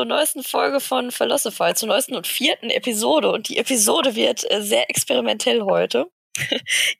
[0.00, 3.30] zur neuesten Folge von Philosophy, zur neuesten und vierten Episode.
[3.30, 6.06] Und die Episode wird äh, sehr experimentell heute.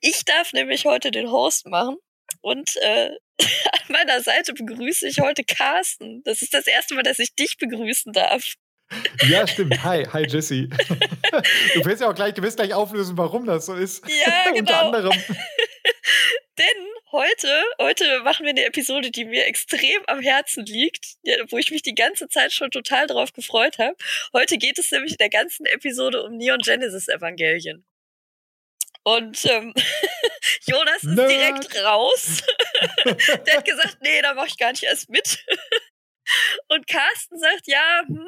[0.02, 1.96] Ich darf nämlich heute den Host machen.
[2.42, 3.08] Und äh,
[3.40, 6.22] an meiner Seite begrüße ich heute Carsten.
[6.24, 8.44] Das ist das erste Mal, dass ich dich begrüßen darf.
[9.26, 9.82] Ja, stimmt.
[9.82, 10.68] Hi, hi Jesse.
[11.74, 14.04] Du wirst ja auch gleich, du wirst gleich auflösen, warum das so ist.
[14.06, 14.58] Ja, genau.
[14.58, 15.24] Unter anderem.
[16.58, 21.16] Denn heute, heute machen wir eine Episode, die mir extrem am Herzen liegt,
[21.50, 23.96] wo ich mich die ganze Zeit schon total drauf gefreut habe.
[24.32, 27.84] Heute geht es nämlich in der ganzen Episode um Neon Genesis Evangelien.
[29.02, 29.72] Und ähm,
[30.66, 31.30] Jonas ist Nerd.
[31.30, 32.42] direkt raus.
[33.46, 35.44] Der hat gesagt, nee, da mach ich gar nicht erst mit.
[36.68, 38.20] Und Carsten sagt, ja, hm,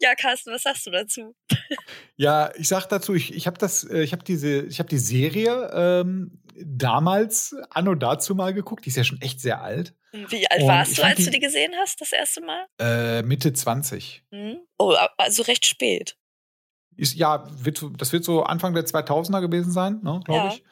[0.00, 1.34] ja, Carsten, was sagst du dazu?
[2.16, 4.98] Ja, ich sag dazu, ich, ich habe das, äh, ich habe diese, ich habe die
[4.98, 8.84] Serie ähm, damals anno dazu mal geguckt.
[8.84, 9.94] Die ist ja schon echt sehr alt.
[10.12, 12.66] Wie alt Und warst du, als die, du die gesehen hast, das erste Mal?
[12.80, 14.24] Äh, Mitte 20.
[14.30, 14.58] Mhm.
[14.78, 16.16] Oh, also recht spät.
[16.96, 20.48] Ist, ja, wird, das wird so Anfang der 2000er gewesen sein, ne, glaube ja.
[20.48, 20.64] ich.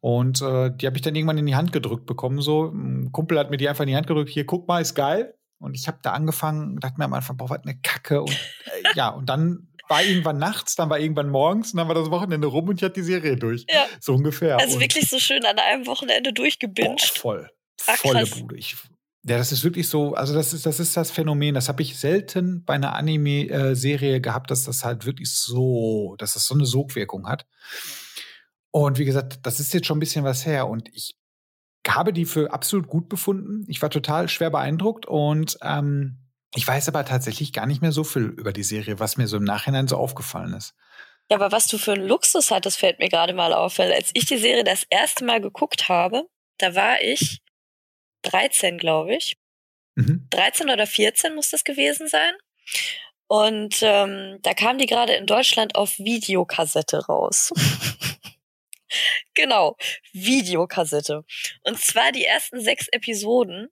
[0.00, 2.40] Und äh, die habe ich dann irgendwann in die Hand gedrückt bekommen.
[2.40, 4.30] So, ein Kumpel hat mir die einfach in die Hand gedrückt.
[4.30, 5.34] Hier, guck mal, ist geil.
[5.58, 8.22] Und ich habe da angefangen, dachte mir am Anfang, boah, was eine Kacke.
[8.22, 11.94] Und äh, ja, und dann war irgendwann nachts, dann war irgendwann morgens und dann war
[11.94, 13.66] das Wochenende rum und ich hatte die Serie durch.
[13.68, 13.86] Ja.
[14.00, 14.58] So ungefähr.
[14.58, 17.18] Also und wirklich so schön an einem Wochenende durchgebinged.
[17.18, 17.50] voll.
[17.86, 18.56] Ach, Volle Bude.
[18.56, 18.76] Ich,
[19.24, 21.98] ja, das ist wirklich so, also das ist, das ist das Phänomen, das habe ich
[21.98, 27.28] selten bei einer Anime-Serie gehabt, dass das halt wirklich so, dass das so eine Sogwirkung
[27.28, 27.46] hat.
[28.70, 31.16] Und wie gesagt, das ist jetzt schon ein bisschen was her und ich
[31.86, 33.64] habe die für absolut gut befunden.
[33.66, 36.18] Ich war total schwer beeindruckt und ähm,
[36.54, 39.36] ich weiß aber tatsächlich gar nicht mehr so viel über die Serie, was mir so
[39.36, 40.74] im Nachhinein so aufgefallen ist.
[41.30, 43.78] Ja, aber was du für einen Luxus hattest, fällt mir gerade mal auf.
[43.78, 46.28] Weil als ich die Serie das erste Mal geguckt habe,
[46.58, 47.40] da war ich
[48.22, 49.36] 13, glaube ich.
[49.94, 50.26] Mhm.
[50.30, 52.32] 13 oder 14 muss das gewesen sein.
[53.28, 57.52] Und ähm, da kam die gerade in Deutschland auf Videokassette raus.
[59.34, 59.76] genau,
[60.12, 61.24] Videokassette.
[61.62, 63.68] Und zwar die ersten sechs Episoden.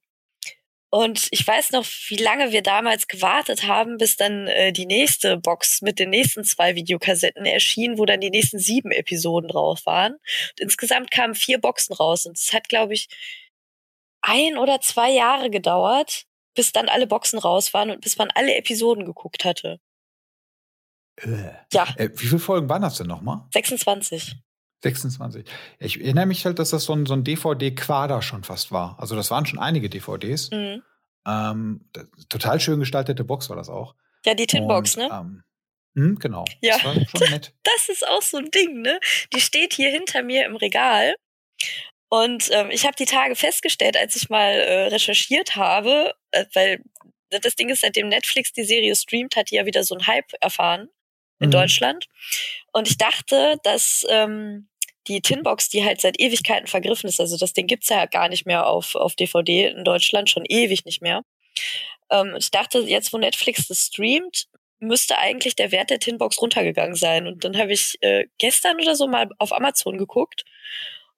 [0.91, 5.37] Und ich weiß noch, wie lange wir damals gewartet haben, bis dann äh, die nächste
[5.37, 10.15] Box mit den nächsten zwei Videokassetten erschien, wo dann die nächsten sieben Episoden drauf waren.
[10.15, 12.25] Und insgesamt kamen vier Boxen raus.
[12.25, 13.09] Und es hat, glaube ich,
[14.22, 18.55] ein oder zwei Jahre gedauert, bis dann alle Boxen raus waren und bis man alle
[18.55, 19.81] Episoden geguckt hatte.
[21.16, 21.53] Äh.
[21.72, 21.87] Ja.
[21.97, 23.43] Äh, wie viele Folgen waren das denn nochmal?
[23.53, 24.37] 26.
[24.83, 25.44] 26.
[25.78, 28.97] Ich erinnere mich halt, dass das so ein, so ein DVD-Quader schon fast war.
[28.99, 30.50] Also das waren schon einige DVDs.
[30.50, 30.83] Mhm.
[31.27, 31.91] Ähm,
[32.28, 33.94] total schön gestaltete Box war das auch.
[34.25, 35.09] Ja, die Tinbox, ne?
[35.12, 35.43] Ähm,
[35.94, 36.44] mh, genau.
[36.61, 37.55] Ja, das war schon nett.
[37.65, 38.99] Das ist auch so ein Ding, ne?
[39.34, 41.15] Die steht hier hinter mir im Regal.
[42.09, 46.83] Und ähm, ich habe die Tage festgestellt, als ich mal äh, recherchiert habe, äh, weil
[47.31, 50.33] das Ding ist, seitdem Netflix die Serie streamt, hat die ja wieder so einen Hype
[50.41, 50.88] erfahren
[51.41, 51.53] in mhm.
[51.53, 52.06] Deutschland.
[52.72, 54.68] Und ich dachte, dass ähm,
[55.09, 58.47] die Tinbox, die halt seit Ewigkeiten vergriffen ist, also das Ding gibt's ja gar nicht
[58.47, 61.23] mehr auf, auf DVD in Deutschland, schon ewig nicht mehr.
[62.11, 64.47] Ähm, ich dachte, jetzt wo Netflix das streamt,
[64.81, 67.27] müsste eigentlich der Wert der Tinbox runtergegangen sein.
[67.27, 70.45] Und dann habe ich äh, gestern oder so mal auf Amazon geguckt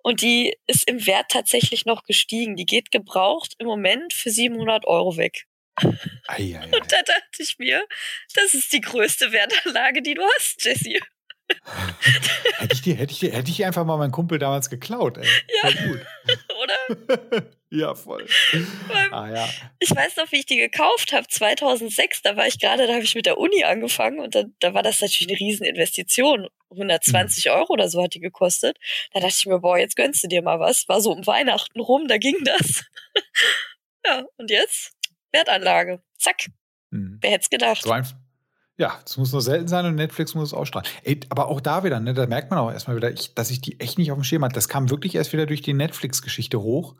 [0.02, 2.56] und die ist im Wert tatsächlich noch gestiegen.
[2.56, 5.46] Die geht gebraucht im Moment für 700 Euro weg.
[5.76, 5.88] Ei,
[6.28, 6.64] ei, ei.
[6.64, 7.86] Und da dachte ich mir,
[8.34, 11.00] das ist die größte Wertanlage, die du hast, Jessie.
[12.58, 15.26] Hätte, ich die, hätte, ich hätte ich einfach mal meinen Kumpel damals geklaut, ey.
[15.62, 15.70] Ja.
[15.70, 16.06] Voll gut.
[16.62, 17.46] Oder?
[17.70, 18.26] ja, voll.
[19.10, 19.48] ah, ja.
[19.78, 22.22] Ich weiß noch, wie ich die gekauft habe, 2006.
[22.22, 24.82] Da war ich gerade, da habe ich mit der Uni angefangen und da, da war
[24.82, 26.48] das natürlich eine Rieseninvestition.
[26.70, 27.52] 120 mhm.
[27.52, 28.78] Euro oder so hat die gekostet.
[29.12, 30.88] Da dachte ich mir, boah, jetzt gönnst du dir mal was.
[30.88, 32.84] War so um Weihnachten rum, da ging das.
[34.06, 34.92] ja, und jetzt?
[35.32, 36.02] Wertanlage.
[36.18, 36.46] Zack.
[36.90, 37.18] Mhm.
[37.20, 37.82] Wer hätte es gedacht?
[37.82, 38.16] So einfach.
[38.80, 40.88] Ja, es muss nur selten sein und Netflix muss es ausstrahlen.
[41.04, 43.60] Ey, aber auch da wieder, ne, da merkt man auch erstmal wieder, ich, dass ich
[43.60, 44.54] die echt nicht auf dem Schirm hatte.
[44.54, 46.96] Das kam wirklich erst wieder durch die Netflix-Geschichte hoch.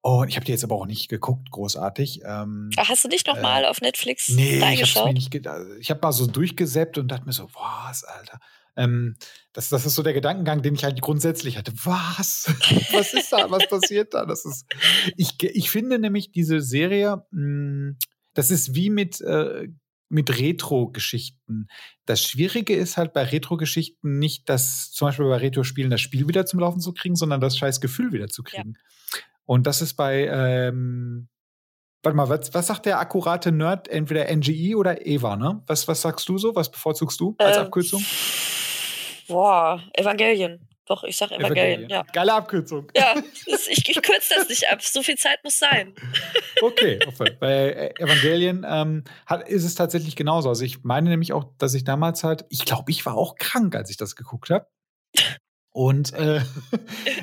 [0.00, 2.22] Und ich habe die jetzt aber auch nicht geguckt, großartig.
[2.24, 5.32] Ähm, Ach, hast du nicht noch äh, mal auf Netflix nee, mir nicht
[5.78, 8.40] Ich habe mal so durchgesäppt und dachte mir so, was, Alter.
[8.74, 9.14] Ähm,
[9.52, 11.72] das, das ist so der Gedankengang, den ich halt grundsätzlich hatte.
[11.84, 12.52] Was?
[12.92, 13.48] Was ist da?
[13.52, 14.26] Was passiert da?
[14.26, 14.66] Das ist.
[15.16, 17.98] Ich, ich finde nämlich diese Serie, mh, hm,
[18.34, 19.68] das ist wie mit äh,
[20.12, 21.68] mit Retro-Geschichten.
[22.04, 26.46] Das Schwierige ist halt bei Retro-Geschichten nicht, dass zum Beispiel bei Retro-Spielen das Spiel wieder
[26.46, 28.74] zum Laufen zu kriegen, sondern das scheiß Gefühl wieder zu kriegen.
[28.76, 29.20] Ja.
[29.46, 31.28] Und das ist bei, ähm,
[32.02, 33.88] warte mal, was, was sagt der akkurate Nerd?
[33.88, 35.62] Entweder NGE oder EVA, ne?
[35.66, 36.54] Was, was sagst du so?
[36.54, 38.04] Was bevorzugst du als ähm, Abkürzung?
[39.28, 40.68] Boah, Evangelien.
[40.92, 41.88] Doch, ich sag Evangelien, Evangelien.
[41.88, 42.02] ja.
[42.12, 42.86] Geile Abkürzung.
[42.94, 43.14] Ja,
[43.46, 44.82] ich, ich kürze das nicht ab.
[44.82, 45.94] So viel Zeit muss sein.
[46.60, 46.98] Okay,
[47.40, 50.50] bei Evangelien ähm, hat, ist es tatsächlich genauso.
[50.50, 53.74] Also ich meine nämlich auch, dass ich damals halt, ich glaube, ich war auch krank,
[53.74, 54.66] als ich das geguckt habe.
[55.72, 56.42] Und äh,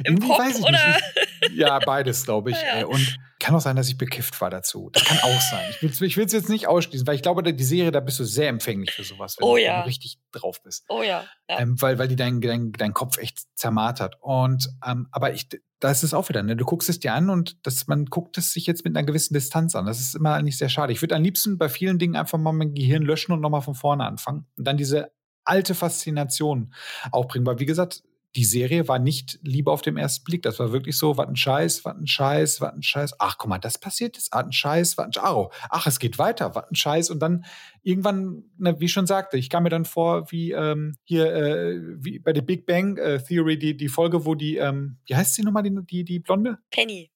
[0.03, 0.71] Im Pop, weiß ich oder?
[0.71, 1.53] nicht.
[1.53, 2.57] Ja, beides, glaube ich.
[2.69, 2.85] Ja, ja.
[2.85, 4.89] Und kann auch sein, dass ich bekifft war dazu.
[4.91, 5.73] Das kann auch sein.
[5.81, 8.49] Ich will es jetzt nicht ausschließen, weil ich glaube, die Serie, da bist du sehr
[8.49, 9.81] empfänglich für sowas, wenn, oh, du, ja.
[9.83, 10.83] richtig drauf bist.
[10.89, 11.23] Oh ja.
[11.49, 11.59] ja.
[11.59, 14.17] Ähm, weil, weil die deinen dein, dein Kopf echt zermartert.
[14.19, 15.47] Und ähm, aber ich,
[15.79, 16.57] da ist es auch wieder, ne?
[16.57, 19.33] Du guckst es dir an und das, man guckt es sich jetzt mit einer gewissen
[19.33, 19.85] Distanz an.
[19.85, 20.91] Das ist immer eigentlich sehr schade.
[20.91, 23.75] Ich würde am liebsten bei vielen Dingen einfach mal mein Gehirn löschen und nochmal von
[23.75, 24.47] vorne anfangen.
[24.57, 25.11] Und dann diese
[25.45, 26.73] alte Faszination
[27.11, 27.45] aufbringen.
[27.45, 28.03] Weil, wie gesagt,
[28.35, 30.43] die Serie war nicht Liebe auf dem ersten Blick.
[30.43, 33.15] Das war wirklich so, was ein Scheiß, was ein Scheiß, was ein Scheiß.
[33.19, 34.33] Ach, guck mal, das passiert jetzt.
[34.33, 35.23] Ah, ein Scheiß, was ein Scheiß.
[35.31, 37.09] Oh, ach, es geht weiter, was ein Scheiß.
[37.09, 37.45] Und dann
[37.81, 41.79] irgendwann, na, wie ich schon sagte, ich kam mir dann vor, wie ähm, hier, äh,
[41.97, 45.33] wie bei der Big Bang äh, Theory, die, die Folge, wo die, ähm, wie heißt
[45.33, 46.59] sie nochmal, die, die, die Blonde?
[46.69, 47.11] Penny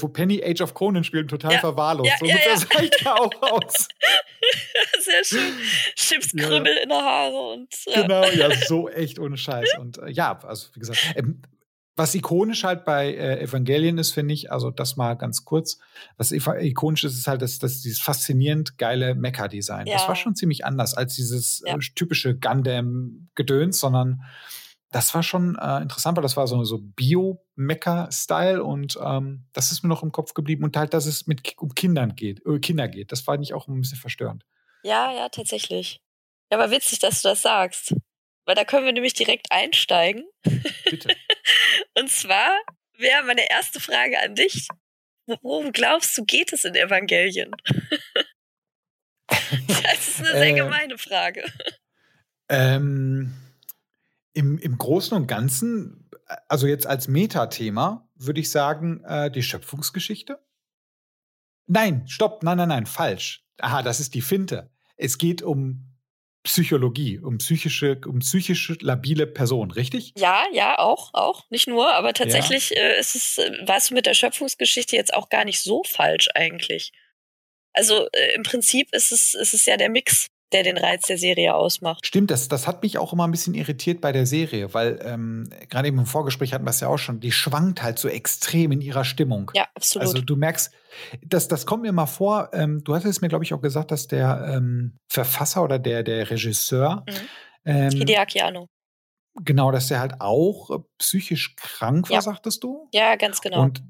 [0.00, 1.58] wo Penny Age of Conan spielt total ja.
[1.60, 2.10] verwahrlost.
[2.10, 2.56] Ja, so ja, ja.
[2.56, 3.88] sah ich da auch aus.
[5.00, 5.52] Sehr schön.
[5.96, 6.82] Chipskrümmel ja.
[6.82, 7.68] in der Haare und.
[7.86, 8.02] Ja.
[8.02, 9.78] Genau, ja, so echt ohne Scheiß.
[9.78, 11.42] Und äh, ja, also wie gesagt, ähm,
[11.96, 15.78] was ikonisch halt bei äh, Evangelien ist, finde ich, also das mal ganz kurz,
[16.16, 19.86] was ikonisch ist, ist halt das, das dieses faszinierend geile Mecha-Design.
[19.86, 19.94] Ja.
[19.94, 24.22] Das war schon ziemlich anders als dieses äh, typische Gundam-Gedöns, sondern
[24.90, 29.82] das war schon äh, interessant, weil das war so, so Bio-Mecha-Style und ähm, das ist
[29.82, 32.88] mir noch im Kopf geblieben und halt, dass es mit um Kindern geht, äh, Kinder
[32.88, 33.12] geht.
[33.12, 34.44] Das fand ich auch ein bisschen verstörend.
[34.82, 36.00] Ja, ja, tatsächlich.
[36.50, 37.94] Ja, aber witzig, dass du das sagst.
[38.46, 40.24] Weil da können wir nämlich direkt einsteigen.
[40.84, 41.14] Bitte.
[41.98, 42.50] und zwar
[42.98, 44.66] wäre meine erste Frage an dich.
[45.42, 47.52] Worum glaubst du, geht es in Evangelien?
[49.28, 51.44] das ist eine sehr äh, gemeine Frage.
[52.48, 53.32] Ähm
[54.32, 56.08] im, Im Großen und Ganzen,
[56.48, 60.38] also jetzt als Metathema, würde ich sagen, äh, die Schöpfungsgeschichte.
[61.66, 63.44] Nein, stopp, nein, nein, nein, falsch.
[63.58, 64.70] Aha, das ist die Finte.
[64.96, 65.86] Es geht um
[66.42, 70.14] Psychologie, um psychische, um psychische labile Personen, richtig?
[70.16, 71.44] Ja, ja, auch, auch.
[71.50, 72.78] Nicht nur, aber tatsächlich ja.
[72.78, 76.28] äh, ist es, äh, warst du mit der Schöpfungsgeschichte jetzt auch gar nicht so falsch
[76.34, 76.92] eigentlich.
[77.72, 81.18] Also äh, im Prinzip ist es, ist es ja der Mix der den Reiz der
[81.18, 82.06] Serie ausmacht.
[82.06, 85.48] Stimmt, das, das hat mich auch immer ein bisschen irritiert bei der Serie, weil ähm,
[85.68, 88.72] gerade eben im Vorgespräch hatten wir es ja auch schon, die schwankt halt so extrem
[88.72, 89.50] in ihrer Stimmung.
[89.54, 90.08] Ja, absolut.
[90.08, 90.72] Also du merkst,
[91.24, 94.06] das, das kommt mir mal vor, ähm, du hattest mir, glaube ich, auch gesagt, dass
[94.06, 97.14] der ähm, Verfasser oder der, der Regisseur mhm.
[97.64, 98.66] ähm, Hideaki Anno.
[99.42, 102.22] Genau, dass der halt auch äh, psychisch krank war, ja.
[102.22, 102.88] sagtest du?
[102.92, 103.62] Ja, ganz genau.
[103.62, 103.82] Und,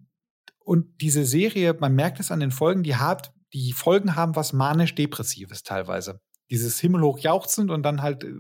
[0.62, 4.52] und diese Serie, man merkt es an den Folgen, die hat, die Folgen haben was
[4.52, 8.34] manisch-depressives teilweise dieses himmelhoch jauchzend und dann halt äh,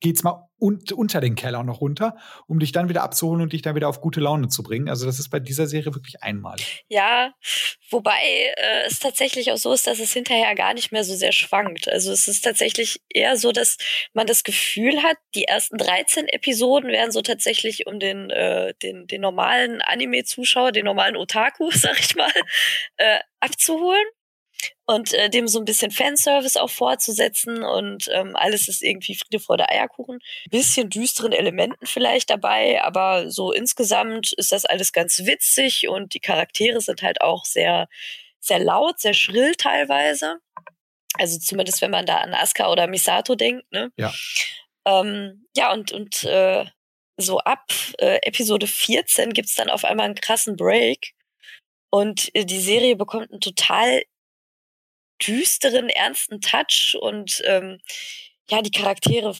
[0.00, 3.62] geht's mal un unter den Keller noch runter, um dich dann wieder abzuholen und dich
[3.62, 4.88] dann wieder auf gute Laune zu bringen.
[4.88, 6.84] Also das ist bei dieser Serie wirklich einmalig.
[6.88, 7.32] Ja,
[7.90, 8.20] wobei
[8.56, 11.88] äh, es tatsächlich auch so ist, dass es hinterher gar nicht mehr so sehr schwankt.
[11.88, 13.76] Also es ist tatsächlich eher so, dass
[14.14, 19.06] man das Gefühl hat, die ersten 13 Episoden werden so tatsächlich um den, äh, den,
[19.06, 22.32] den normalen Anime-Zuschauer, den normalen Otaku, sag ich mal,
[22.96, 24.06] äh, abzuholen
[24.88, 29.38] und äh, dem so ein bisschen Fanservice auch fortzusetzen und ähm, alles ist irgendwie Friede
[29.38, 30.18] vor der Eierkuchen.
[30.50, 36.20] Bisschen düsteren Elementen vielleicht dabei, aber so insgesamt ist das alles ganz witzig und die
[36.20, 37.86] Charaktere sind halt auch sehr,
[38.40, 40.38] sehr laut, sehr schrill teilweise.
[41.18, 43.92] Also zumindest wenn man da an Asuka oder Misato denkt, ne?
[43.98, 44.14] Ja.
[44.86, 46.64] Ähm, ja, und, und äh,
[47.18, 47.66] so ab
[47.98, 51.12] äh, Episode 14 gibt's dann auf einmal einen krassen Break.
[51.90, 54.02] Und äh, die Serie bekommt einen total
[55.22, 57.80] düsteren, ernsten Touch und ähm,
[58.48, 59.36] ja, die Charaktere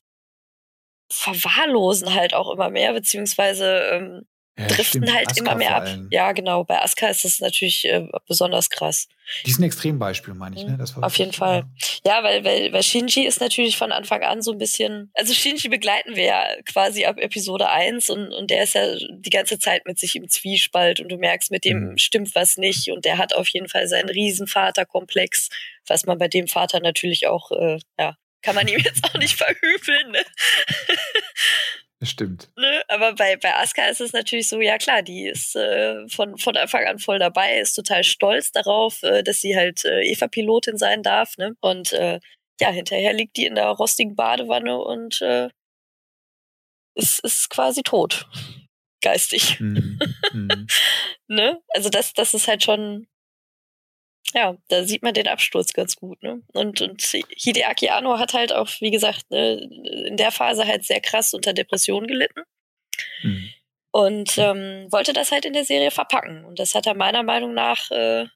[1.10, 4.26] verwahrlosen halt auch immer mehr, beziehungsweise ähm,
[4.58, 5.14] ja, driften stimmt.
[5.14, 5.88] halt Asuka immer mehr ab.
[6.10, 6.64] Ja, genau.
[6.64, 9.08] Bei Asuka ist das natürlich äh, besonders krass.
[9.44, 10.64] Die ist ein Extrembeispiel, meine ich.
[10.64, 10.76] Ne?
[10.78, 11.64] Das war Auf jeden Fall.
[12.04, 15.10] Ja, weil, weil, weil Shinji ist natürlich von Anfang an so ein bisschen.
[15.14, 19.30] Also Shinji begleiten wir ja quasi ab Episode 1 und, und der ist ja die
[19.30, 21.98] ganze Zeit mit sich im Zwiespalt und du merkst, mit dem mhm.
[21.98, 25.50] stimmt was nicht und der hat auf jeden Fall seinen Riesenvaterkomplex,
[25.86, 29.36] was man bei dem Vater natürlich auch, äh, ja, kann man ihm jetzt auch nicht
[29.36, 30.10] verhüfeln.
[30.10, 30.22] Ne?
[32.00, 32.50] Das stimmt.
[32.56, 32.82] Ne?
[32.88, 36.56] Aber bei, bei Asuka ist es natürlich so, ja klar, die ist äh, von, von
[36.56, 41.02] Anfang an voll dabei, ist total stolz darauf, äh, dass sie halt äh, Eva-Pilotin sein
[41.02, 41.36] darf.
[41.38, 41.56] Ne?
[41.60, 42.20] Und äh,
[42.60, 45.48] ja, hinterher liegt die in der rostigen Badewanne und äh,
[46.94, 48.28] ist, ist quasi tot.
[49.02, 49.58] Geistig.
[49.58, 49.98] Mhm.
[50.32, 50.66] Mhm.
[51.28, 51.60] ne?
[51.70, 53.08] Also das, das ist halt schon
[54.34, 56.42] ja, da sieht man den Absturz ganz gut, ne?
[56.52, 59.54] Und, und Hideaki Anno hat halt auch, wie gesagt, ne,
[60.06, 62.42] in der Phase halt sehr krass unter Depressionen gelitten.
[63.22, 63.48] Mhm.
[63.90, 66.44] Und ähm, wollte das halt in der Serie verpacken.
[66.44, 68.26] Und das hat er meiner Meinung nach äh,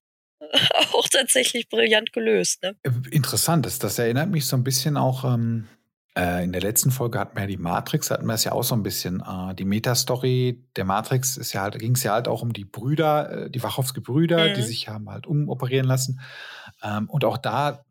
[0.93, 2.63] auch tatsächlich brillant gelöst.
[2.63, 2.75] Ne?
[3.11, 5.25] Interessant, das, das erinnert mich so ein bisschen auch.
[5.25, 5.69] Ähm
[6.17, 8.65] äh, in der letzten Folge hatten wir ja die Matrix, hatten wir es ja auch
[8.65, 9.21] so ein bisschen.
[9.21, 12.65] Äh, die Metastory der Matrix ist ja halt, ging es ja halt auch um die
[12.65, 14.55] Brüder, äh, die Wachowski-Brüder, mhm.
[14.55, 16.21] die sich haben halt umoperieren lassen.
[16.83, 17.85] Ähm, und auch da,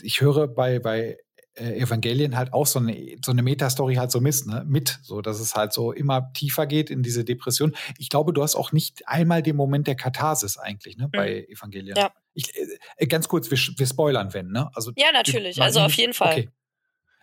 [0.00, 1.18] ich höre bei, bei
[1.54, 4.64] äh, Evangelien halt auch so eine, so eine Metastory halt so misst, ne?
[4.66, 7.76] mit, so dass es halt so immer tiefer geht in diese Depression.
[7.98, 11.54] Ich glaube, du hast auch nicht einmal den Moment der Katharsis eigentlich, ne, bei mhm.
[11.54, 11.96] Evangelien.
[11.98, 12.12] Ja.
[12.32, 12.50] Ich,
[12.96, 14.70] äh, ganz kurz, wir, wir spoilern, wenn, ne?
[14.72, 16.32] Also, ja, natürlich, also auf jeden Fall.
[16.32, 16.48] Okay.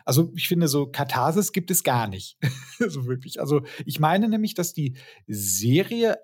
[0.05, 2.37] Also ich finde, so Katharsis gibt es gar nicht.
[2.79, 3.39] so wirklich.
[3.39, 6.17] Also ich meine nämlich, dass die Serie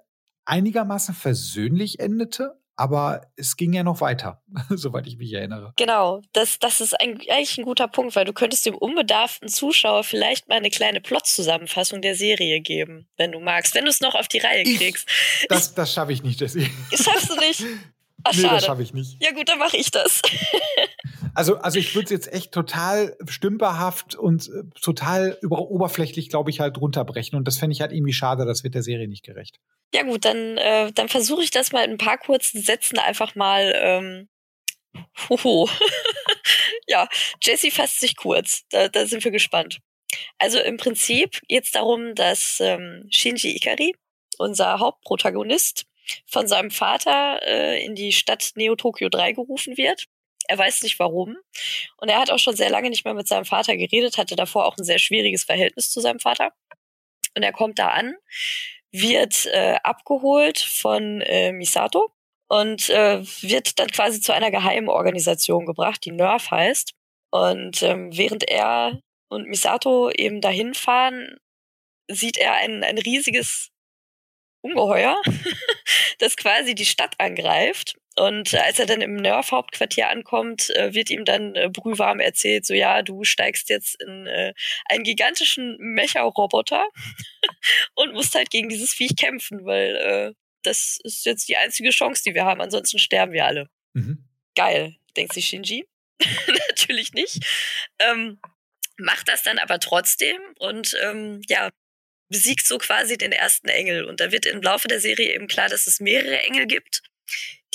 [0.45, 5.73] einigermaßen versöhnlich endete, aber es ging ja noch weiter, soweit ich mich erinnere.
[5.77, 10.49] Genau, das, das ist eigentlich ein guter Punkt, weil du könntest dem unbedarften Zuschauer vielleicht
[10.49, 14.27] mal eine kleine Plot-Zusammenfassung der Serie geben, wenn du magst, wenn du es noch auf
[14.27, 15.07] die Reihe kriegst.
[15.41, 16.69] Ich, das das schaffe ich nicht, Jessie.
[16.91, 17.63] Schaffst du nicht?
[18.23, 18.55] Ach, nee, schade.
[18.55, 19.21] das schaffe ich nicht.
[19.21, 20.21] Ja gut, dann mache ich das.
[21.35, 26.49] Also, also ich würde es jetzt echt total stümperhaft und äh, total über, oberflächlich, glaube
[26.49, 27.37] ich, halt runterbrechen.
[27.37, 29.59] Und das fände ich halt irgendwie schade, das wird der Serie nicht gerecht.
[29.93, 33.35] Ja gut, dann, äh, dann versuche ich das mal in ein paar kurzen Sätzen einfach
[33.35, 33.73] mal.
[33.75, 34.29] Ähm,
[35.29, 35.69] hoho.
[36.87, 37.07] ja,
[37.43, 38.63] Jesse fasst sich kurz.
[38.69, 39.79] Da, da sind wir gespannt.
[40.37, 43.93] Also im Prinzip geht es darum, dass ähm, Shinji Ikari,
[44.37, 45.85] unser Hauptprotagonist,
[46.27, 50.05] von seinem Vater äh, in die Stadt Neo Tokyo 3 gerufen wird.
[50.47, 51.37] Er weiß nicht warum.
[51.97, 54.65] Und er hat auch schon sehr lange nicht mehr mit seinem Vater geredet, hatte davor
[54.65, 56.53] auch ein sehr schwieriges Verhältnis zu seinem Vater.
[57.35, 58.15] Und er kommt da an,
[58.91, 62.11] wird äh, abgeholt von äh, Misato
[62.47, 66.93] und äh, wird dann quasi zu einer geheimen Organisation gebracht, die NERV heißt.
[67.31, 71.37] Und ähm, während er und Misato eben dahin fahren,
[72.07, 73.71] sieht er ein, ein riesiges
[74.61, 75.21] Ungeheuer,
[76.19, 77.95] das quasi die Stadt angreift.
[78.17, 82.73] Und als er dann im Nerf-Hauptquartier ankommt, äh, wird ihm dann äh, brühwarm erzählt, so
[82.73, 84.53] ja, du steigst jetzt in äh,
[84.89, 86.87] einen gigantischen Mecha-Roboter
[87.95, 92.33] und musst halt gegen dieses Viech kämpfen, weil das ist jetzt die einzige Chance, die
[92.33, 93.69] wir haben, ansonsten sterben wir alle.
[93.93, 94.25] Mhm.
[94.55, 95.87] Geil, denkt sich Shinji.
[96.69, 97.45] Natürlich nicht.
[97.99, 98.39] Ähm,
[98.97, 101.69] macht das dann aber trotzdem und ähm, ja,
[102.29, 104.05] besiegt so quasi den ersten Engel.
[104.05, 107.01] Und da wird im Laufe der Serie eben klar, dass es mehrere Engel gibt,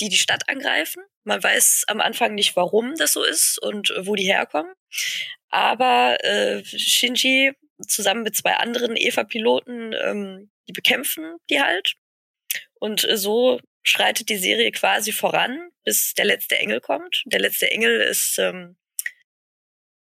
[0.01, 1.03] die die Stadt angreifen.
[1.23, 4.73] Man weiß am Anfang nicht, warum das so ist und wo die herkommen.
[5.49, 7.51] Aber äh, Shinji
[7.87, 11.95] zusammen mit zwei anderen Eva-Piloten, ähm, die bekämpfen die halt.
[12.79, 17.23] Und äh, so schreitet die Serie quasi voran, bis der letzte Engel kommt.
[17.25, 18.77] Der letzte Engel ist, ähm,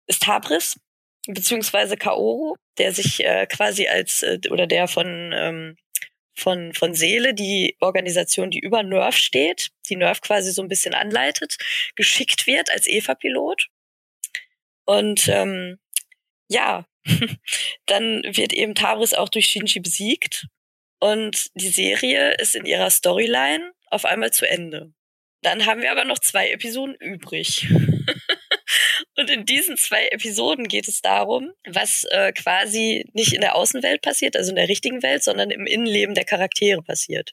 [0.06, 0.78] ist Habris,
[1.26, 5.76] beziehungsweise Kaoru, der sich äh, quasi als äh, oder der von ähm,
[6.40, 10.94] von von Seele, die Organisation, die über Nerv steht, die Nerv quasi so ein bisschen
[10.94, 11.56] anleitet,
[11.94, 13.68] geschickt wird als Eva-Pilot.
[14.86, 15.78] Und ähm,
[16.48, 16.86] ja,
[17.86, 20.46] dann wird eben Tabris auch durch Shinji besiegt
[21.00, 24.92] und die Serie ist in ihrer Storyline auf einmal zu Ende.
[25.42, 27.66] Dann haben wir aber noch zwei Episoden übrig.
[29.16, 34.02] Und in diesen zwei Episoden geht es darum, was äh, quasi nicht in der Außenwelt
[34.02, 37.32] passiert, also in der richtigen Welt, sondern im Innenleben der Charaktere passiert.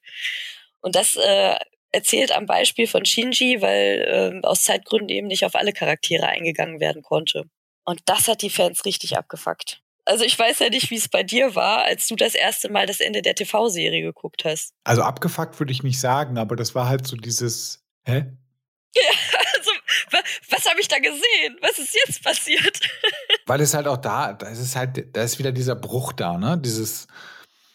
[0.81, 1.55] Und das äh,
[1.91, 6.79] erzählt am Beispiel von Shinji, weil äh, aus Zeitgründen eben nicht auf alle Charaktere eingegangen
[6.79, 7.45] werden konnte.
[7.85, 9.81] Und das hat die Fans richtig abgefuckt.
[10.05, 12.85] Also ich weiß ja nicht, wie es bei dir war, als du das erste Mal
[12.85, 14.73] das Ende der TV-Serie geguckt hast.
[14.83, 18.25] Also abgefuckt würde ich nicht sagen, aber das war halt so dieses, hä?
[18.95, 19.01] Ja,
[20.11, 21.57] was habe ich da gesehen?
[21.61, 22.79] Was ist jetzt passiert?
[23.45, 26.57] Weil es halt auch da, da ist halt, da ist wieder dieser Bruch da, ne?
[26.57, 27.07] Dieses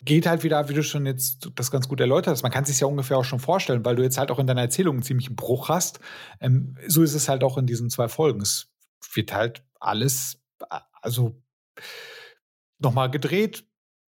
[0.05, 2.43] geht halt wieder, wie du schon jetzt das ganz gut erläutert hast.
[2.43, 4.63] Man kann sich ja ungefähr auch schon vorstellen, weil du jetzt halt auch in deiner
[4.63, 6.01] Erzählung einen ziemlichen Bruch hast.
[6.41, 8.41] Ähm, so ist es halt auch in diesen zwei Folgen.
[8.41, 8.69] Es
[9.15, 10.41] wird halt alles,
[11.01, 11.41] also
[12.79, 13.65] nochmal gedreht,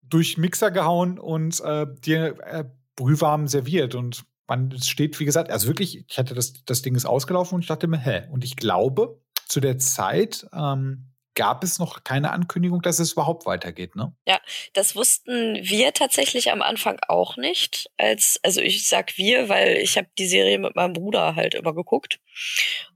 [0.01, 3.95] durch Mixer gehauen und äh, dir äh, brühwarm serviert.
[3.95, 7.61] Und man steht, wie gesagt, also wirklich, ich hatte das, das Ding ist ausgelaufen und
[7.61, 8.23] ich dachte mir, hä?
[8.31, 13.45] Und ich glaube, zu der Zeit ähm, gab es noch keine Ankündigung, dass es überhaupt
[13.45, 14.15] weitergeht, ne?
[14.25, 14.39] Ja,
[14.73, 17.89] das wussten wir tatsächlich am Anfang auch nicht.
[17.97, 21.73] Als, also ich sag wir, weil ich habe die Serie mit meinem Bruder halt immer
[21.73, 22.19] geguckt.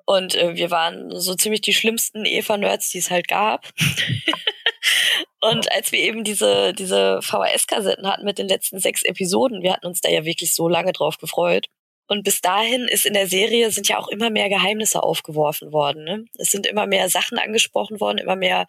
[0.05, 3.67] Und äh, wir waren so ziemlich die schlimmsten Eva-Nerds, die es halt gab.
[5.41, 9.87] Und als wir eben diese, diese VHS-Kassetten hatten mit den letzten sechs Episoden, wir hatten
[9.87, 11.67] uns da ja wirklich so lange drauf gefreut.
[12.07, 16.03] Und bis dahin ist in der Serie sind ja auch immer mehr Geheimnisse aufgeworfen worden.
[16.03, 16.25] Ne?
[16.39, 18.65] Es sind immer mehr Sachen angesprochen worden, immer mehr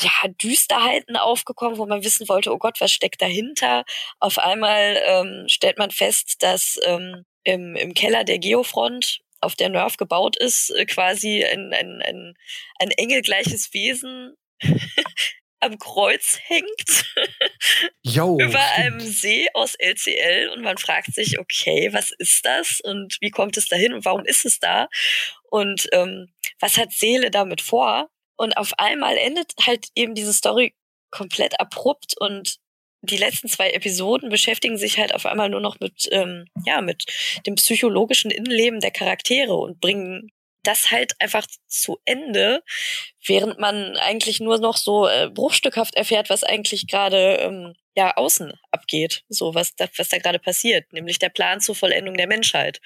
[0.00, 3.84] ja, Düsterheiten aufgekommen, wo man wissen wollte, oh Gott, was steckt dahinter?
[4.18, 9.70] Auf einmal ähm, stellt man fest, dass ähm, im, im Keller der Geofront, auf der
[9.70, 12.34] Nerf gebaut ist, äh, quasi ein, ein, ein,
[12.78, 14.36] ein engelgleiches Wesen
[15.60, 17.04] am Kreuz hängt
[18.02, 18.78] Jo, über stimmt.
[18.78, 23.56] einem See aus LCL und man fragt sich, okay, was ist das und wie kommt
[23.56, 24.88] es dahin und warum ist es da
[25.50, 28.08] und ähm, was hat Seele damit vor?
[28.36, 30.74] Und auf einmal endet halt eben diese Story
[31.10, 32.58] komplett abrupt und
[33.02, 37.04] die letzten zwei Episoden beschäftigen sich halt auf einmal nur noch mit, ähm, ja, mit
[37.46, 40.30] dem psychologischen Innenleben der Charaktere und bringen
[40.62, 42.62] das halt einfach zu Ende,
[43.24, 48.52] während man eigentlich nur noch so äh, bruchstückhaft erfährt, was eigentlich gerade ähm, ja außen
[48.70, 52.80] abgeht, so was da, was da gerade passiert, nämlich der Plan zur Vollendung der Menschheit,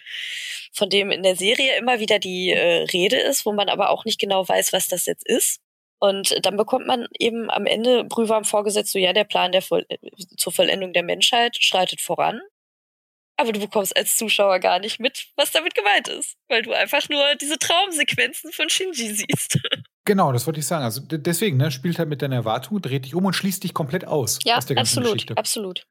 [0.73, 4.04] von dem in der Serie immer wieder die äh, Rede ist, wo man aber auch
[4.04, 5.61] nicht genau weiß, was das jetzt ist.
[6.00, 9.87] Und dann bekommt man eben am Ende brühwarm vorgesetzt, so ja, der Plan der Voll
[10.37, 12.40] zur Vollendung der Menschheit schreitet voran.
[13.36, 17.08] Aber du bekommst als Zuschauer gar nicht mit, was damit gemeint ist, weil du einfach
[17.08, 19.58] nur diese Traumsequenzen von Shinji siehst.
[20.06, 20.84] Genau, das wollte ich sagen.
[20.84, 24.06] Also deswegen, ne, spielt halt mit deiner Erwartung, dreht dich um und schließt dich komplett
[24.06, 25.36] aus Ja, aus der ganzen absolut, Geschichte.
[25.38, 25.86] absolut.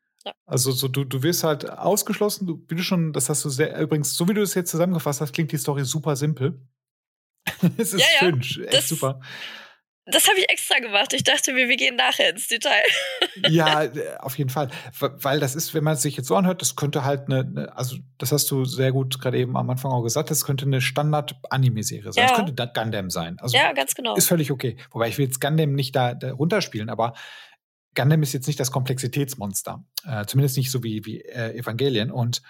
[0.45, 3.75] Also so, du, du wirst halt ausgeschlossen, du, wie du schon, das hast du sehr,
[3.79, 6.61] übrigens, so wie du es jetzt zusammengefasst hast, klingt die Story super simpel.
[7.77, 9.19] es ist Ja, ja, schön, echt das- super.
[10.05, 11.13] Das habe ich extra gemacht.
[11.13, 12.83] Ich dachte mir, wir gehen nachher ins Detail.
[13.49, 14.69] Ja, auf jeden Fall.
[14.99, 17.75] Weil das ist, wenn man es sich jetzt so anhört, das könnte halt eine, eine
[17.75, 20.81] also das hast du sehr gut gerade eben am Anfang auch gesagt, das könnte eine
[20.81, 22.23] Standard-Anime-Serie sein.
[22.23, 22.29] Ja.
[22.29, 23.37] Das könnte da Gundam sein.
[23.39, 24.15] Also Ja, ganz genau.
[24.15, 24.77] ist völlig okay.
[24.91, 27.13] Wobei ich will jetzt Gundam nicht da, da runterspielen, aber
[27.95, 29.83] Gundam ist jetzt nicht das Komplexitätsmonster.
[30.05, 32.11] Äh, zumindest nicht so wie, wie äh, Evangelien.
[32.11, 32.41] Und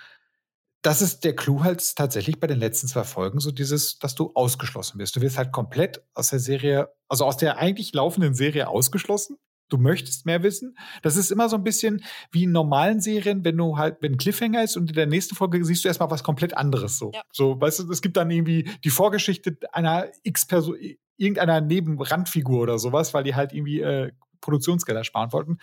[0.84, 4.32] das ist der Clou halt tatsächlich bei den letzten zwei Folgen, so dieses, dass du
[4.36, 5.16] ausgeschlossen wirst.
[5.16, 9.38] Du wirst halt komplett aus der Serie, also aus der eigentlich laufenden Serie ausgeschlossen.
[9.70, 10.78] Du möchtest mehr wissen.
[11.02, 14.62] Das ist immer so ein bisschen wie in normalen Serien, wenn du halt, wenn Cliffhanger
[14.64, 16.98] ist und in der nächsten Folge siehst du erstmal was komplett anderes.
[17.00, 17.24] So, Ja.
[17.32, 20.76] so weißt du, es gibt dann irgendwie die Vorgeschichte einer X-Person,
[21.18, 24.12] irgendeiner Nebenrandfigur oder sowas, weil die halt irgendwie äh,
[24.44, 25.58] Produktionsgelder sparen wollten.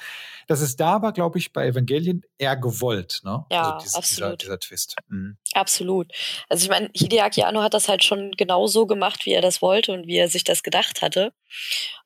[0.48, 3.44] Das ist da aber, glaube ich, bei Evangelien eher gewollt, ne?
[3.52, 4.42] Ja, dieses, Dieser, absolut.
[4.42, 4.96] dieser Twist.
[5.08, 5.36] Mhm.
[5.54, 6.12] Absolut.
[6.48, 9.62] Also ich meine, Hideaki Anno hat das halt schon genau so gemacht, wie er das
[9.62, 11.32] wollte und wie er sich das gedacht hatte.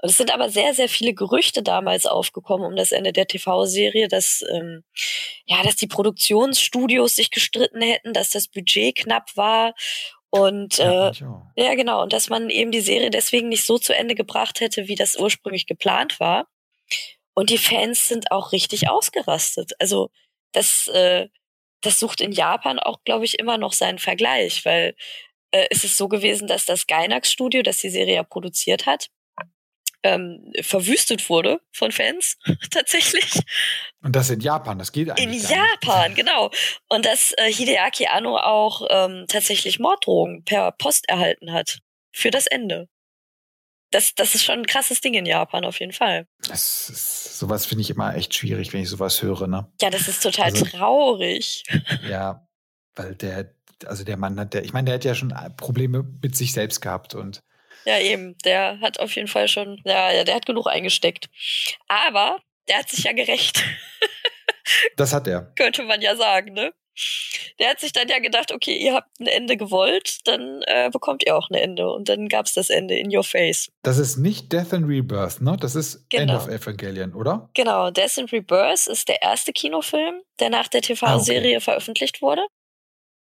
[0.03, 4.09] Und es sind aber sehr, sehr viele Gerüchte damals aufgekommen um das Ende der TV-Serie,
[4.09, 4.83] dass ähm,
[5.47, 9.75] ja, dass die Produktionsstudios sich gestritten hätten, dass das Budget knapp war
[10.35, 11.13] und äh,
[11.55, 12.03] ja, genau.
[12.03, 15.17] Und dass man eben die Serie deswegen nicht so zu Ende gebracht hätte, wie das
[15.17, 16.49] ursprünglich geplant war.
[17.35, 19.73] Und die Fans sind auch richtig ausgerastet.
[19.79, 20.11] Also
[20.53, 21.29] das, äh,
[21.83, 24.95] das sucht in Japan auch, glaube ich, immer noch seinen Vergleich, weil
[25.51, 29.09] äh, es ist so gewesen, dass das Gainax-Studio, das die Serie ja produziert hat,
[30.05, 32.37] ähm, verwüstet wurde von Fans
[32.71, 33.41] tatsächlich.
[34.03, 35.43] Und das in Japan, das geht In eigentlich.
[35.43, 35.51] nicht.
[35.51, 36.51] Japan, genau.
[36.89, 41.79] Und dass äh, Hideaki Anno auch ähm, tatsächlich Morddrohungen per Post erhalten hat
[42.13, 42.89] für das Ende.
[43.95, 46.27] Das, das ist schon ein krasses Ding in Japan, auf jeden Fall.
[46.49, 49.71] Das ist, sowas finde ich immer echt schwierig, wenn ich sowas höre, ne?
[49.81, 51.63] Ja, das ist total Also- traurig.
[52.09, 52.47] Ja,
[52.97, 53.55] weil der,
[53.87, 56.81] also der Mann hat, der, ich meine, der hat ja schon Probleme mit sich selbst
[56.81, 57.41] gehabt und
[57.85, 58.37] Ja, eben.
[58.45, 61.29] Der hat auf jeden Fall schon, ja, ja, der hat genug eingesteckt.
[61.89, 63.63] Aber der hat sich ja gerecht,
[64.97, 65.53] das hat er.
[65.57, 66.73] könnte man ja sagen, ne?
[67.59, 71.25] Der hat sich dann ja gedacht, okay, ihr habt ein Ende gewollt, dann äh, bekommt
[71.27, 71.91] ihr auch ein Ende.
[71.91, 73.69] Und dann gab's das Ende in your face.
[73.83, 75.57] Das ist nicht Death and Rebirth, ne?
[75.61, 76.37] Das ist End Genau.
[76.37, 77.51] of Evangelion, oder?
[77.55, 82.47] Genau, Death and Rebirth ist der erste Kinofilm, der nach der TV-Serie veröffentlicht wurde.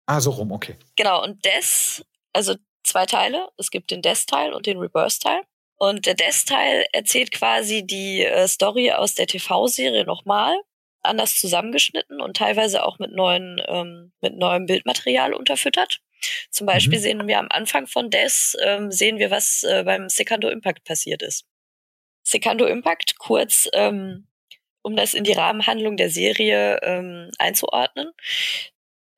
[0.07, 0.76] Ah, so rum, okay.
[0.96, 2.54] Genau, und Death, also
[2.85, 3.48] zwei Teile.
[3.59, 5.42] Es gibt den Death-Teil und den Rebirth-Teil.
[5.76, 10.57] Und der Death-Teil erzählt quasi die äh, Story aus der TV-Serie nochmal,
[11.02, 16.00] anders zusammengeschnitten und teilweise auch mit, neuen, ähm, mit neuem Bildmaterial unterfüttert.
[16.50, 17.02] Zum Beispiel Mhm.
[17.02, 21.22] sehen wir am Anfang von Death, ähm, sehen wir, was äh, beim Secando Impact passiert
[21.22, 21.46] ist.
[22.24, 24.26] Secando Impact, kurz, ähm,
[24.82, 28.12] um das in die Rahmenhandlung der Serie ähm, einzuordnen.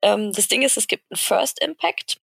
[0.02, 2.20] Ähm, das Ding ist, es gibt einen First Impact.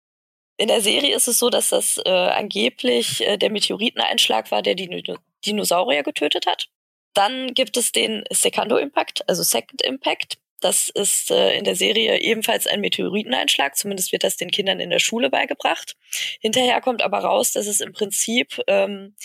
[0.57, 4.75] In der Serie ist es so, dass das äh, angeblich äh, der Meteoriteneinschlag war, der
[4.75, 6.69] die Dino- Dinosaurier getötet hat.
[7.13, 10.37] Dann gibt es den Secando Impact, also Second Impact.
[10.61, 13.75] Das ist äh, in der Serie ebenfalls ein Meteoriteneinschlag.
[13.75, 15.95] Zumindest wird das den Kindern in der Schule beigebracht.
[16.39, 19.15] Hinterher kommt aber raus, dass es im Prinzip ähm,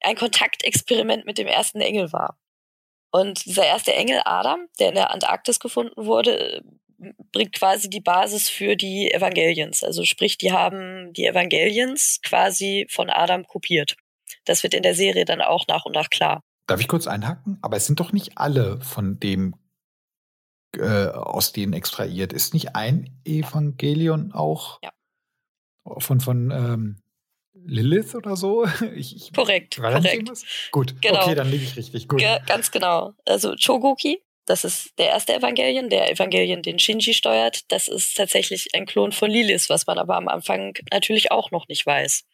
[0.00, 2.38] ein Kontaktexperiment mit dem ersten Engel war.
[3.10, 6.62] Und dieser erste Engel, Adam, der in der Antarktis gefunden wurde,
[7.32, 9.82] bringt quasi die Basis für die Evangeliens.
[9.82, 13.96] Also sprich, die haben die Evangeliens quasi von Adam kopiert.
[14.44, 16.42] Das wird in der Serie dann auch nach und nach klar.
[16.66, 17.58] Darf ich kurz einhaken?
[17.62, 19.54] Aber es sind doch nicht alle von dem
[20.76, 22.32] äh, aus denen extrahiert.
[22.32, 24.92] Ist nicht ein Evangelion auch ja.
[25.98, 26.96] von, von ähm,
[27.54, 28.66] Lilith oder so?
[28.94, 30.44] Ich, ich, korrekt, korrekt.
[30.70, 31.22] Gut, genau.
[31.22, 32.08] okay, dann liege ich richtig.
[32.08, 32.20] Gut.
[32.20, 33.14] Ge ganz genau.
[33.26, 37.70] Also Chogoki, das ist der erste Evangelien, der Evangelien, den Shinji steuert.
[37.72, 41.68] Das ist tatsächlich ein Klon von Lilith, was man aber am Anfang natürlich auch noch
[41.68, 42.24] nicht weiß.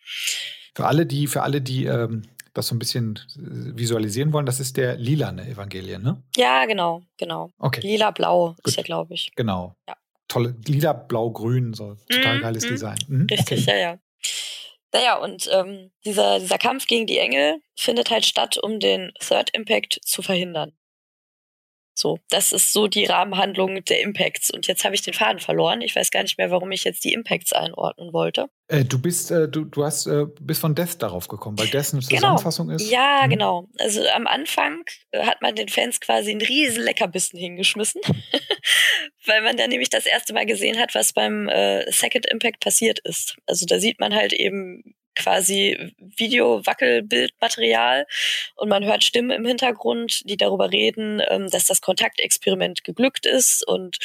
[0.75, 2.23] Für alle, die, für alle, die ähm,
[2.55, 6.23] das so ein bisschen äh, visualisieren wollen, das ist der lilane Evangelien, ne?
[6.37, 7.51] Ja, genau, genau.
[7.59, 7.81] Okay.
[7.81, 9.31] Lila-blau ist er, glaube ich.
[9.37, 9.75] Genau.
[9.89, 9.95] Ja.
[10.29, 12.69] Tolle, lila, blau, grün, so total mm, geiles mm.
[12.69, 12.99] Design.
[13.09, 13.27] Mhm.
[13.31, 13.81] Richtig, okay.
[13.81, 13.99] ja, ja.
[14.93, 19.51] Naja, und ähm, dieser, dieser Kampf gegen die Engel findet halt statt, um den Third
[19.55, 20.73] Impact zu verhindern.
[22.01, 24.51] So, das ist so die Rahmenhandlung der Impacts.
[24.51, 25.83] Und jetzt habe ich den Faden verloren.
[25.83, 28.49] Ich weiß gar nicht mehr, warum ich jetzt die Impacts einordnen wollte.
[28.69, 31.93] Äh, du bist, äh, du, du hast, äh, bist von Death darauf gekommen, weil Death
[31.93, 32.21] eine genau.
[32.21, 32.91] Zusammenfassung ist.
[32.91, 33.31] Ja, mhm.
[33.31, 33.69] genau.
[33.79, 38.01] Also am Anfang äh, hat man den Fans quasi einen riesen Leckerbissen hingeschmissen,
[39.27, 42.99] weil man dann nämlich das erste Mal gesehen hat, was beim äh, Second Impact passiert
[43.01, 43.37] ist.
[43.47, 48.07] Also da sieht man halt eben quasi Video-Wackelbildmaterial
[48.57, 53.67] und man hört Stimmen im Hintergrund, die darüber reden, ähm, dass das Kontaktexperiment geglückt ist
[53.67, 53.99] und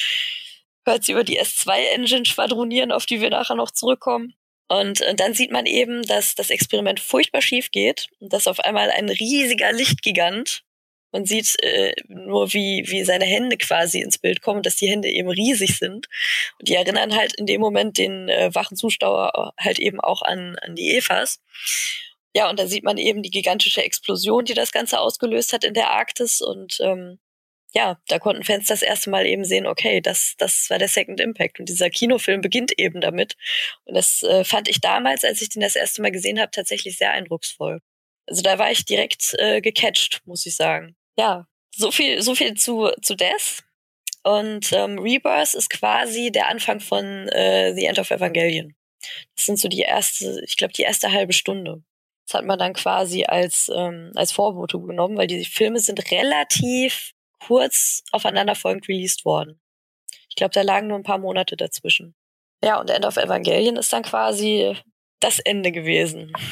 [0.86, 4.36] hört sie über die S2-Engine schwadronieren, auf die wir nachher noch zurückkommen.
[4.68, 8.60] Und, und dann sieht man eben, dass das Experiment furchtbar schief geht und dass auf
[8.60, 10.64] einmal ein riesiger Lichtgigant
[11.16, 15.08] man sieht äh, nur, wie, wie seine Hände quasi ins Bild kommen, dass die Hände
[15.08, 16.10] eben riesig sind.
[16.60, 20.58] Und die erinnern halt in dem Moment den äh, wachen Zuschauer halt eben auch an,
[20.62, 21.42] an die Evas.
[22.34, 25.74] Ja, und da sieht man eben die gigantische Explosion, die das Ganze ausgelöst hat in
[25.74, 26.42] der Arktis.
[26.42, 27.18] Und ähm,
[27.74, 31.22] ja, da konnten Fans das erste Mal eben sehen, okay, das, das war der Second
[31.22, 31.62] Impact.
[31.62, 33.38] Und dieser Kinofilm beginnt eben damit.
[33.86, 36.98] Und das äh, fand ich damals, als ich den das erste Mal gesehen habe, tatsächlich
[36.98, 37.80] sehr eindrucksvoll.
[38.28, 42.56] Also da war ich direkt äh, gecatcht, muss ich sagen ja, so viel, so viel
[42.56, 43.64] zu, zu Death.
[44.24, 48.76] Und ähm, Rebirth ist quasi der Anfang von äh, The End of Evangelion.
[49.36, 51.84] Das sind so die erste, ich glaube, die erste halbe Stunde.
[52.26, 57.12] Das hat man dann quasi als, ähm, als Vorbote genommen, weil die Filme sind relativ
[57.40, 59.60] kurz aufeinanderfolgend released worden.
[60.30, 62.16] Ich glaube, da lagen nur ein paar Monate dazwischen.
[62.64, 64.76] Ja, und End of Evangelion ist dann quasi
[65.20, 66.34] das Ende gewesen.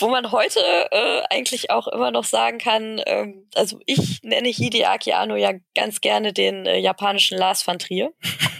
[0.00, 5.12] wo man heute äh, eigentlich auch immer noch sagen kann, ähm, also ich nenne Hideaki
[5.12, 8.12] Anno ja ganz gerne den äh, japanischen Lars van Trier.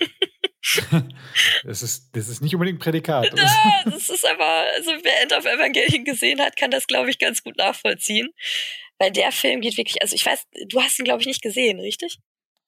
[1.64, 3.33] das, ist, das ist nicht unbedingt Prädikat.
[3.37, 7.18] Ja, das ist aber, also wer End of Evangelion gesehen hat, kann das, glaube ich,
[7.18, 8.31] ganz gut nachvollziehen.
[8.99, 11.81] Weil der Film geht wirklich, also ich weiß, du hast ihn, glaube ich, nicht gesehen,
[11.81, 12.18] richtig?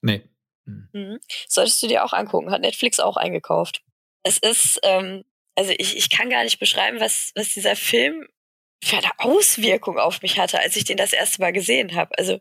[0.03, 0.23] Nee.
[0.67, 0.89] Hm.
[0.93, 1.21] Mhm.
[1.49, 3.83] Solltest du dir auch angucken, hat Netflix auch eingekauft.
[4.23, 8.29] Es ist, ähm, also ich, ich kann gar nicht beschreiben, was, was dieser Film
[8.83, 12.17] für eine Auswirkung auf mich hatte, als ich den das erste Mal gesehen habe.
[12.17, 12.39] Also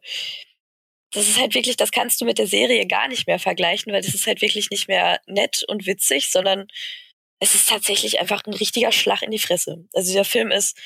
[1.11, 4.01] das ist halt wirklich, das kannst du mit der Serie gar nicht mehr vergleichen, weil
[4.01, 6.67] das ist halt wirklich nicht mehr nett und witzig, sondern
[7.39, 9.85] es ist tatsächlich einfach ein richtiger Schlag in die Fresse.
[9.93, 10.77] Also dieser Film ist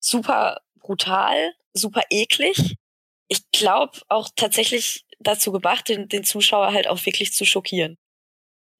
[0.00, 2.76] super brutal, super eklig.
[3.28, 7.96] Ich glaube auch tatsächlich dazu gemacht, den, den Zuschauer halt auch wirklich zu schockieren.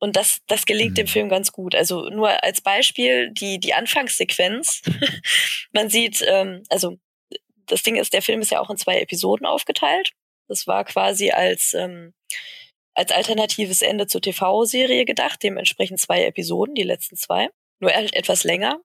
[0.05, 0.97] Und das, das gelingt mhm.
[0.97, 1.75] dem Film ganz gut.
[1.75, 4.83] Also nur als Beispiel die, die Anfangssequenz.
[5.73, 6.99] Man sieht, ähm, also
[7.64, 10.12] das Ding ist, der Film ist ja auch in zwei Episoden aufgeteilt.
[10.47, 12.12] Das war quasi als, ähm,
[12.93, 17.49] als alternatives Ende zur TV-Serie gedacht, dementsprechend zwei Episoden, die letzten zwei.
[17.81, 18.83] Nur etwas länger.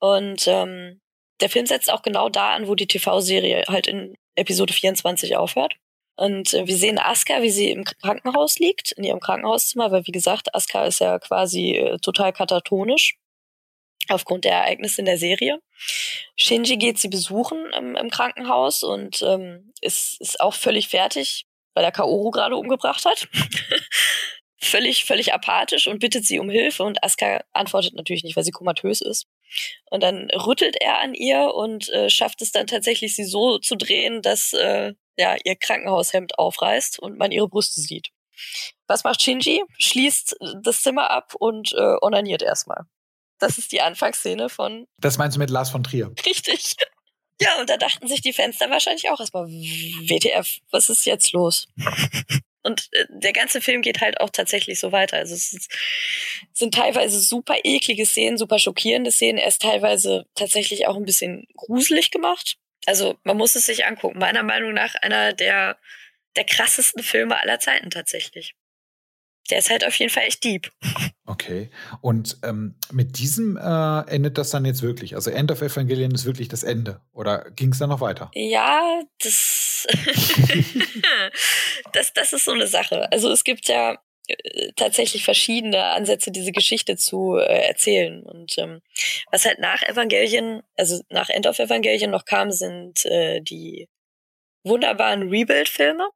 [0.00, 1.00] Und ähm,
[1.42, 5.76] der Film setzt auch genau da an, wo die TV-Serie halt in Episode 24 aufhört.
[6.16, 10.12] Und äh, wir sehen Aska, wie sie im Krankenhaus liegt, in ihrem Krankenhauszimmer, weil wie
[10.12, 13.16] gesagt, Aska ist ja quasi äh, total katatonisch
[14.08, 15.60] aufgrund der Ereignisse in der Serie.
[16.36, 21.84] Shinji geht sie besuchen im, im Krankenhaus und ähm, ist, ist auch völlig fertig, weil
[21.84, 23.28] er Kaoru gerade umgebracht hat.
[24.60, 28.50] völlig, völlig apathisch und bittet sie um Hilfe und Aska antwortet natürlich nicht, weil sie
[28.50, 29.26] komatös ist.
[29.90, 33.76] Und dann rüttelt er an ihr und äh, schafft es dann tatsächlich, sie so zu
[33.76, 38.10] drehen, dass äh, ja, ihr Krankenhaushemd aufreißt und man ihre Brüste sieht.
[38.86, 39.62] Was macht Shinji?
[39.78, 42.84] Schließt das Zimmer ab und äh, onaniert erstmal.
[43.38, 44.86] Das ist die Anfangsszene von.
[44.98, 46.12] Das meinst du mit Lars von Trier?
[46.26, 46.76] Richtig.
[47.40, 51.32] Ja, und da dachten sich die Fans dann wahrscheinlich auch erstmal, WTF, was ist jetzt
[51.32, 51.66] los?
[52.62, 55.18] Und äh, der ganze Film geht halt auch tatsächlich so weiter.
[55.18, 55.68] Also es
[56.52, 59.38] sind teilweise super eklige Szenen, super schockierende Szenen.
[59.38, 62.56] Er ist teilweise tatsächlich auch ein bisschen gruselig gemacht.
[62.86, 64.18] Also man muss es sich angucken.
[64.18, 65.78] Meiner Meinung nach einer der,
[66.36, 68.54] der krassesten Filme aller Zeiten tatsächlich.
[69.50, 70.70] Der ist halt auf jeden Fall echt deep.
[71.26, 71.70] Okay.
[72.02, 75.14] Und ähm, mit diesem äh, endet das dann jetzt wirklich?
[75.14, 77.00] Also End of Evangelion ist wirklich das Ende?
[77.12, 78.30] Oder ging es dann noch weiter?
[78.34, 79.86] Ja, das,
[81.94, 83.10] das, das ist so eine Sache.
[83.10, 83.98] Also es gibt ja
[84.76, 88.22] tatsächlich verschiedene Ansätze, diese Geschichte zu äh, erzählen.
[88.22, 88.80] Und ähm,
[89.30, 93.88] was halt nach Evangelion, also nach End of Evangelion noch kam, sind äh, die
[94.64, 96.08] wunderbaren Rebuild-Filme.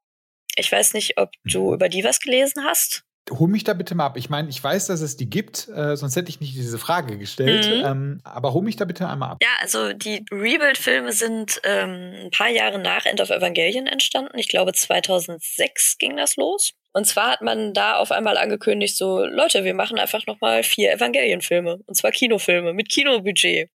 [0.56, 1.74] Ich weiß nicht, ob du mhm.
[1.74, 3.04] über die was gelesen hast.
[3.30, 4.16] Hol mich da bitte mal ab.
[4.16, 7.18] Ich meine, ich weiß, dass es die gibt, äh, sonst hätte ich nicht diese Frage
[7.18, 7.66] gestellt.
[7.66, 7.84] Mhm.
[7.84, 9.38] Ähm, aber hol mich da bitte einmal ab.
[9.42, 14.38] Ja, also die Rebuild-Filme sind ähm, ein paar Jahre nach End of Evangelion entstanden.
[14.38, 16.72] Ich glaube, 2006 ging das los.
[16.92, 20.62] Und zwar hat man da auf einmal angekündigt, so Leute, wir machen einfach noch mal
[20.62, 21.80] vier Evangelion-Filme.
[21.86, 23.70] Und zwar Kinofilme mit Kinobudget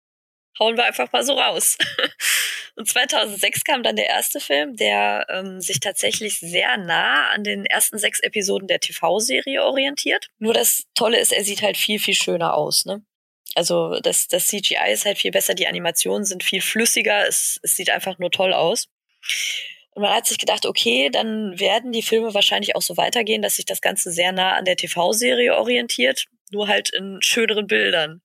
[0.59, 1.77] hauen wir einfach mal so raus.
[2.77, 7.66] Und 2006 kam dann der erste Film, der ähm, sich tatsächlich sehr nah an den
[7.66, 10.29] ersten sechs Episoden der TV-Serie orientiert.
[10.38, 12.87] Nur das Tolle ist, er sieht halt viel, viel schöner aus.
[12.87, 13.05] Ne?
[13.55, 17.77] Also das, das CGI ist halt viel besser, die Animationen sind viel flüssiger, es, es
[17.77, 18.88] sieht einfach nur toll aus.
[19.94, 23.57] Und man hat sich gedacht, okay, dann werden die Filme wahrscheinlich auch so weitergehen, dass
[23.57, 28.22] sich das Ganze sehr nah an der TV-Serie orientiert, nur halt in schöneren Bildern.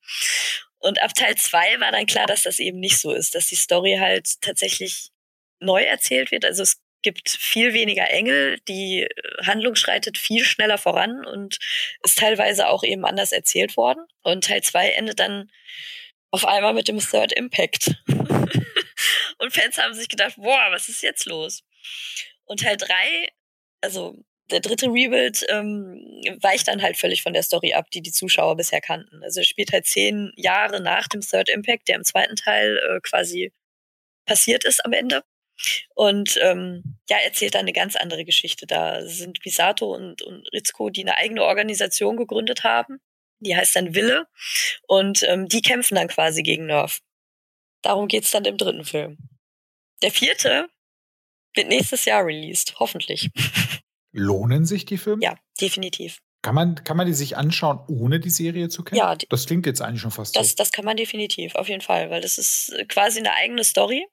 [0.79, 3.55] Und ab Teil zwei war dann klar, dass das eben nicht so ist, dass die
[3.55, 5.09] Story halt tatsächlich
[5.59, 6.45] neu erzählt wird.
[6.45, 11.57] Also es gibt viel weniger Engel, die äh, Handlung schreitet viel schneller voran und
[12.03, 14.05] ist teilweise auch eben anders erzählt worden.
[14.23, 15.51] Und Teil zwei endet dann
[16.31, 17.95] auf einmal mit dem Third Impact.
[19.37, 21.63] und Fans haben sich gedacht, boah, was ist jetzt los?
[22.45, 23.29] Und Teil drei,
[23.81, 25.99] also der dritte Rebuild ähm,
[26.41, 29.21] weicht dann halt völlig von der Story ab, die die Zuschauer bisher kannten.
[29.23, 32.99] Also er spielt halt zehn Jahre nach dem Third Impact, der im zweiten Teil äh,
[33.01, 33.51] quasi
[34.25, 35.23] passiert ist am Ende.
[35.95, 38.67] Und ähm, ja, erzählt dann eine ganz andere Geschichte.
[38.67, 42.99] Da sind Misato und, und Ritsuko, die eine eigene Organisation gegründet haben.
[43.39, 44.27] Die heißt dann Wille.
[44.87, 46.99] Und ähm, die kämpfen dann quasi gegen Nerf.
[47.81, 49.17] Darum geht's dann im dritten Film.
[50.01, 50.69] Der vierte
[51.55, 53.29] wird nächstes Jahr released, hoffentlich.
[54.11, 55.23] Lohnen sich die Filme?
[55.23, 56.19] Ja, definitiv.
[56.41, 58.99] Kann man, kann man die sich anschauen, ohne die Serie zu kennen?
[58.99, 59.15] Ja.
[59.29, 60.55] Das klingt jetzt eigentlich schon fast das, so.
[60.55, 64.07] Das kann man definitiv, auf jeden Fall, weil das ist quasi eine eigene Story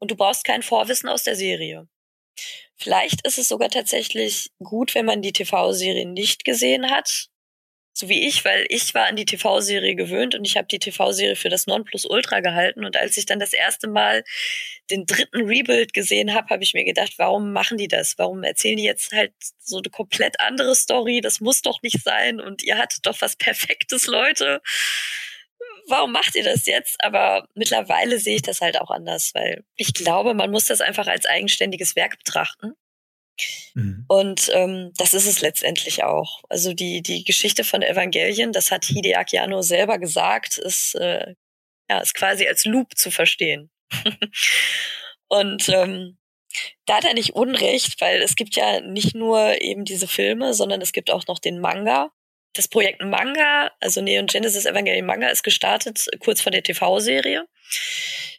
[0.00, 1.88] und du brauchst kein Vorwissen aus der Serie.
[2.76, 7.28] Vielleicht ist es sogar tatsächlich gut, wenn man die TV-Serie nicht gesehen hat,
[7.94, 11.36] so wie ich, weil ich war an die TV-Serie gewöhnt und ich habe die TV-Serie
[11.36, 12.84] für das Nonplusultra gehalten.
[12.84, 14.24] Und als ich dann das erste Mal
[14.90, 18.16] den dritten Rebuild gesehen habe, habe ich mir gedacht, warum machen die das?
[18.16, 21.20] Warum erzählen die jetzt halt so eine komplett andere Story?
[21.20, 22.40] Das muss doch nicht sein.
[22.40, 24.62] Und ihr hattet doch was Perfektes, Leute.
[25.86, 27.02] Warum macht ihr das jetzt?
[27.04, 31.08] Aber mittlerweile sehe ich das halt auch anders, weil ich glaube, man muss das einfach
[31.08, 32.74] als eigenständiges Werk betrachten.
[33.74, 34.04] Mhm.
[34.08, 36.42] Und ähm, das ist es letztendlich auch.
[36.48, 41.34] Also die, die Geschichte von Evangelien, das hat Hideaki Anno selber gesagt, ist, äh,
[41.90, 43.70] ja, ist quasi als Loop zu verstehen.
[45.28, 46.18] und ähm,
[46.86, 50.80] da hat er nicht Unrecht, weil es gibt ja nicht nur eben diese Filme, sondern
[50.82, 52.10] es gibt auch noch den Manga.
[52.54, 57.46] Das Projekt Manga, also Neon Genesis Evangelion Manga, ist gestartet kurz vor der TV-Serie.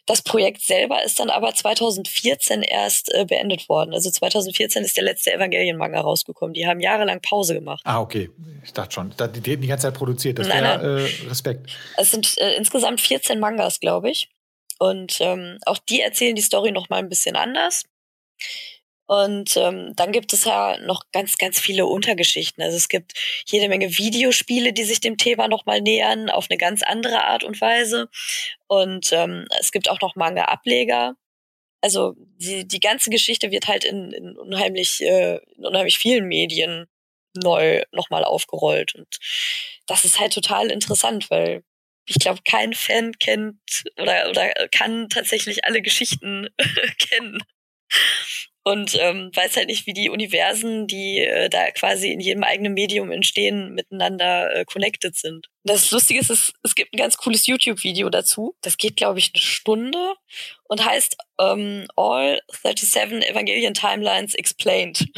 [0.06, 3.94] Das Projekt selber ist dann aber 2014 erst äh, beendet worden.
[3.94, 6.52] Also 2014 ist der letzte Evangelion-Manga rausgekommen.
[6.52, 7.82] Die haben jahrelang Pause gemacht.
[7.84, 8.30] Ah, okay.
[8.62, 9.14] Ich dachte schon.
[9.18, 10.38] Die hätten die ganze Zeit produziert.
[10.38, 11.70] Das wäre äh, Respekt.
[11.96, 14.28] Es sind äh, insgesamt 14 Mangas, glaube ich.
[14.78, 17.84] Und ähm, auch die erzählen die Story noch mal ein bisschen anders.
[19.06, 22.62] Und ähm, dann gibt es ja noch ganz, ganz viele Untergeschichten.
[22.62, 23.12] Also es gibt
[23.46, 27.60] jede Menge Videospiele, die sich dem Thema nochmal nähern, auf eine ganz andere Art und
[27.60, 28.08] Weise.
[28.66, 31.16] Und ähm, es gibt auch noch Manga-Ableger.
[31.82, 36.86] Also die, die ganze Geschichte wird halt in, in unheimlich, äh, in unheimlich vielen Medien
[37.34, 38.94] neu nochmal aufgerollt.
[38.94, 39.18] Und
[39.86, 41.62] das ist halt total interessant, weil
[42.06, 43.58] ich glaube, kein Fan kennt
[44.00, 46.48] oder, oder kann tatsächlich alle Geschichten
[46.98, 47.42] kennen
[48.64, 52.72] und ähm, weiß halt nicht, wie die Universen, die äh, da quasi in jedem eigenen
[52.72, 55.48] Medium entstehen, miteinander äh, connected sind.
[55.64, 58.56] Das Lustige ist, es, es gibt ein ganz cooles YouTube-Video dazu.
[58.62, 60.14] Das geht, glaube ich, eine Stunde
[60.64, 65.08] und heißt ähm, All 37 Evangelion Timelines Explained.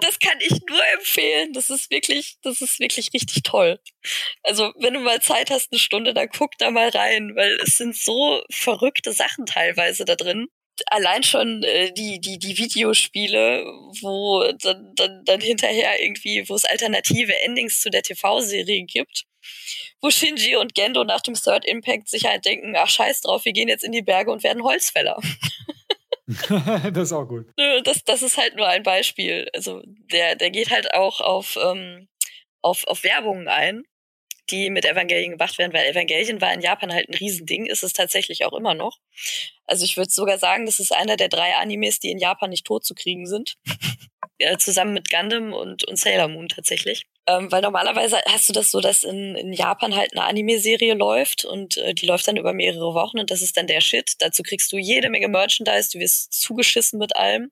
[0.00, 1.52] das kann ich nur empfehlen.
[1.54, 3.80] Das ist wirklich, das ist wirklich richtig toll.
[4.44, 7.78] Also, wenn du mal Zeit hast, eine Stunde, dann guck da mal rein, weil es
[7.78, 10.46] sind so verrückte Sachen teilweise da drin
[10.86, 13.64] allein schon äh, die, die, die Videospiele,
[14.00, 19.24] wo dann, dann, dann hinterher irgendwie, wo es alternative Endings zu der TV-Serie gibt,
[20.00, 23.52] wo Shinji und Gendo nach dem Third Impact sich halt denken, ach scheiß drauf, wir
[23.52, 25.20] gehen jetzt in die Berge und werden Holzfäller.
[26.28, 27.46] das ist auch gut.
[27.84, 29.48] Das, das ist halt nur ein Beispiel.
[29.54, 32.08] Also der, der geht halt auch auf, ähm,
[32.62, 33.84] auf, auf Werbungen ein,
[34.50, 37.92] die mit Evangelien gemacht werden, weil Evangelien war in Japan halt ein Riesending, ist es
[37.92, 38.98] tatsächlich auch immer noch.
[39.66, 42.66] Also ich würde sogar sagen, das ist einer der drei Animes, die in Japan nicht
[42.66, 43.56] tot zu kriegen sind.
[44.38, 47.06] ja, zusammen mit Gundam und, und Sailor Moon tatsächlich.
[47.26, 51.44] Ähm, weil normalerweise hast du das so, dass in, in Japan halt eine Anime-Serie läuft
[51.44, 54.14] und äh, die läuft dann über mehrere Wochen und das ist dann der Shit.
[54.18, 57.50] Dazu kriegst du jede Menge Merchandise, du wirst zugeschissen mit allem.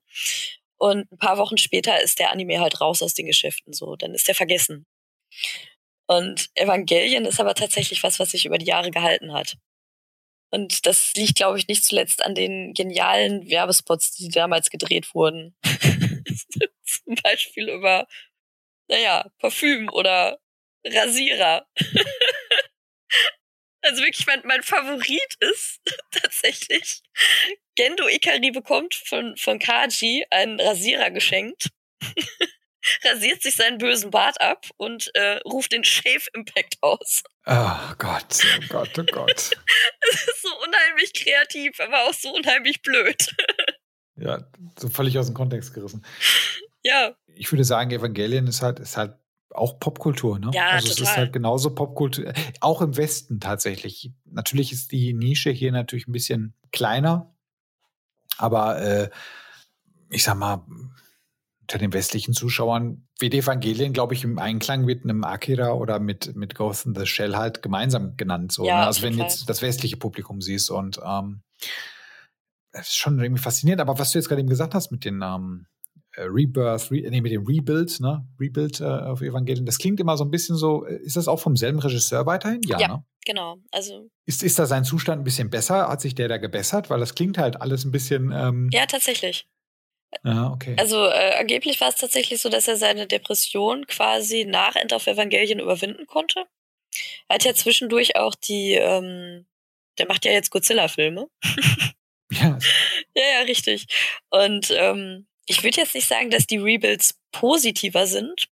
[0.77, 3.95] Und ein paar Wochen später ist der Anime halt raus aus den Geschäften, so.
[3.95, 4.85] Dann ist der vergessen.
[6.07, 9.57] Und Evangelien ist aber tatsächlich was, was sich über die Jahre gehalten hat.
[10.51, 15.55] Und das liegt, glaube ich, nicht zuletzt an den genialen Werbespots, die damals gedreht wurden.
[16.85, 18.07] Zum Beispiel über
[18.87, 20.39] naja, Parfüm oder
[20.85, 21.67] Rasierer.
[23.81, 27.01] also wirklich, mein, mein Favorit ist tatsächlich,
[27.75, 31.69] Gendo Ikari bekommt von, von Kaji einen Rasierer geschenkt.
[33.03, 37.23] Rasiert sich seinen bösen Bart ab und äh, ruft den Shave Impact aus.
[37.45, 39.51] Oh Gott, oh Gott, oh Gott.
[40.11, 43.35] Es ist so unheimlich kreativ, aber auch so unheimlich blöd.
[44.17, 46.05] ja, so völlig aus dem Kontext gerissen.
[46.83, 47.15] Ja.
[47.27, 49.15] Ich würde sagen, Evangelien ist halt, ist halt
[49.51, 50.51] auch Popkultur, ne?
[50.53, 51.03] Ja, also total.
[51.03, 54.11] es ist halt genauso Popkultur, auch im Westen tatsächlich.
[54.25, 57.35] Natürlich ist die Nische hier natürlich ein bisschen kleiner,
[58.37, 59.09] aber äh,
[60.09, 60.65] ich sag mal,
[61.65, 66.35] unter den westlichen Zuschauern wird Evangelien, glaube ich, im Einklang mit einem Akira oder mit,
[66.35, 68.51] mit Ghost in the Shell halt gemeinsam genannt.
[68.51, 68.85] So, Ja, ne?
[68.85, 71.41] Also wenn jetzt das westliche Publikum siehst und ähm,
[72.71, 73.81] das ist schon irgendwie faszinierend.
[73.81, 75.65] Aber was du jetzt gerade eben gesagt hast mit den ähm,
[76.15, 78.27] äh, Rebirth, Re nee, mit dem Rebuild, ne?
[78.39, 81.39] Rebuild äh, auf Evangelien, das klingt immer so ein bisschen so, äh, ist das auch
[81.39, 82.61] vom selben Regisseur weiterhin?
[82.67, 82.87] Ja, Ja.
[82.89, 83.05] ne?
[83.25, 83.57] Genau.
[83.71, 85.87] Also, Ist, ist da sein Zustand ein bisschen besser?
[85.87, 86.91] Hat sich der da gebessert?
[86.91, 88.31] Weil das klingt halt alles ein bisschen.
[88.31, 89.47] Ähm, ja, tatsächlich.
[90.23, 90.75] Ja, okay.
[90.77, 95.07] Also äh, angeblich war es tatsächlich so, dass er seine Depression quasi nach End of
[95.07, 96.45] Evangelien überwinden konnte.
[97.27, 99.45] Er hat ja zwischendurch auch die, ähm,
[99.97, 101.27] der macht ja jetzt Godzilla-Filme.
[102.31, 102.57] ja,
[103.15, 103.87] Ja, ja, richtig.
[104.29, 108.47] Und ähm, ich würde jetzt nicht sagen, dass die Rebuilds positiver sind,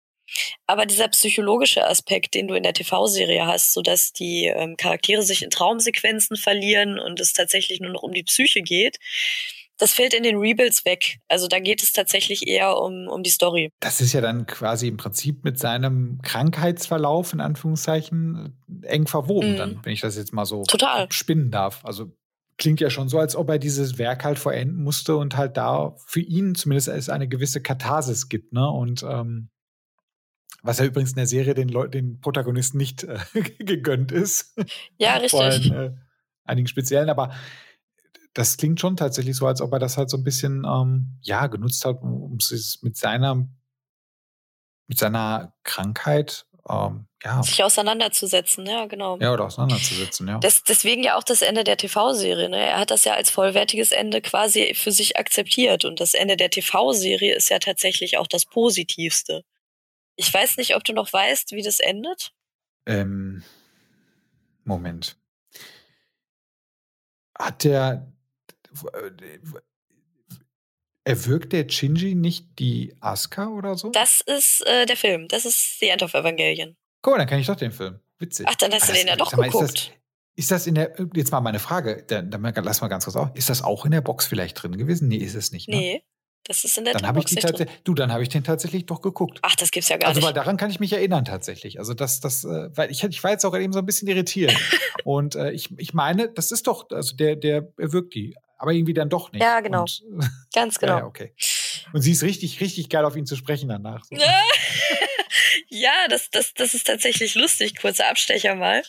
[0.68, 5.24] aber dieser psychologische Aspekt, den du in der TV-Serie hast, so dass die ähm, Charaktere
[5.24, 8.98] sich in Traumsequenzen verlieren und es tatsächlich nur noch um die Psyche geht,
[9.82, 11.18] das fällt in den Rebuilds weg.
[11.28, 13.72] Also da geht es tatsächlich eher um, um die Story.
[13.80, 19.58] das ist ja dann quasi im Prinzip mit seinem Krankheitsverlauf, in Anführungszeichen, eng verwoben, Mhm.
[19.58, 21.08] dann, wenn ich das jetzt mal so Total.
[21.12, 21.84] spinnen darf.
[21.84, 22.12] Also
[22.58, 25.96] klingt ja schon so, als ob er dieses Werk halt vollenden musste und halt da
[26.06, 28.70] für ihn zumindest es eine gewisse Katharsis gibt, ne?
[28.70, 29.50] Und ähm,
[30.62, 33.18] was ja übrigens in der Serie den Leuten, den Protagonisten nicht äh,
[33.60, 34.56] gegönnt ist.
[35.00, 35.72] Ja, Vor richtig.
[35.72, 35.98] allem, äh,
[36.44, 37.34] einigen speziellen, aber
[38.34, 41.48] das klingt schon tatsächlich so, als ob er das halt so ein bisschen ähm, ja
[41.48, 43.48] genutzt hat, um, sich mit seiner
[44.88, 49.18] mit seiner Krankheit ähm, ja, Sich auseinanderzusetzen, ja, genau.
[49.20, 50.40] ja oder auseinanderzusetzen, ja.
[50.40, 52.50] Das, deswegen ja auch das Ende der TV-Serie.
[52.50, 52.58] Ne?
[52.58, 55.86] Er hat das ja als vollwertiges Ende quasi für sich akzeptiert.
[55.86, 59.44] Und das Ende der TV-Serie ist ja tatsächlich auch das Positivste.
[60.16, 62.32] Ich weiß nicht, ob du noch weißt, wie das endet.
[62.88, 63.44] Ähm,
[64.64, 65.18] Moment.
[67.38, 68.12] Hat der
[71.04, 73.90] erwürgt der Shinji nicht die Asuka oder so?
[73.90, 75.28] Das ist äh, der Film.
[75.28, 76.76] Das ist The End of Evangelion.
[77.06, 78.00] Mal, dann kenne ich doch den Film.
[78.20, 78.46] Witzig.
[78.48, 79.78] Ach, dann hast du den ja doch mal, ist geguckt.
[79.78, 79.92] Das,
[80.36, 83.30] ist das in der, jetzt mal meine Frage, dann, dann lass mal ganz kurz auf.
[83.34, 85.08] Ist das auch in der Box vielleicht drin gewesen?
[85.08, 85.68] Nee, ist es nicht.
[85.68, 85.76] Ne?
[85.76, 86.04] Nee,
[86.46, 88.86] das ist in der Dann habe ich die tatsächlich, du, dann habe ich den tatsächlich
[88.86, 89.40] doch geguckt.
[89.42, 90.38] Ach, das gibt's ja gar Also, weil nicht.
[90.38, 91.80] daran kann ich mich erinnern tatsächlich.
[91.80, 94.56] Also, das, das, äh, weil ich, ich war jetzt auch eben so ein bisschen irritiert.
[95.04, 98.94] Und äh, ich, ich meine, das ist doch, also der, der wirkt die, aber irgendwie
[98.94, 99.42] dann doch nicht.
[99.42, 99.82] Ja, genau.
[99.82, 100.04] Und,
[100.54, 101.00] Ganz genau.
[101.00, 101.34] Ja, okay.
[101.94, 104.04] Und sie ist richtig, richtig geil auf ihn zu sprechen danach.
[104.04, 104.16] So.
[105.68, 107.76] ja, das, das, das ist tatsächlich lustig.
[107.76, 108.84] Kurzer Abstecher mal.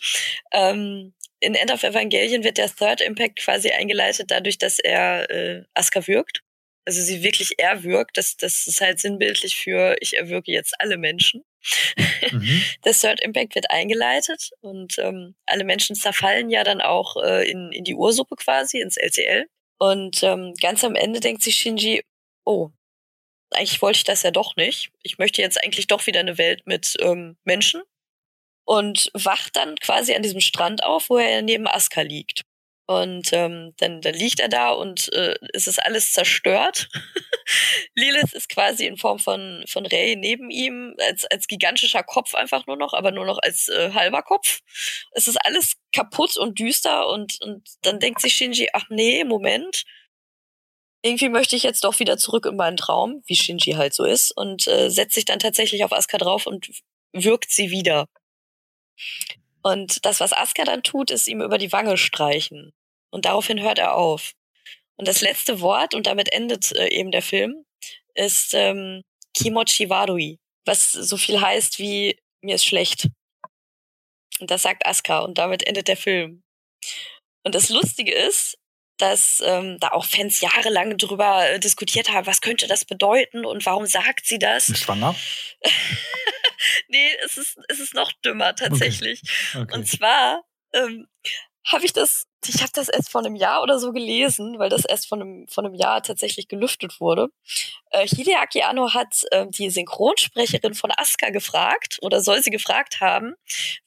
[0.53, 5.65] Ähm, in End of Evangelion wird der Third Impact quasi eingeleitet dadurch, dass er äh,
[5.73, 6.43] Asuka wirkt.
[6.85, 8.19] Also sie wirklich erwürgt.
[8.19, 11.45] Das, das ist halt sinnbildlich für ich erwürge jetzt alle Menschen.
[12.31, 12.63] Mhm.
[12.85, 17.73] Der Third Impact wird eingeleitet und ähm, alle Menschen zerfallen ja dann auch äh, in,
[17.73, 19.47] in die Ursuppe quasi, ins LCL.
[19.83, 22.05] Und ähm, ganz am Ende denkt sich Shinji,
[22.45, 22.71] oh,
[23.51, 24.93] eigentlich wollte ich das ja doch nicht.
[25.03, 27.83] Ich möchte jetzt eigentlich doch wieder eine Welt mit ähm, Menschen.
[28.65, 32.43] Und wacht dann quasi an diesem Strand auf, wo er neben Asuka liegt.
[32.87, 36.89] Und ähm, dann, dann liegt er da und äh, es ist alles zerstört.
[37.95, 42.67] Lilith ist quasi in Form von, von Ray neben ihm, als, als gigantischer Kopf einfach
[42.67, 44.61] nur noch, aber nur noch als äh, halber Kopf.
[45.13, 49.85] Es ist alles kaputt und düster und, und dann denkt sich Shinji, ach nee, Moment,
[51.03, 54.31] irgendwie möchte ich jetzt doch wieder zurück in meinen Traum, wie Shinji halt so ist,
[54.37, 56.71] und äh, setzt sich dann tatsächlich auf Asuka drauf und
[57.13, 58.07] wirkt sie wieder.
[59.63, 62.73] Und das, was Asuka dann tut, ist ihm über die Wange streichen.
[63.11, 64.33] Und daraufhin hört er auf.
[64.97, 67.65] Und das letzte Wort, und damit endet äh, eben der Film,
[68.15, 69.03] ist ähm,
[69.35, 73.09] Kimochi Warui, was so viel heißt wie mir ist schlecht.
[74.41, 76.43] Und das sagt Asuka und damit endet der Film.
[77.45, 78.59] Und das Lustige ist,
[79.03, 83.67] dass ähm, da auch Fans jahrelang drüber äh, diskutiert haben, was könnte das bedeuten und
[83.67, 84.69] warum sagt sie das?
[84.69, 85.17] Ist schwanger?
[86.89, 89.21] nee, es ist, es ist noch dümmer tatsächlich.
[89.51, 89.63] Okay.
[89.63, 89.75] Okay.
[89.75, 91.09] Und zwar ähm,
[91.67, 94.85] habe ich das, ich habe das erst vor einem Jahr oder so gelesen, weil das
[94.85, 97.29] erst vor einem, vor einem Jahr tatsächlich gelüftet wurde.
[97.91, 103.35] Äh, Hideaki Anno hat äh, die Synchronsprecherin von Asuka gefragt oder soll sie gefragt haben,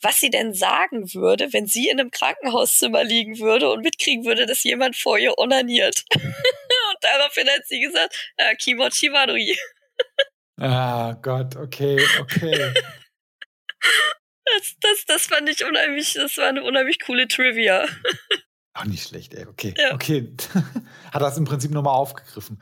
[0.02, 4.46] was sie denn sagen würde, wenn sie in einem Krankenhauszimmer liegen würde und mitkriegen würde,
[4.46, 6.04] dass jemand vor ihr onaniert.
[6.14, 9.58] und daraufhin hat sie gesagt, äh, Kimochi Marui.
[10.60, 12.74] ah Gott, okay, okay.
[14.46, 17.86] Das, das, das fand ich unheimlich, das war eine unheimlich coole Trivia.
[18.76, 19.48] Auch nicht schlecht, ey.
[19.48, 19.74] Okay.
[19.78, 19.94] Ja.
[19.94, 20.34] Okay.
[21.12, 22.62] Hat das im Prinzip nochmal aufgegriffen.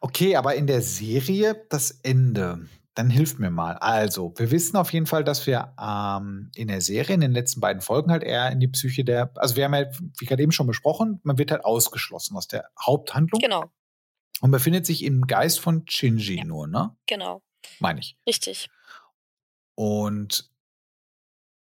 [0.00, 2.66] Okay, aber in der Serie das Ende.
[2.94, 3.74] Dann hilft mir mal.
[3.74, 7.60] Also, wir wissen auf jeden Fall, dass wir ähm, in der Serie, in den letzten
[7.60, 9.86] beiden Folgen halt eher in die Psyche der, also wir haben ja,
[10.18, 13.40] wie gerade eben schon besprochen, man wird halt ausgeschlossen aus der Haupthandlung.
[13.40, 13.70] Genau.
[14.40, 16.44] Und befindet sich im Geist von Shinji ja.
[16.44, 16.96] nur, ne?
[17.06, 17.42] Genau.
[17.78, 18.16] Meine ich.
[18.26, 18.70] Richtig.
[19.74, 20.50] Und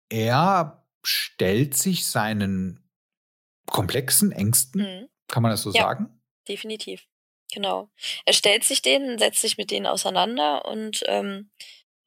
[0.09, 2.84] er stellt sich seinen
[3.65, 5.09] komplexen Ängsten, mhm.
[5.27, 6.21] kann man das so ja, sagen?
[6.47, 7.05] Definitiv.
[7.53, 7.89] Genau.
[8.25, 11.51] Er stellt sich denen, setzt sich mit denen auseinander und ähm,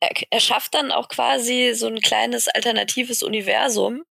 [0.01, 4.05] er, er schafft dann auch quasi so ein kleines alternatives Universum,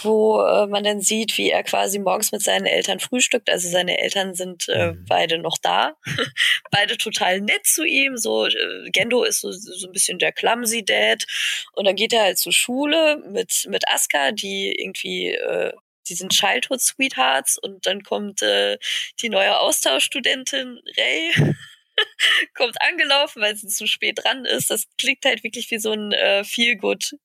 [0.00, 3.50] wo äh, man dann sieht, wie er quasi morgens mit seinen Eltern frühstückt.
[3.50, 5.04] Also seine Eltern sind äh, mhm.
[5.06, 5.96] beide noch da,
[6.70, 8.16] beide total nett zu ihm.
[8.16, 11.26] So äh, Gendo ist so, so ein bisschen der clumsy Dad
[11.74, 15.72] und dann geht er halt zur Schule mit mit Aska, die irgendwie äh,
[16.08, 18.78] die sind Childhood Sweethearts und dann kommt äh,
[19.20, 21.54] die neue Austauschstudentin Ray.
[22.54, 24.70] kommt angelaufen, weil sie zu spät dran ist.
[24.70, 27.16] Das klingt halt wirklich wie so ein äh, Feel-Good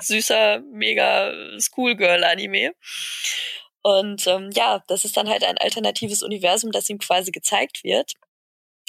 [0.00, 2.74] süßer, mega Schoolgirl-Anime.
[3.82, 8.14] Und ähm, ja, das ist dann halt ein alternatives Universum, das ihm quasi gezeigt wird.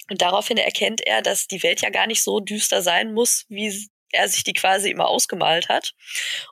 [0.09, 3.89] Und daraufhin erkennt er, dass die Welt ja gar nicht so düster sein muss, wie
[4.13, 5.93] er sich die quasi immer ausgemalt hat.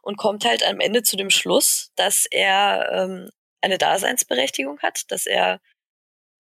[0.01, 3.30] Und kommt halt am Ende zu dem Schluss, dass er ähm,
[3.62, 5.62] eine Daseinsberechtigung hat, dass er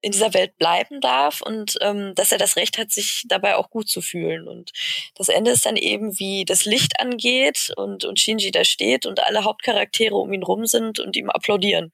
[0.01, 3.69] in dieser Welt bleiben darf und ähm, dass er das Recht hat, sich dabei auch
[3.69, 4.47] gut zu fühlen.
[4.47, 4.71] Und
[5.15, 9.19] das Ende ist dann eben, wie das Licht angeht und, und Shinji da steht und
[9.19, 11.91] alle Hauptcharaktere um ihn rum sind und ihm applaudieren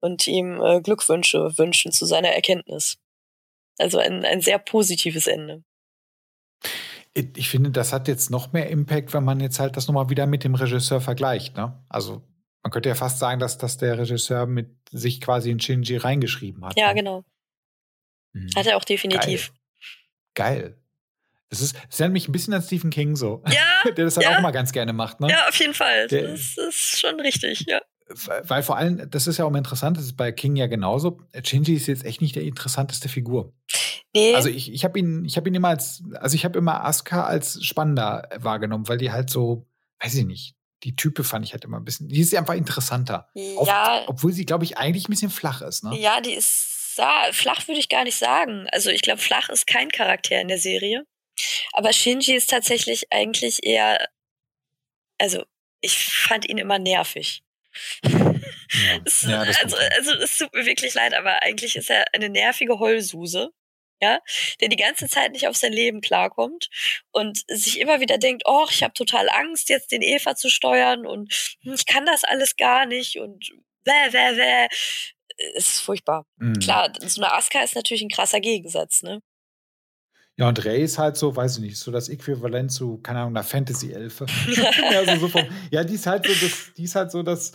[0.00, 2.98] und ihm äh, Glückwünsche wünschen zu seiner Erkenntnis.
[3.78, 5.64] Also ein, ein sehr positives Ende.
[7.16, 10.26] Ich finde, das hat jetzt noch mehr Impact, wenn man jetzt halt das nochmal wieder
[10.26, 11.56] mit dem Regisseur vergleicht.
[11.56, 11.82] Ne?
[11.88, 12.22] Also
[12.62, 16.64] man könnte ja fast sagen, dass, dass der Regisseur mit sich quasi in Shinji reingeschrieben
[16.64, 16.78] hat.
[16.78, 16.94] Ja, ne?
[16.96, 17.24] genau.
[18.34, 18.50] Mhm.
[18.54, 19.52] Hat er auch definitiv.
[20.34, 20.58] Geil.
[20.60, 20.78] Geil.
[21.48, 23.42] Das, ist, das erinnert mich ein bisschen an Stephen King so.
[23.48, 23.90] Ja.
[23.96, 24.36] Der das halt ja.
[24.36, 25.30] auch mal ganz gerne macht, ne?
[25.30, 26.08] Ja, auf jeden Fall.
[26.08, 27.80] Der, das ist schon richtig, ja.
[28.08, 31.20] Weil vor allem, das ist ja auch immer interessant, das ist bei King ja genauso.
[31.44, 33.52] Shinji ist jetzt echt nicht der interessanteste Figur.
[34.14, 34.34] Nee.
[34.34, 37.24] Also ich, ich habe ihn, ich habe ihn immer als, also ich habe immer Asuka
[37.24, 39.66] als spannender wahrgenommen, weil die halt so,
[40.00, 40.54] weiß ich nicht,
[40.84, 43.28] die Type fand ich halt immer ein bisschen, die ist einfach interessanter.
[43.34, 43.56] Ja.
[43.56, 45.98] Oft, obwohl sie, glaube ich, eigentlich ein bisschen flach ist, ne?
[45.98, 46.72] Ja, die ist
[47.32, 48.66] flach würde ich gar nicht sagen.
[48.72, 51.04] Also ich glaube, flach ist kein Charakter in der Serie.
[51.72, 54.08] Aber Shinji ist tatsächlich eigentlich eher,
[55.18, 55.44] also
[55.82, 57.42] ich fand ihn immer nervig.
[58.04, 58.34] Ja.
[59.04, 62.78] es, ja, also, also es tut mir wirklich leid, aber eigentlich ist er eine nervige
[62.78, 63.50] Heulsuse
[64.00, 64.20] ja,
[64.60, 66.68] der die ganze Zeit nicht auf sein Leben klarkommt
[67.12, 71.06] und sich immer wieder denkt, oh, ich habe total Angst, jetzt den Eva zu steuern
[71.06, 73.50] und hm, ich kann das alles gar nicht und
[73.84, 74.68] bäh, bäh, bäh
[75.54, 76.26] ist furchtbar.
[76.36, 76.58] Mhm.
[76.60, 79.20] Klar, so eine Aska ist natürlich ein krasser Gegensatz, ne?
[80.38, 83.36] Ja, und Ray ist halt so, weiß ich nicht, so das Äquivalent zu, keine Ahnung,
[83.36, 84.26] einer Fantasy-Elfe.
[84.92, 87.52] ja, so, so ja, die ist halt so das, die ist halt so das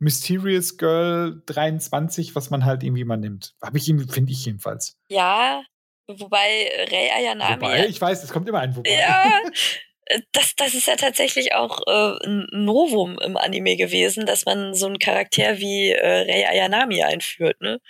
[0.00, 3.54] Mysterious Girl 23, was man halt irgendwie mal nimmt.
[3.62, 4.96] Habe ich ihm, finde ich jedenfalls.
[5.08, 5.62] Ja,
[6.08, 7.62] wobei Ray Ayanami.
[7.62, 8.90] Wobei, ich weiß, es kommt immer ein Wobei.
[8.90, 9.40] Ja,
[10.06, 14.74] Äh, das, das ist ja tatsächlich auch äh, ein Novum im Anime gewesen, dass man
[14.74, 17.80] so einen Charakter wie äh, Rei Ayanami einführt, ne?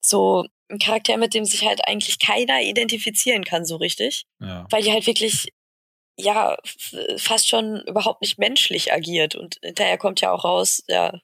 [0.00, 4.24] So ein Charakter, mit dem sich halt eigentlich keiner identifizieren kann, so richtig.
[4.40, 4.66] Ja.
[4.70, 5.52] Weil die halt wirklich,
[6.16, 6.56] ja,
[7.16, 9.34] fast schon überhaupt nicht menschlich agiert.
[9.34, 11.20] Und hinterher kommt ja auch raus, ja,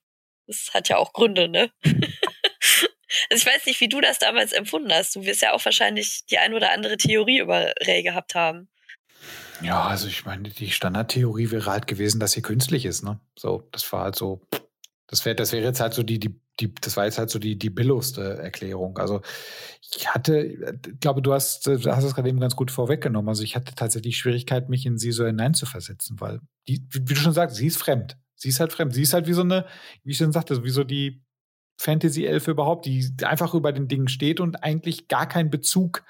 [0.47, 1.71] das hat ja auch Gründe, ne?
[3.31, 5.15] Also ich weiß nicht, wie du das damals empfunden hast.
[5.17, 8.69] Du wirst ja auch wahrscheinlich die ein oder andere Theorie über Ray gehabt haben.
[9.63, 13.21] Ja, also ich meine, die Standardtheorie wäre halt gewesen, dass sie künstlich ist, ne?
[13.39, 14.43] So, das war halt so,
[15.07, 17.39] das wäre, das wäre jetzt halt so die, die, die, das war jetzt halt so
[17.39, 18.99] die, die billigste Erklärung.
[18.99, 19.21] Also
[19.95, 23.29] ich hatte, ich glaube, du hast, du hast es gerade eben ganz gut vorweggenommen.
[23.29, 27.33] Also ich hatte tatsächlich Schwierigkeit, mich in sie so hineinzuversetzen, weil die, wie du schon
[27.33, 28.17] sagst, sie ist fremd.
[28.35, 28.95] Sie ist halt fremd.
[28.95, 29.67] Sie ist halt wie so eine,
[30.03, 31.23] wie ich schon sagte, wie so die
[31.79, 36.05] Fantasy-Elfe überhaupt, die einfach über den Dingen steht und eigentlich gar keinen Bezug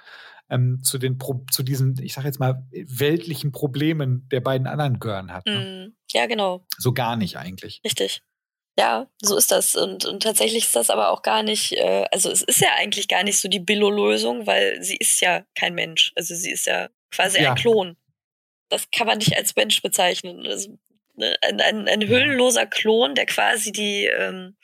[0.48, 5.00] ähm, zu den Pro zu diesen, ich sage jetzt mal, weltlichen Problemen der beiden anderen
[5.00, 5.44] Gören hat.
[5.46, 5.88] Ne?
[5.88, 6.64] Mm, ja, genau.
[6.78, 7.80] So gar nicht eigentlich.
[7.84, 8.22] Richtig.
[8.78, 9.74] Ja, so ist das.
[9.74, 13.08] Und, und tatsächlich ist das aber auch gar nicht, äh, also es ist ja eigentlich
[13.08, 16.12] gar nicht so die Billo-Lösung, weil sie ist ja kein Mensch.
[16.14, 17.50] Also sie ist ja quasi ja.
[17.50, 17.96] ein Klon.
[18.68, 20.46] Das kann man nicht als Mensch bezeichnen.
[20.46, 20.76] Also,
[21.14, 24.56] ne, ein, ein, ein hüllenloser Klon, der quasi die, ähm,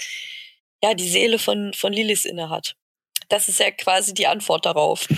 [0.82, 2.76] ja, die Seele von, von Lilith inne hat.
[3.30, 5.08] Das ist ja quasi die Antwort darauf.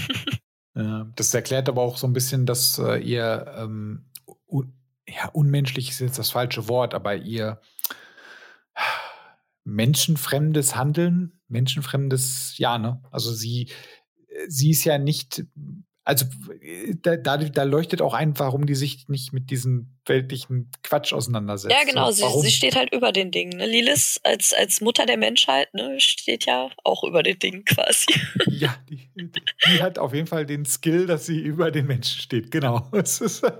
[0.76, 4.10] Ja, das erklärt aber auch so ein bisschen, dass äh, ihr ähm,
[4.48, 4.72] un
[5.06, 7.60] ja, unmenschlich ist jetzt das falsche Wort, aber ihr
[9.64, 13.02] menschenfremdes Handeln, menschenfremdes, ja, ne?
[13.10, 13.70] Also sie,
[14.48, 15.44] sie ist ja nicht
[16.06, 16.26] also
[17.02, 21.74] da, da, da, leuchtet auch ein, warum die sich nicht mit diesem weltlichen Quatsch auseinandersetzt.
[21.74, 23.56] Ja, genau, sie, sie, steht halt über den Dingen.
[23.56, 23.66] Ne?
[23.66, 28.06] Lilith als, als Mutter der Menschheit ne, steht ja auch über den Dingen quasi.
[28.46, 32.50] Ja, die, die hat auf jeden Fall den Skill, dass sie über den Menschen steht,
[32.50, 32.86] genau.
[32.92, 33.52] Das ist, das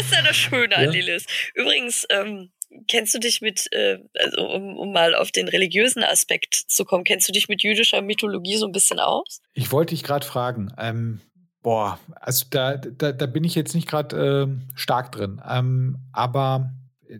[0.00, 1.26] ist ja das Schöne an Lilith.
[1.54, 2.50] Übrigens, ähm,
[2.88, 7.04] kennst du dich mit, äh, also um, um mal auf den religiösen Aspekt zu kommen,
[7.04, 9.40] kennst du dich mit jüdischer Mythologie so ein bisschen aus?
[9.54, 10.72] Ich wollte dich gerade fragen.
[10.78, 11.20] Ähm,
[11.62, 15.40] boah, also da, da, da bin ich jetzt nicht gerade äh, stark drin.
[15.48, 16.72] Ähm, aber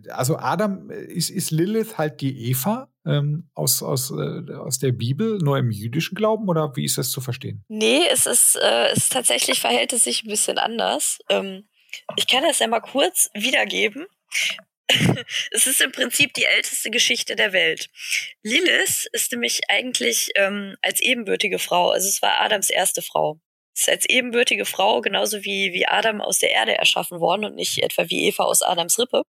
[0.09, 5.37] also Adam ist, ist Lilith halt die Eva ähm, aus, aus, äh, aus der Bibel,
[5.39, 7.63] nur im jüdischen Glauben oder wie ist das zu verstehen?
[7.67, 11.19] Nee, es ist, äh, es tatsächlich verhält es sich ein bisschen anders.
[11.29, 11.67] Ähm,
[12.15, 14.05] ich kann das ja mal kurz wiedergeben.
[15.51, 17.89] es ist im Prinzip die älteste Geschichte der Welt.
[18.43, 23.39] Lilith ist nämlich eigentlich ähm, als ebenbürtige Frau, also es war Adams erste Frau.
[23.75, 27.77] Ist als ebenbürtige Frau genauso wie, wie Adam aus der Erde erschaffen worden und nicht
[27.83, 29.21] etwa wie Eva aus Adams Rippe.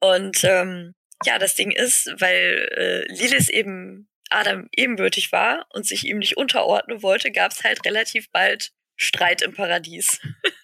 [0.00, 0.94] Und ähm,
[1.24, 6.36] ja, das Ding ist, weil äh, Lilith eben Adam ebenbürtig war und sich ihm nicht
[6.36, 10.20] unterordnen wollte, gab es halt relativ bald Streit im Paradies.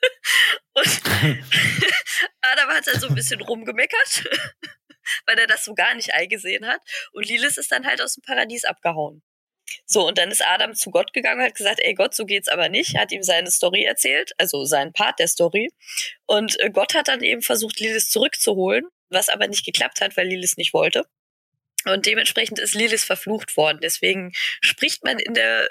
[0.74, 0.86] und
[2.42, 4.24] Adam hat dann so ein bisschen rumgemeckert,
[5.26, 6.80] weil er das so gar nicht eingesehen hat.
[7.12, 9.22] Und Lilith ist dann halt aus dem Paradies abgehauen.
[9.86, 12.48] So, und dann ist Adam zu Gott gegangen und hat gesagt, ey Gott, so geht's
[12.48, 12.96] aber nicht.
[12.98, 15.70] Hat ihm seine Story erzählt, also seinen Part der Story.
[16.26, 20.28] Und äh, Gott hat dann eben versucht, Lilith zurückzuholen, was aber nicht geklappt hat, weil
[20.28, 21.06] Lilith nicht wollte.
[21.86, 23.78] Und dementsprechend ist Lilith verflucht worden.
[23.82, 25.68] Deswegen spricht man in der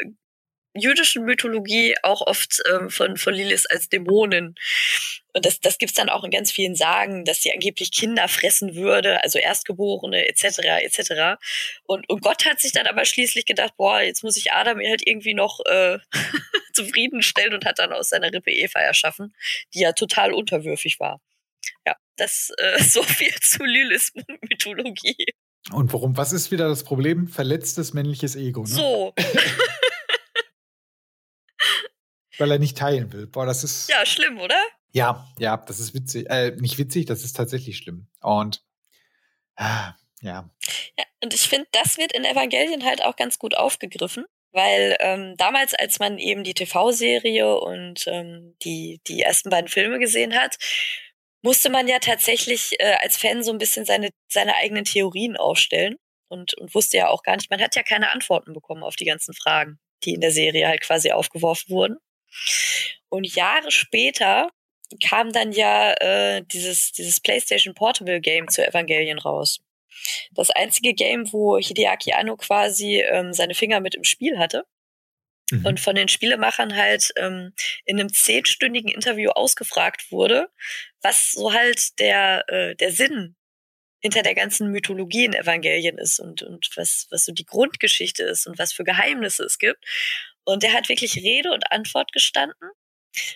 [0.75, 4.55] jüdischen Mythologie auch oft ähm, von, von Lilith als Dämonin.
[5.33, 8.75] Und das, das gibt's dann auch in ganz vielen Sagen, dass sie angeblich Kinder fressen
[8.75, 10.59] würde, also Erstgeborene etc.
[10.81, 11.41] etc.
[11.85, 15.05] Und, und Gott hat sich dann aber schließlich gedacht, boah, jetzt muss ich Adam halt
[15.05, 15.99] irgendwie noch äh,
[16.73, 19.35] zufriedenstellen und hat dann aus seiner Rippe Eva erschaffen,
[19.73, 21.19] die ja total unterwürfig war.
[21.85, 24.11] Ja, das äh, so viel zu Liliths
[24.41, 25.25] Mythologie.
[25.71, 26.17] Und warum?
[26.17, 27.27] Was ist wieder das Problem?
[27.27, 28.61] Verletztes männliches Ego.
[28.61, 28.67] Ne?
[28.67, 29.13] So.
[32.37, 33.27] Weil er nicht teilen will.
[33.27, 33.89] Boah, das ist.
[33.89, 34.59] Ja, schlimm, oder?
[34.91, 36.29] Ja, ja, das ist witzig.
[36.29, 38.07] Äh, nicht witzig, das ist tatsächlich schlimm.
[38.21, 38.63] Und
[39.55, 40.49] ah, ja.
[40.97, 44.25] Ja, und ich finde, das wird in Evangelien halt auch ganz gut aufgegriffen.
[44.53, 49.97] Weil ähm, damals, als man eben die TV-Serie und ähm, die, die ersten beiden Filme
[49.97, 50.57] gesehen hat,
[51.41, 55.97] musste man ja tatsächlich äh, als Fan so ein bisschen seine, seine eigenen Theorien aufstellen
[56.29, 59.05] und, und wusste ja auch gar nicht, man hat ja keine Antworten bekommen auf die
[59.05, 61.97] ganzen Fragen, die in der Serie halt quasi aufgeworfen wurden.
[63.09, 64.49] Und Jahre später
[65.03, 69.61] kam dann ja äh, dieses, dieses PlayStation Portable Game zu Evangelien raus.
[70.31, 74.65] Das einzige Game, wo Hideaki Anno quasi ähm, seine Finger mit im Spiel hatte.
[75.51, 75.65] Mhm.
[75.65, 77.53] Und von den Spielemachern halt ähm,
[77.85, 80.49] in einem zehnstündigen Interview ausgefragt wurde,
[81.01, 83.35] was so halt der, äh, der Sinn
[83.99, 88.47] hinter der ganzen Mythologie in Evangelien ist und, und was, was so die Grundgeschichte ist
[88.47, 89.85] und was für Geheimnisse es gibt.
[90.45, 92.69] Und er hat wirklich Rede und Antwort gestanden.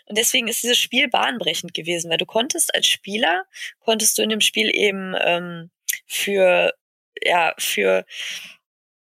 [0.06, 3.46] Und deswegen ist dieses Spiel bahnbrechend gewesen, weil du konntest als Spieler,
[3.80, 5.70] konntest du in dem Spiel eben ähm,
[6.06, 6.74] für,
[7.24, 8.06] ja, für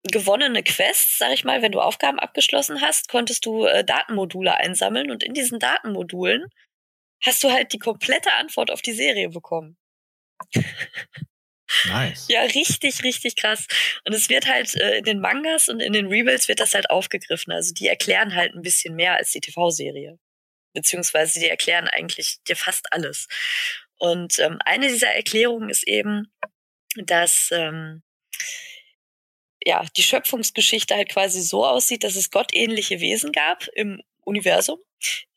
[0.04, 5.12] gewonnene Quests, sag ich mal, wenn du Aufgaben abgeschlossen hast, konntest du äh, Datenmodule einsammeln
[5.12, 6.50] und in diesen Datenmodulen
[7.22, 9.78] hast du halt die komplette Antwort auf die Serie bekommen.
[11.86, 12.26] Nice.
[12.30, 13.68] Ja, richtig, richtig krass.
[14.06, 16.90] Und es wird halt äh, in den Mangas und in den Rebuilds wird das halt
[16.90, 17.54] aufgegriffen.
[17.54, 20.18] Also die erklären halt ein bisschen mehr als die TV-Serie.
[20.74, 23.28] Beziehungsweise die erklären eigentlich dir fast alles.
[23.98, 26.32] Und ähm, eine dieser Erklärungen ist eben,
[26.96, 28.02] dass ähm,
[29.64, 34.80] ja die Schöpfungsgeschichte halt quasi so aussieht, dass es gottähnliche Wesen gab im Universum,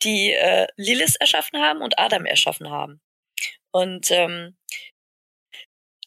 [0.02, 3.00] die äh, Lilith erschaffen haben und Adam erschaffen haben.
[3.72, 4.56] Und ähm,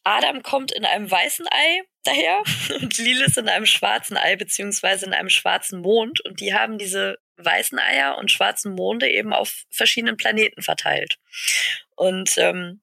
[0.06, 2.44] Adam kommt in einem weißen Ei daher
[2.82, 7.18] und Lilith in einem schwarzen Ei beziehungsweise in einem schwarzen Mond und die haben diese
[7.38, 11.18] weißen Eier und schwarzen Monde eben auf verschiedenen Planeten verteilt
[11.96, 12.82] und ähm,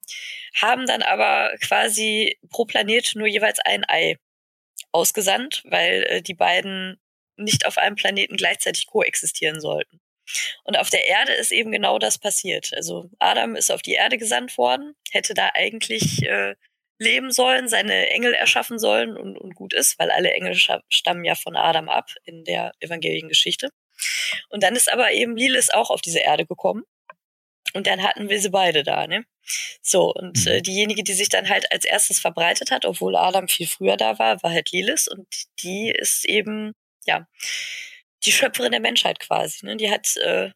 [0.55, 4.17] haben dann aber quasi pro Planet nur jeweils ein Ei
[4.91, 6.99] ausgesandt, weil äh, die beiden
[7.37, 9.99] nicht auf einem Planeten gleichzeitig koexistieren sollten.
[10.63, 12.71] Und auf der Erde ist eben genau das passiert.
[12.75, 16.55] Also Adam ist auf die Erde gesandt worden, hätte da eigentlich äh,
[16.99, 21.35] leben sollen, seine Engel erschaffen sollen und, und gut ist, weil alle Engel stammen ja
[21.35, 23.69] von Adam ab in der Evangeliengeschichte.
[24.49, 26.83] Und dann ist aber eben Lilith auch auf diese Erde gekommen.
[27.73, 29.25] Und dann hatten wir sie beide da, ne?
[29.81, 30.63] So, und äh, mhm.
[30.63, 34.41] diejenige, die sich dann halt als erstes verbreitet hat, obwohl Adam viel früher da war,
[34.43, 35.07] war halt Lilith.
[35.07, 35.27] Und
[35.63, 36.73] die ist eben,
[37.05, 37.27] ja,
[38.25, 39.65] die Schöpferin der Menschheit quasi.
[39.65, 39.75] Ne?
[39.77, 40.51] Die hat äh,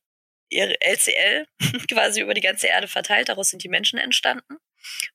[0.49, 1.47] ihre LCL
[1.89, 4.57] quasi über die ganze Erde verteilt, daraus sind die Menschen entstanden.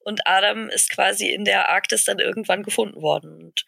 [0.00, 3.42] Und Adam ist quasi in der Arktis dann irgendwann gefunden worden.
[3.42, 3.64] Und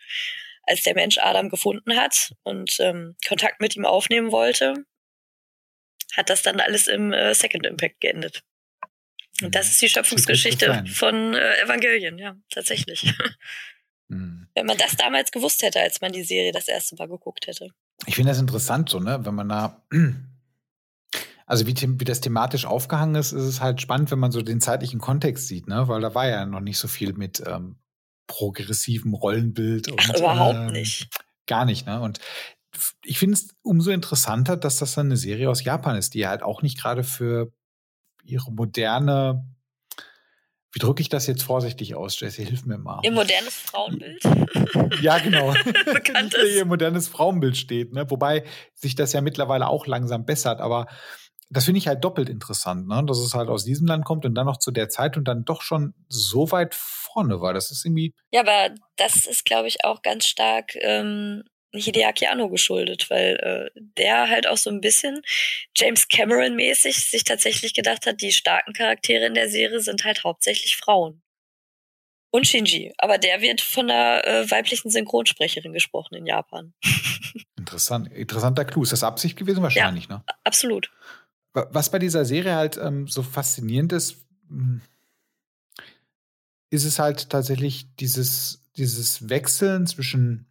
[0.63, 4.75] als der Mensch Adam gefunden hat und ähm, Kontakt mit ihm aufnehmen wollte,
[6.17, 8.43] hat das dann alles im äh, Second Impact geendet.
[9.43, 9.71] Und das mhm.
[9.73, 13.13] ist die Schöpfungsgeschichte von äh, Evangelien, ja, tatsächlich.
[14.09, 14.49] Mhm.
[14.55, 17.71] Wenn man das damals gewusst hätte, als man die Serie das erste Mal geguckt hätte.
[18.07, 19.83] Ich finde das interessant, so, ne, wenn man da,
[21.47, 24.61] also wie, wie das thematisch aufgehangen ist, ist es halt spannend, wenn man so den
[24.61, 27.77] zeitlichen Kontext sieht, ne, weil da war ja noch nicht so viel mit ähm,
[28.27, 29.89] progressivem Rollenbild.
[29.89, 31.09] Und, Ach, überhaupt ähm, nicht.
[31.47, 32.01] Gar nicht, ne?
[32.01, 32.21] Und
[33.05, 36.43] ich finde es umso interessanter, dass das dann eine Serie aus Japan ist, die halt
[36.43, 37.53] auch nicht gerade für
[38.25, 39.45] ihre moderne,
[40.73, 43.01] wie drücke ich das jetzt vorsichtig aus, Jesse, hilf mir mal.
[43.05, 44.25] Ihr modernes Frauenbild.
[45.03, 45.53] ja, genau.
[45.93, 46.57] Bekannt ist.
[46.57, 48.11] Ihr modernes Frauenbild steht, ne?
[48.11, 50.87] Wobei sich das ja mittlerweile auch langsam bessert, aber
[51.51, 53.05] das finde ich halt doppelt interessant, ne?
[53.07, 55.45] dass es halt aus diesem Land kommt und dann noch zu der Zeit und dann
[55.45, 57.55] doch schon so weit vorne war.
[57.55, 58.15] Das ist irgendwie.
[58.33, 63.81] Ja, aber das ist, glaube ich, auch ganz stark ähm, Hideaki Anno geschuldet, weil äh,
[63.99, 65.23] der halt auch so ein bisschen
[65.77, 70.77] James Cameron-mäßig sich tatsächlich gedacht hat, die starken Charaktere in der Serie sind halt hauptsächlich
[70.77, 71.23] Frauen.
[72.31, 72.93] Und Shinji.
[72.99, 76.75] Aber der wird von einer äh, weiblichen Synchronsprecherin gesprochen in Japan.
[77.57, 78.13] Interessant.
[78.13, 78.83] Interessanter Clou.
[78.83, 79.63] Ist das Absicht gewesen?
[79.63, 80.25] Wahrscheinlich, ja, ne?
[80.43, 80.91] Absolut.
[81.55, 84.17] Was bei dieser Serie halt ähm, so faszinierend ist,
[84.49, 84.81] hm,
[86.71, 90.47] ist es halt tatsächlich dieses, dieses Wechseln zwischen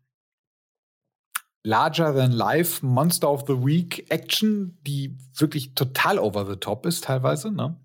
[1.64, 7.04] larger than life Monster of the Week Action, die wirklich total over the top ist
[7.04, 7.78] teilweise, ne?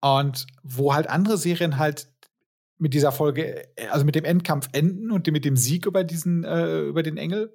[0.00, 2.08] Und wo halt andere Serien halt
[2.78, 6.82] mit dieser Folge, also mit dem Endkampf enden und mit dem Sieg über diesen, äh,
[6.82, 7.54] über den Engel,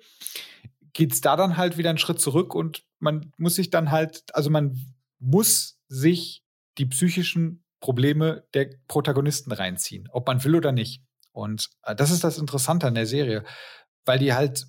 [0.93, 4.24] geht es da dann halt wieder einen Schritt zurück und man muss sich dann halt,
[4.34, 4.80] also man
[5.20, 6.43] muss sich
[6.78, 11.04] die psychischen Probleme der Protagonisten reinziehen, ob man will oder nicht.
[11.32, 13.43] Und äh, das ist das Interessante an der Serie,
[14.06, 14.68] weil die halt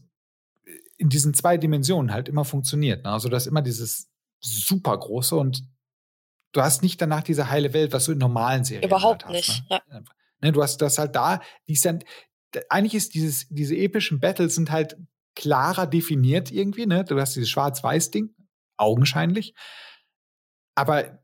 [0.97, 3.05] in diesen zwei Dimensionen halt immer funktioniert.
[3.05, 3.11] Ne?
[3.11, 4.09] Also das ist immer dieses
[4.41, 5.65] super große und
[6.53, 9.49] du hast nicht danach diese heile Welt, was du in normalen Serien Überhaupt halt hast,
[9.49, 9.71] nicht.
[9.71, 9.83] Ne?
[9.91, 10.03] Ja.
[10.41, 12.03] Ne, du hast das halt da, die dann,
[12.69, 14.97] eigentlich ist dieses, diese epischen Battles sind halt
[15.35, 17.05] klarer definiert irgendwie, ne?
[17.05, 18.35] Du hast dieses Schwarz-Weiß-Ding,
[18.77, 19.55] augenscheinlich.
[20.75, 21.19] Aber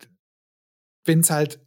[1.04, 1.60] wenn es halt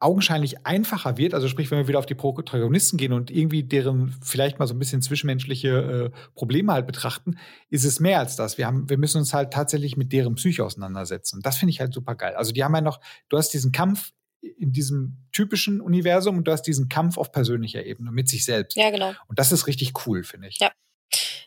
[0.00, 4.14] augenscheinlich einfacher wird, also sprich, wenn wir wieder auf die Protagonisten gehen und irgendwie deren
[4.22, 7.38] vielleicht mal so ein bisschen zwischenmenschliche äh, Probleme halt betrachten,
[7.70, 8.58] ist es mehr als das.
[8.58, 11.40] Wir, haben, wir müssen uns halt tatsächlich mit deren Psyche auseinandersetzen.
[11.42, 12.34] Das finde ich halt super geil.
[12.34, 16.52] Also die haben ja noch, du hast diesen Kampf in diesem typischen Universum und du
[16.52, 18.76] hast diesen Kampf auf persönlicher Ebene mit sich selbst.
[18.76, 19.14] Ja, genau.
[19.26, 20.58] Und das ist richtig cool, finde ich.
[20.60, 20.70] Ja.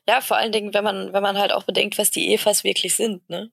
[0.08, 2.95] Ja, vor allen Dingen, wenn man, wenn man halt auch bedenkt, was die Evas wirklich
[2.95, 3.51] sind, ne?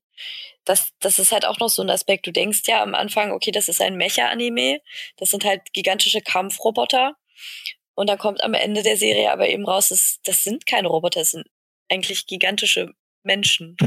[0.65, 2.27] Das, das ist halt auch noch so ein Aspekt.
[2.27, 4.81] Du denkst ja am Anfang, okay, das ist ein Mecha-Anime,
[5.17, 7.17] das sind halt gigantische Kampfroboter.
[7.95, 11.21] Und dann kommt am Ende der Serie aber eben raus, das, das sind keine Roboter,
[11.21, 11.47] das sind
[11.91, 12.93] eigentlich gigantische
[13.25, 13.77] Menschen.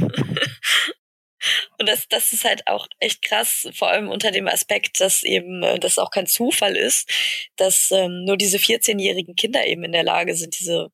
[1.80, 5.64] Und das, das ist halt auch echt krass, vor allem unter dem Aspekt, dass eben
[5.64, 7.10] äh, das auch kein Zufall ist,
[7.56, 10.92] dass ähm, nur diese 14-jährigen Kinder eben in der Lage sind, diese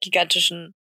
[0.00, 0.74] gigantischen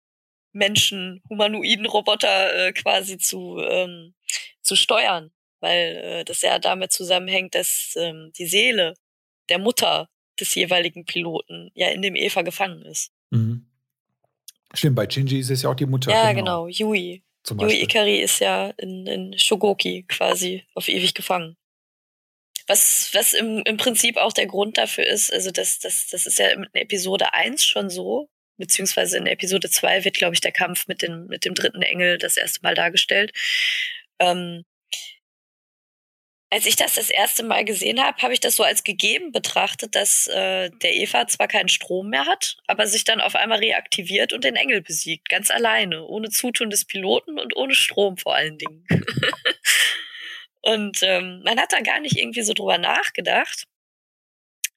[0.53, 4.13] Menschen, humanoiden Roboter äh, quasi zu, ähm,
[4.61, 8.93] zu steuern, weil äh, das ja damit zusammenhängt, dass ähm, die Seele
[9.49, 13.11] der Mutter des jeweiligen Piloten ja in dem Eva gefangen ist.
[13.31, 13.67] Mhm.
[14.73, 16.11] Stimmt, bei Shinji ist es ja auch die Mutter.
[16.11, 17.23] Ja, genau, genau Yui.
[17.49, 21.57] Yui Ikari ist ja in, in Shogoki quasi auf ewig gefangen.
[22.67, 26.39] Was, was im, im Prinzip auch der Grund dafür ist, also das, das, das ist
[26.39, 30.87] ja in Episode 1 schon so, beziehungsweise in Episode 2 wird, glaube ich, der Kampf
[30.87, 33.31] mit, den, mit dem dritten Engel das erste Mal dargestellt.
[34.19, 34.63] Ähm,
[36.53, 39.95] als ich das das erste Mal gesehen habe, habe ich das so als gegeben betrachtet,
[39.95, 44.33] dass äh, der Eva zwar keinen Strom mehr hat, aber sich dann auf einmal reaktiviert
[44.33, 48.59] und den Engel besiegt, ganz alleine, ohne Zutun des Piloten und ohne Strom vor allen
[48.59, 48.85] Dingen.
[50.61, 53.65] und ähm, man hat da gar nicht irgendwie so drüber nachgedacht.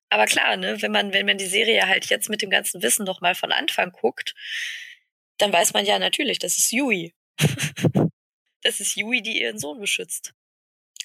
[0.08, 3.04] Aber klar, ne, wenn man, wenn man die Serie halt jetzt mit dem ganzen Wissen
[3.04, 4.34] noch mal von Anfang guckt,
[5.38, 7.14] dann weiß man ja natürlich, das ist Yui.
[8.62, 10.32] das ist Yui, die ihren Sohn beschützt.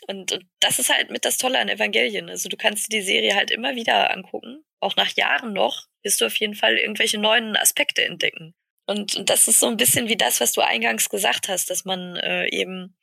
[0.07, 2.29] Und, und das ist halt mit das Tolle an Evangelien.
[2.29, 4.63] Also du kannst dir die Serie halt immer wieder angucken.
[4.79, 8.55] Auch nach Jahren noch wirst du auf jeden Fall irgendwelche neuen Aspekte entdecken.
[8.87, 11.85] Und, und das ist so ein bisschen wie das, was du eingangs gesagt hast, dass
[11.85, 12.95] man äh, eben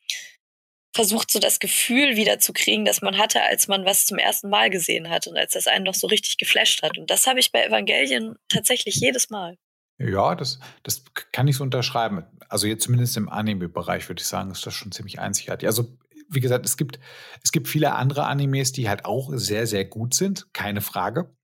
[0.95, 4.49] versucht, so das Gefühl wieder zu kriegen, das man hatte, als man was zum ersten
[4.49, 6.99] Mal gesehen hat und als das einen noch so richtig geflasht hat.
[6.99, 9.57] Und das habe ich bei Evangelien tatsächlich jedes Mal.
[9.99, 12.25] Ja, das, das kann ich so unterschreiben.
[12.49, 15.67] Also jetzt zumindest im Anime-Bereich würde ich sagen, ist das schon ziemlich einzigartig.
[15.67, 15.99] Also
[16.31, 17.01] wie gesagt, es gibt,
[17.43, 21.35] es gibt viele andere Animes, die halt auch sehr, sehr gut sind, keine Frage.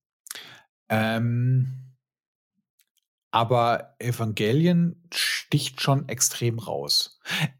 [0.88, 1.83] Ähm,
[3.34, 7.18] aber Evangelien sticht schon extrem raus.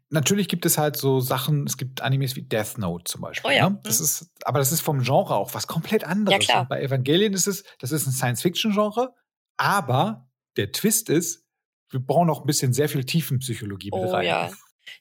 [0.09, 3.51] Natürlich gibt es halt so Sachen, es gibt Animes wie Death Note zum Beispiel.
[3.51, 3.69] Oh ja.
[3.69, 3.81] Ne?
[3.83, 4.05] Das mhm.
[4.05, 6.47] ist, aber das ist vom Genre auch was komplett anderes.
[6.47, 9.13] Ja, bei Evangelien ist es, das ist ein Science-Fiction-Genre,
[9.57, 11.45] aber der Twist ist,
[11.89, 14.25] wir brauchen auch ein bisschen sehr viel Tiefenpsychologie mit oh, rein.
[14.25, 14.51] Ja.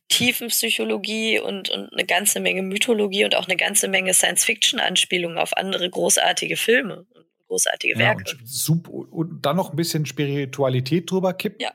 [0.09, 5.89] Tiefenpsychologie und, und eine ganze Menge Mythologie und auch eine ganze Menge Science-Fiction-Anspielungen auf andere
[5.89, 8.25] großartige Filme und großartige Werke.
[8.27, 11.61] Ja, und, super, und dann noch ein bisschen Spiritualität drüber kippen.
[11.61, 11.73] Ja.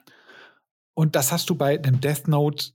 [0.93, 2.71] Und das hast du bei einem Death Note,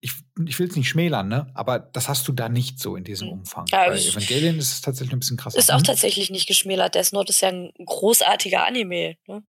[0.00, 0.12] ich,
[0.46, 1.50] ich will es nicht schmälern, ne?
[1.54, 3.38] aber das hast du da nicht so in diesem hm.
[3.40, 3.66] Umfang.
[3.68, 5.58] Ja, bei Evangelion ist es tatsächlich ein bisschen krasser.
[5.58, 5.84] Ist auch hm?
[5.84, 6.94] tatsächlich nicht geschmälert.
[6.94, 9.16] Death Note ist ja ein großartiger Anime.
[9.28, 9.42] Ne?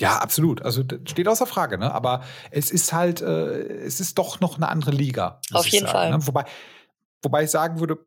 [0.00, 0.62] Ja, absolut.
[0.62, 1.92] Also steht außer Frage, ne?
[1.92, 5.40] Aber es ist halt, äh, es ist doch noch eine andere Liga.
[5.52, 6.10] Auf jeden sagen, Fall.
[6.10, 6.26] Ne?
[6.26, 6.44] Wobei,
[7.22, 8.04] wobei ich sagen würde,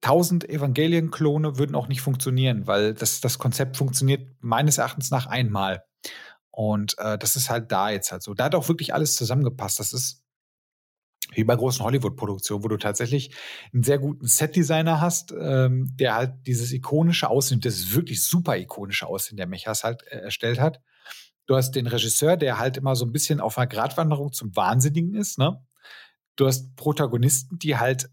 [0.00, 5.84] tausend Evangelien-Klone würden auch nicht funktionieren, weil das, das Konzept funktioniert meines Erachtens nach einmal.
[6.50, 8.34] Und äh, das ist halt da jetzt halt so.
[8.34, 9.78] Da hat auch wirklich alles zusammengepasst.
[9.78, 10.24] Das ist
[11.32, 13.34] wie bei großen Hollywood-Produktionen, wo du tatsächlich
[13.72, 19.06] einen sehr guten Set-Designer hast, ähm, der halt dieses ikonische Aussehen, das wirklich super ikonische
[19.06, 20.80] Aussehen der Mechas halt äh, erstellt hat.
[21.46, 25.14] Du hast den Regisseur, der halt immer so ein bisschen auf einer Gratwanderung zum Wahnsinnigen
[25.14, 25.38] ist.
[25.38, 25.64] Ne?
[26.36, 28.08] Du hast Protagonisten, die halt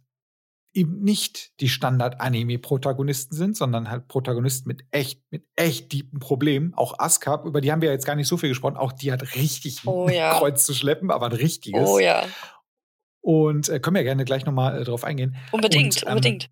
[0.78, 6.74] eben nicht die Standard-Anime-Protagonisten sind, sondern halt Protagonisten mit echt, mit echt tiefen Problemen.
[6.76, 9.36] Auch Asuka, über die haben wir jetzt gar nicht so viel gesprochen, auch die hat
[9.36, 10.34] richtig oh, ja.
[10.38, 11.90] Kreuz zu schleppen, aber ein richtiges.
[11.90, 12.26] Oh ja.
[13.22, 15.36] Und äh, können wir gerne gleich nochmal äh, drauf eingehen.
[15.52, 16.50] Unbedingt, und, ähm, unbedingt.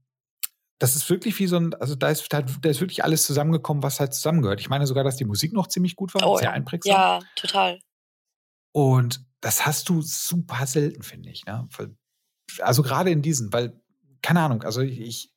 [0.80, 3.84] Das ist wirklich wie so ein, also da ist, da, da, ist wirklich alles zusammengekommen,
[3.84, 4.59] was halt zusammengehört.
[4.59, 6.91] Ich meine sogar, dass die Musik noch ziemlich gut war, oh, sehr einprägsam.
[6.91, 7.80] Ja, total.
[8.73, 11.45] Und das hast du super selten, finde ich.
[11.45, 11.69] Ne?
[12.59, 13.80] Also gerade in diesen, weil,
[14.26, 15.32] keine Ahnung, also ich,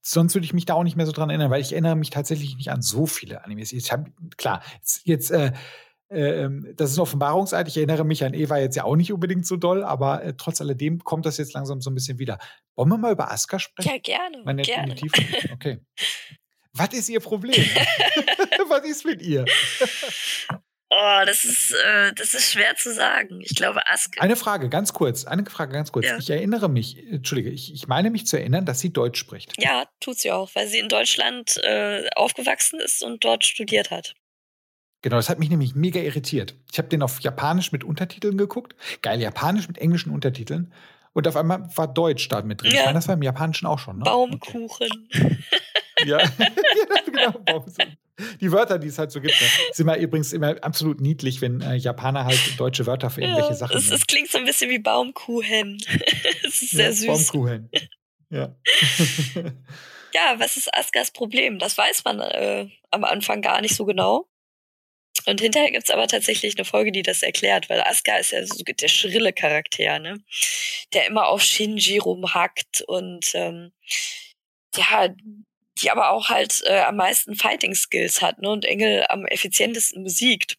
[0.00, 2.08] sonst würde ich mich da auch nicht mehr so dran erinnern, weil ich erinnere mich
[2.08, 3.74] tatsächlich nicht an so viele Animes.
[3.74, 5.52] Ich habe, klar, jetzt, jetzt äh,
[6.08, 7.68] ähm, das ist ein Offenbarungseid.
[7.68, 10.62] Ich erinnere mich an Eva jetzt ja auch nicht unbedingt so doll, aber äh, trotz
[10.62, 12.38] alledem kommt das jetzt langsam so ein bisschen wieder.
[12.74, 13.90] Wollen wir mal über Aska sprechen?
[13.90, 14.42] Ja, gerne.
[14.46, 14.96] Meine gerne.
[15.52, 15.80] Okay.
[16.72, 17.54] Was ist Ihr Problem?
[18.68, 19.44] Was ist mit ihr?
[20.98, 23.42] Oh, das ist, äh, das ist schwer zu sagen.
[23.42, 24.22] Ich glaube, Aska.
[24.22, 25.26] Eine Frage, ganz kurz.
[25.26, 26.06] Eine Frage, ganz kurz.
[26.06, 26.16] Ja.
[26.16, 29.52] Ich erinnere mich, Entschuldige, ich, ich meine mich zu erinnern, dass sie Deutsch spricht.
[29.62, 34.14] Ja, tut sie auch, weil sie in Deutschland äh, aufgewachsen ist und dort studiert hat.
[35.02, 36.54] Genau, das hat mich nämlich mega irritiert.
[36.72, 38.74] Ich habe den auf Japanisch mit Untertiteln geguckt.
[39.02, 40.72] Geil, Japanisch mit englischen Untertiteln.
[41.12, 42.72] Und auf einmal war Deutsch da mit drin.
[42.72, 42.78] Ja.
[42.78, 43.98] Ich meine, das war im Japanischen auch schon.
[43.98, 44.04] Ne?
[44.04, 45.08] Baumkuchen.
[45.14, 45.38] Okay.
[46.06, 46.18] ja.
[47.06, 47.98] genau, Baumkuchen.
[48.40, 49.46] Die Wörter, die es halt so gibt, ne?
[49.72, 53.54] sind immer übrigens immer absolut niedlich, wenn äh, Japaner halt deutsche Wörter für irgendwelche ja,
[53.54, 55.78] Sachen es, es, klingt so ein bisschen wie Baumkuchen.
[56.42, 57.06] Es ist sehr ja, süß.
[57.06, 57.70] Baumkuchen.
[58.30, 58.56] Ja.
[60.14, 61.58] ja, was ist Askas Problem?
[61.58, 64.28] Das weiß man äh, am Anfang gar nicht so genau.
[65.26, 68.62] Und hinterher gibt's aber tatsächlich eine Folge, die das erklärt, weil Asuka ist ja so
[68.62, 70.22] der schrille Charakter, ne?
[70.92, 73.72] Der immer auf Shinji rumhackt und ähm,
[74.76, 75.08] ja,
[75.80, 78.50] die aber auch halt äh, am meisten Fighting Skills hat, ne?
[78.50, 80.56] Und Engel am effizientesten besiegt.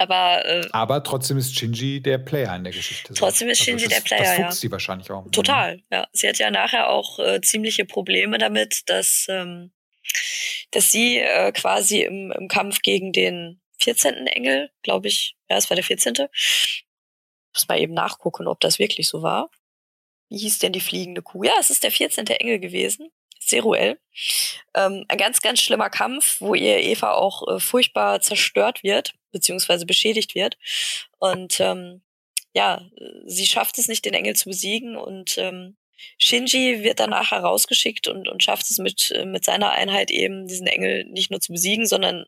[0.00, 3.14] Aber, äh, aber trotzdem ist Shinji der Player in der Geschichte.
[3.14, 4.22] Trotzdem ist also Shinji das, der Player.
[4.22, 4.52] Das fuchst ja.
[4.52, 5.28] sie wahrscheinlich auch.
[5.32, 6.06] Total, ja.
[6.12, 9.72] Sie hat ja nachher auch äh, ziemliche Probleme damit, dass ähm,
[10.70, 14.26] dass sie äh, quasi im, im Kampf gegen den 14.
[14.26, 16.14] Engel, glaube ich, ja, es war der 14.
[17.54, 19.50] Muss mal eben nachgucken, ob das wirklich so war.
[20.28, 21.44] Wie hieß denn die fliegende Kuh?
[21.44, 22.26] Ja, es ist der 14.
[22.26, 23.10] Engel gewesen.
[23.48, 23.98] Zeruel.
[24.74, 29.86] Ähm, ein ganz, ganz schlimmer Kampf, wo ihr Eva auch äh, furchtbar zerstört wird, beziehungsweise
[29.86, 30.56] beschädigt wird.
[31.18, 32.02] Und ähm,
[32.54, 32.82] ja,
[33.26, 35.76] sie schafft es nicht, den Engel zu besiegen und ähm,
[36.18, 40.66] Shinji wird danach herausgeschickt und, und schafft es mit, äh, mit seiner Einheit eben, diesen
[40.66, 42.26] Engel nicht nur zu besiegen, sondern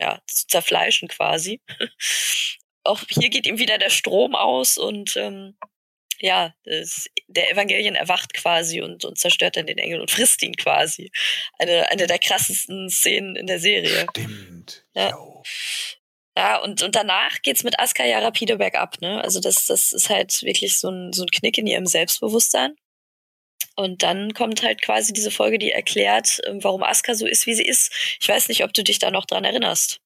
[0.00, 1.60] ja, zu zerfleischen quasi.
[2.84, 5.56] Auch hier geht ihm wieder der Strom aus und ähm,
[6.20, 10.54] ja, das, der Evangelien erwacht quasi und, und zerstört dann den Engel und frisst ihn
[10.54, 11.10] quasi.
[11.58, 14.06] Eine, eine der krassesten Szenen in der Serie.
[14.10, 14.84] Stimmt.
[14.94, 15.16] Ja.
[16.36, 19.20] Ja, und, und danach geht's mit Asuka ja rapide bergab, ne?
[19.24, 22.76] Also das, das ist halt wirklich so ein, so ein Knick in ihrem Selbstbewusstsein.
[23.74, 27.54] Und dann kommt halt quasi diese Folge, die erklärt, ähm, warum Asuka so ist, wie
[27.54, 27.92] sie ist.
[28.20, 30.00] Ich weiß nicht, ob du dich da noch dran erinnerst.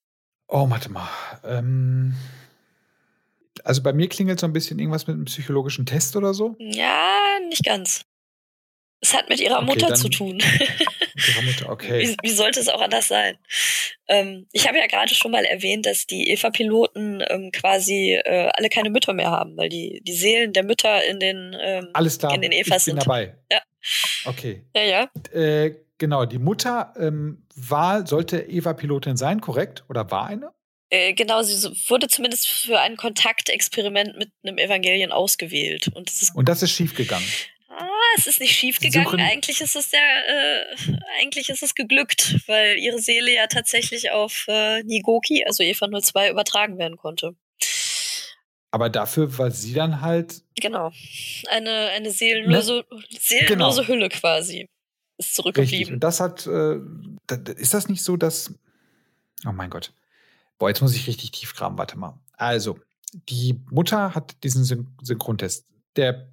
[0.49, 1.11] Oh, warte mal.
[1.45, 2.15] Ähm,
[3.65, 6.57] also bei mir klingelt so ein bisschen irgendwas mit einem psychologischen Test oder so.
[6.59, 8.05] Ja, nicht ganz.
[9.01, 10.41] Es hat mit ihrer okay, Mutter zu tun.
[11.15, 12.01] Mit ihrer Mutter, okay.
[12.09, 13.37] Wie, wie sollte es auch anders sein?
[14.09, 18.71] Ähm, ich habe ja gerade schon mal erwähnt, dass die Eva-Piloten ähm, quasi äh, alle
[18.71, 22.35] keine Mütter mehr haben, weil die, die Seelen der Mütter in den, ähm, Alles klar.
[22.35, 23.07] in den Evas ich bin sind.
[23.07, 23.37] dabei.
[23.51, 23.61] Ja.
[24.25, 24.65] Okay.
[24.75, 25.39] Ja, ja.
[25.39, 29.85] Äh, genau, die Mutter ähm, war, sollte Eva-Pilotin sein, korrekt?
[29.89, 30.53] Oder war eine?
[30.93, 31.55] Äh, genau, sie
[31.88, 35.88] wurde zumindest für ein Kontaktexperiment mit einem Evangelien ausgewählt.
[35.95, 37.26] Und das ist, Und das ist schiefgegangen.
[37.70, 37.88] Ah,
[38.18, 39.18] es ist nicht schiefgegangen.
[39.18, 44.45] Eigentlich ist es ja, äh, eigentlich ist es geglückt, weil ihre Seele ja tatsächlich auf
[44.49, 47.34] äh, Nigoki, also Eva 02, übertragen werden konnte.
[48.70, 50.43] Aber dafür war sie dann halt.
[50.61, 50.93] Genau.
[51.49, 53.03] Eine, eine seelenlose, ne?
[53.18, 53.88] seelenlose genau.
[53.88, 54.68] Hülle quasi.
[55.16, 55.78] Ist zurückgeblieben.
[55.78, 55.95] Richtig.
[55.95, 56.47] Und das hat.
[56.47, 56.80] Äh,
[57.57, 58.53] ist das nicht so, dass.
[59.47, 59.95] Oh mein Gott.
[60.63, 61.77] Boah, jetzt muss ich richtig tief graben.
[61.77, 62.21] Warte mal.
[62.37, 62.79] Also,
[63.13, 65.67] die Mutter hat diesen Syn Synchrontest.
[65.97, 66.29] Der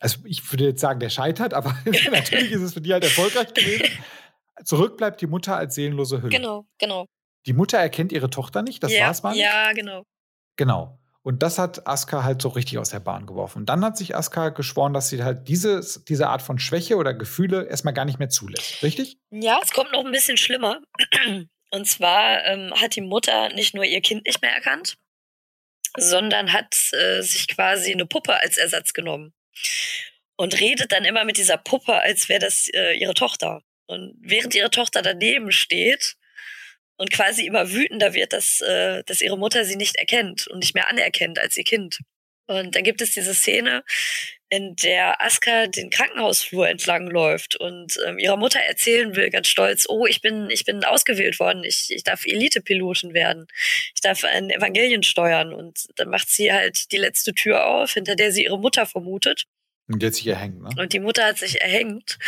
[0.00, 1.76] also ich würde jetzt sagen, der scheitert, aber
[2.10, 3.84] natürlich ist es für die halt erfolgreich gewesen.
[4.64, 6.30] Zurück bleibt die Mutter als seelenlose Hülle.
[6.30, 7.04] Genau, genau.
[7.44, 9.36] Die Mutter erkennt ihre Tochter nicht, das ja, war's mal.
[9.36, 10.06] Ja, genau.
[10.56, 10.98] Genau.
[11.20, 13.58] Und das hat Aska halt so richtig aus der Bahn geworfen.
[13.58, 17.12] Und dann hat sich Aska geschworen, dass sie halt diese, diese Art von Schwäche oder
[17.12, 18.82] Gefühle erstmal gar nicht mehr zulässt.
[18.82, 19.18] Richtig?
[19.30, 20.80] Ja, es kommt noch ein bisschen schlimmer.
[21.70, 24.96] Und zwar ähm, hat die Mutter nicht nur ihr Kind nicht mehr erkannt,
[25.96, 29.34] sondern hat äh, sich quasi eine Puppe als Ersatz genommen
[30.36, 33.62] und redet dann immer mit dieser Puppe, als wäre das äh, ihre Tochter.
[33.86, 36.16] Und während ihre Tochter daneben steht
[36.96, 40.74] und quasi immer wütender wird, dass, äh, dass ihre Mutter sie nicht erkennt und nicht
[40.74, 42.00] mehr anerkennt als ihr Kind.
[42.46, 43.84] Und dann gibt es diese Szene,
[44.48, 49.86] in der Aska den Krankenhausflur entlang läuft und ähm, ihrer Mutter erzählen will, ganz stolz,
[49.88, 53.48] oh, ich bin, ich bin ausgewählt worden, ich, ich darf Elite-Pilotin werden,
[53.94, 55.52] ich darf ein Evangelien steuern.
[55.52, 59.44] Und dann macht sie halt die letzte Tür auf, hinter der sie ihre Mutter vermutet.
[59.88, 60.70] Und die hat sich erhängt, ne?
[60.78, 62.18] Und die Mutter hat sich erhängt.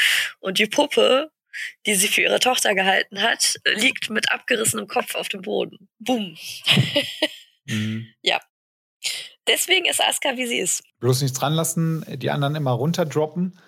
[0.41, 1.31] Und die Puppe,
[1.87, 5.89] die sie für ihre Tochter gehalten hat, liegt mit abgerissenem Kopf auf dem Boden.
[5.99, 6.37] Boom.
[7.67, 8.13] mhm.
[8.23, 8.41] Ja.
[9.49, 10.83] Deswegen ist Asuka, wie sie ist.
[11.01, 13.59] Bloß nichts dran lassen, die anderen immer runterdroppen.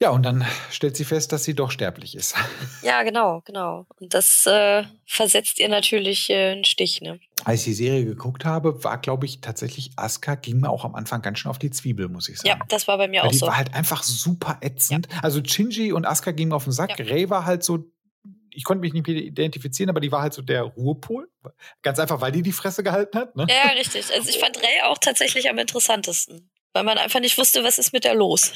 [0.00, 2.34] Ja, und dann stellt sie fest, dass sie doch sterblich ist.
[2.82, 3.84] Ja, genau, genau.
[3.98, 7.18] Und das äh, versetzt ihr natürlich äh, einen Stich, ne?
[7.44, 10.94] Als ich die Serie geguckt habe, war, glaube ich, tatsächlich Asuka ging mir auch am
[10.94, 12.60] Anfang ganz schön auf die Zwiebel, muss ich sagen.
[12.60, 13.46] Ja, das war bei mir Weil auch die so.
[13.46, 15.08] Die war halt einfach super ätzend.
[15.10, 15.18] Ja.
[15.22, 16.96] Also Shinji und Asuka gingen auf den Sack.
[16.96, 17.06] Ja.
[17.06, 17.90] Rei war halt so
[18.56, 21.28] ich konnte mich nicht identifizieren, aber die war halt so der Ruhepol.
[21.82, 23.36] Ganz einfach, weil die die Fresse gehalten hat.
[23.36, 23.46] Ne?
[23.48, 24.06] Ja, richtig.
[24.12, 27.92] Also ich fand Ray auch tatsächlich am interessantesten, weil man einfach nicht wusste, was ist
[27.92, 28.52] mit der los.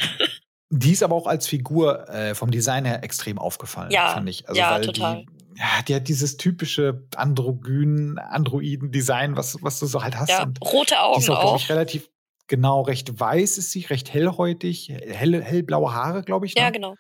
[0.71, 4.49] Die ist aber auch als Figur äh, vom Design her extrem aufgefallen, ja, fand ich.
[4.49, 5.27] Also, ja, total.
[5.27, 10.31] Die, ja, die hat dieses typische androgyn, Androiden-Design, was, was du so halt hast.
[10.31, 11.69] Ja, rote Augen die ist auch, auch.
[11.69, 12.09] Relativ
[12.47, 16.55] genau recht weiß ist sie, recht hellhäutig, hell, hellblaue Haare, glaube ich.
[16.55, 16.63] Ne?
[16.63, 16.95] Ja, genau.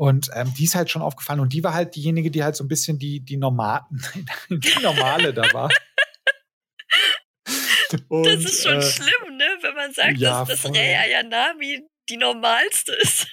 [0.00, 1.40] Und ähm, die ist halt schon aufgefallen.
[1.40, 3.82] Und die war halt diejenige, die halt so ein bisschen die, die, Normal
[4.48, 5.68] die normale da war.
[8.08, 9.44] Und, das ist schon äh, schlimm, ne?
[9.60, 13.26] Wenn man sagt, ja, dass, dass Rei Ayanami die normalste ist.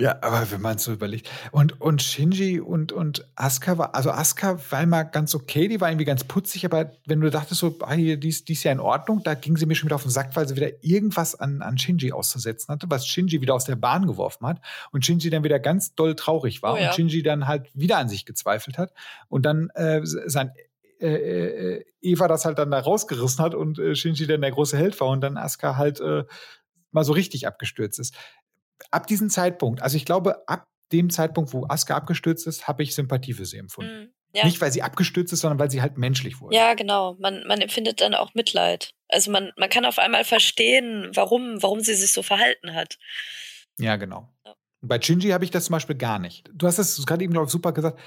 [0.00, 1.28] Ja, aber wenn man es so überlegt.
[1.52, 5.90] Und, und Shinji und, und Asuka war, also Asuka war immer ganz okay, die war
[5.90, 8.80] irgendwie ganz putzig, aber wenn du dachtest so, ah, die, ist, die ist ja in
[8.80, 11.60] Ordnung, da ging sie mir schon wieder auf den Sack, weil sie wieder irgendwas an,
[11.60, 15.44] an Shinji auszusetzen hatte, was Shinji wieder aus der Bahn geworfen hat und Shinji dann
[15.44, 16.88] wieder ganz doll traurig war oh, ja.
[16.88, 18.94] und Shinji dann halt wieder an sich gezweifelt hat
[19.28, 20.52] und dann äh, sein
[20.98, 24.78] äh, äh, Eva das halt dann da rausgerissen hat und äh, Shinji dann der große
[24.78, 26.24] Held war und dann Asuka halt äh,
[26.90, 28.14] mal so richtig abgestürzt ist
[28.90, 32.94] ab diesem Zeitpunkt, also ich glaube, ab dem Zeitpunkt, wo Asuka abgestürzt ist, habe ich
[32.94, 34.00] Sympathie für sie empfunden.
[34.02, 34.14] Mhm.
[34.32, 34.44] Ja.
[34.44, 36.54] Nicht, weil sie abgestürzt ist, sondern weil sie halt menschlich wurde.
[36.54, 37.16] Ja, genau.
[37.18, 38.92] Man, man empfindet dann auch Mitleid.
[39.08, 42.98] Also man, man kann auf einmal verstehen, warum, warum sie sich so verhalten hat.
[43.78, 44.28] Ja, genau.
[44.46, 44.54] Ja.
[44.82, 46.48] Bei Shinji habe ich das zum Beispiel gar nicht.
[46.54, 47.98] Du hast es gerade eben, glaube ich, super gesagt.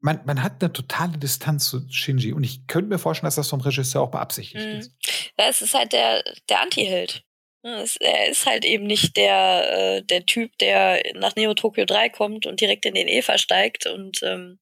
[0.00, 3.48] Man, man hat eine totale Distanz zu Shinji und ich könnte mir vorstellen, dass das
[3.48, 4.78] vom Regisseur auch beabsichtigt mhm.
[4.78, 4.92] ist.
[5.36, 7.25] Ja, es ist halt der, der Anti-Held.
[7.66, 12.46] Er ist halt eben nicht der, äh, der Typ, der nach Neo Tokyo 3 kommt
[12.46, 14.58] und direkt in den Eva steigt und ähm,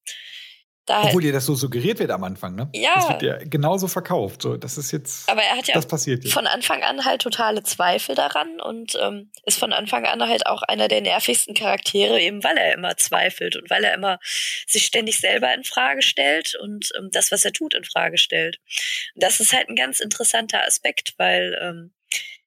[0.86, 2.68] da Obwohl dir das so suggeriert wird am Anfang, ne?
[2.74, 2.94] Ja.
[2.96, 4.42] Das wird ja genauso verkauft.
[4.42, 5.28] So, das ist jetzt.
[5.30, 9.30] Aber er hat ja das passiert von Anfang an halt totale Zweifel daran und ähm,
[9.46, 13.56] ist von Anfang an halt auch einer der nervigsten Charaktere, eben weil er immer zweifelt
[13.56, 14.18] und weil er immer
[14.66, 18.58] sich ständig selber in Frage stellt und ähm, das, was er tut, in Frage stellt.
[19.14, 21.93] Und das ist halt ein ganz interessanter Aspekt, weil ähm,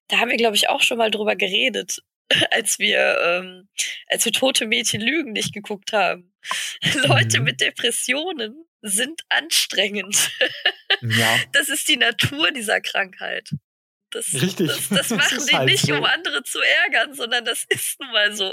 [0.08, 2.01] da haben wir, glaube ich, auch schon mal drüber geredet,
[2.51, 3.70] als wir, ähm,
[4.08, 6.34] als wir tote Mädchen Lügen nicht geguckt haben.
[7.05, 7.45] Leute mhm.
[7.45, 10.32] mit Depressionen sind anstrengend.
[11.01, 11.38] Ja.
[11.51, 13.51] Das ist die Natur dieser Krankheit.
[14.10, 14.68] Das, Richtig.
[14.68, 15.95] Das, das machen die halt nicht, so.
[15.95, 18.51] um andere zu ärgern, sondern das ist nun mal so.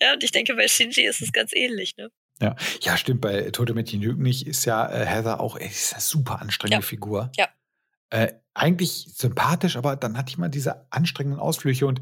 [0.00, 2.10] Ja, und ich denke, bei Shinji ist es ganz ähnlich, ne?
[2.40, 3.20] Ja, ja, stimmt.
[3.20, 6.84] Bei Tote Mädchen Lügen nicht ist ja äh, Heather auch ey, ist eine super anstrengende
[6.84, 6.88] ja.
[6.88, 7.32] Figur.
[7.36, 7.48] Ja.
[8.10, 12.00] Äh, eigentlich sympathisch, aber dann hatte ich mal diese anstrengenden Ausflüche und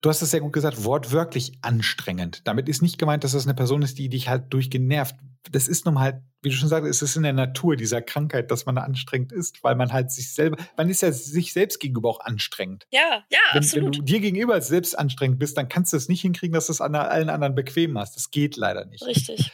[0.00, 2.42] du hast es sehr gut gesagt, wortwörtlich anstrengend.
[2.44, 5.16] Damit ist nicht gemeint, dass das eine Person ist, die dich halt durchgenervt.
[5.50, 8.50] Das ist nun halt, wie du schon sagst, es ist in der Natur dieser Krankheit,
[8.50, 12.10] dass man anstrengend ist, weil man halt sich selber, man ist ja sich selbst gegenüber
[12.10, 12.86] auch anstrengend.
[12.90, 13.84] Ja, ja, wenn, absolut.
[13.84, 16.72] Wenn du dir gegenüber selbst anstrengend bist, dann kannst du es nicht hinkriegen, dass du
[16.72, 18.16] es an allen anderen bequem hast.
[18.16, 19.06] Das geht leider nicht.
[19.06, 19.52] Richtig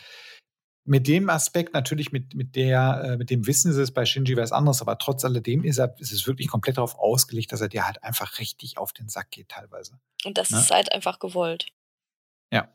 [0.85, 4.37] mit dem Aspekt, natürlich mit, mit, der, äh, mit dem Wissen ist es bei Shinji
[4.37, 7.69] was anderes, aber trotz alledem ist, er, ist es wirklich komplett darauf ausgelegt, dass er
[7.69, 9.99] dir halt einfach richtig auf den Sack geht teilweise.
[10.25, 10.59] Und das ne?
[10.59, 11.67] ist halt einfach gewollt.
[12.53, 12.69] Ja.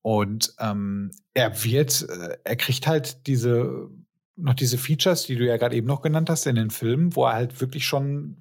[0.00, 3.88] Und ähm, er wird, äh, er kriegt halt diese,
[4.36, 7.24] noch diese Features, die du ja gerade eben noch genannt hast in den Filmen, wo
[7.24, 8.36] er halt wirklich schon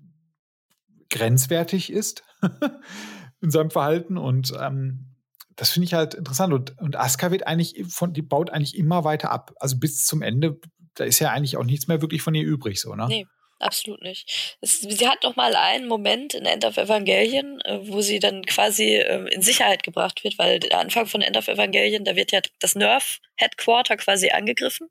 [1.09, 2.24] grenzwertig ist
[3.41, 5.11] in seinem Verhalten und ähm,
[5.56, 6.54] das finde ich halt interessant.
[6.54, 9.54] Und, und Asuka wird eigentlich von, die baut eigentlich immer weiter ab.
[9.60, 10.60] Also bis zum Ende,
[10.95, 13.08] da ist ja eigentlich auch nichts mehr wirklich von ihr übrig, so, ne?
[13.08, 13.28] Nee.
[13.62, 14.58] Absolut nicht.
[14.60, 18.43] Es, sie hat noch mal einen Moment in End of Evangelion, äh, wo sie dann
[18.45, 22.32] quasi äh, in Sicherheit gebracht wird, weil der Anfang von End of Evangelion, da wird
[22.32, 24.89] ja das Nerf Headquarter quasi angegriffen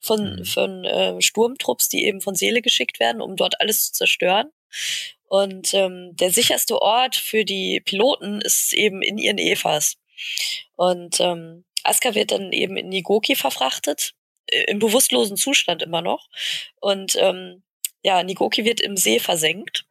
[0.00, 0.44] von, mhm.
[0.44, 4.50] von äh, Sturmtrupps, die eben von Seele geschickt werden, um dort alles zu zerstören.
[5.32, 9.96] Und ähm, der sicherste Ort für die Piloten ist eben in ihren Evas.
[10.76, 14.12] Und ähm, Asuka wird dann eben in Nigoki verfrachtet,
[14.66, 16.28] im bewusstlosen Zustand immer noch.
[16.82, 17.62] Und ähm,
[18.02, 19.86] ja, Nigoki wird im See versenkt.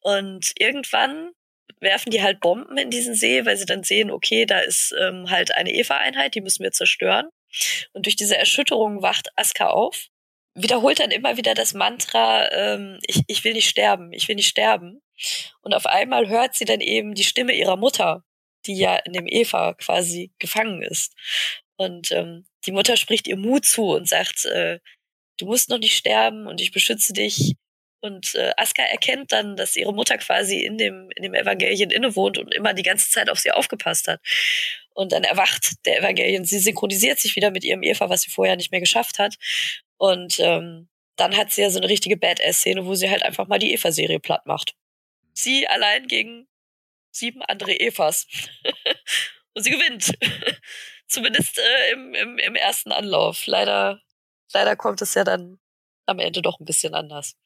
[0.00, 1.30] Und irgendwann
[1.78, 5.30] werfen die halt Bomben in diesen See, weil sie dann sehen, okay, da ist ähm,
[5.30, 7.28] halt eine Eva-Einheit, die müssen wir zerstören.
[7.92, 10.09] Und durch diese Erschütterung wacht Asuka auf
[10.54, 14.48] wiederholt dann immer wieder das Mantra, ähm, ich, ich will nicht sterben, ich will nicht
[14.48, 15.02] sterben.
[15.62, 18.24] Und auf einmal hört sie dann eben die Stimme ihrer Mutter,
[18.66, 21.14] die ja in dem Eva quasi gefangen ist.
[21.76, 24.80] Und ähm, die Mutter spricht ihr Mut zu und sagt, äh,
[25.38, 27.54] du musst noch nicht sterben und ich beschütze dich.
[28.00, 32.38] Und äh, Aska erkennt dann, dass ihre Mutter quasi in dem, in dem Evangelien innewohnt
[32.38, 34.20] und immer die ganze Zeit auf sie aufgepasst hat.
[34.94, 36.44] Und dann erwacht der Evangelien.
[36.44, 39.36] Sie synchronisiert sich wieder mit ihrem Eva, was sie vorher nicht mehr geschafft hat.
[39.98, 43.58] Und ähm, dann hat sie ja so eine richtige Badass-Szene, wo sie halt einfach mal
[43.58, 44.74] die Eva-Serie platt macht.
[45.34, 46.48] Sie allein gegen
[47.10, 48.26] sieben andere Evas.
[49.54, 50.12] und sie gewinnt.
[51.06, 53.46] Zumindest äh, im, im, im ersten Anlauf.
[53.46, 54.00] Leider,
[54.52, 55.58] leider kommt es ja dann
[56.06, 57.36] am Ende doch ein bisschen anders.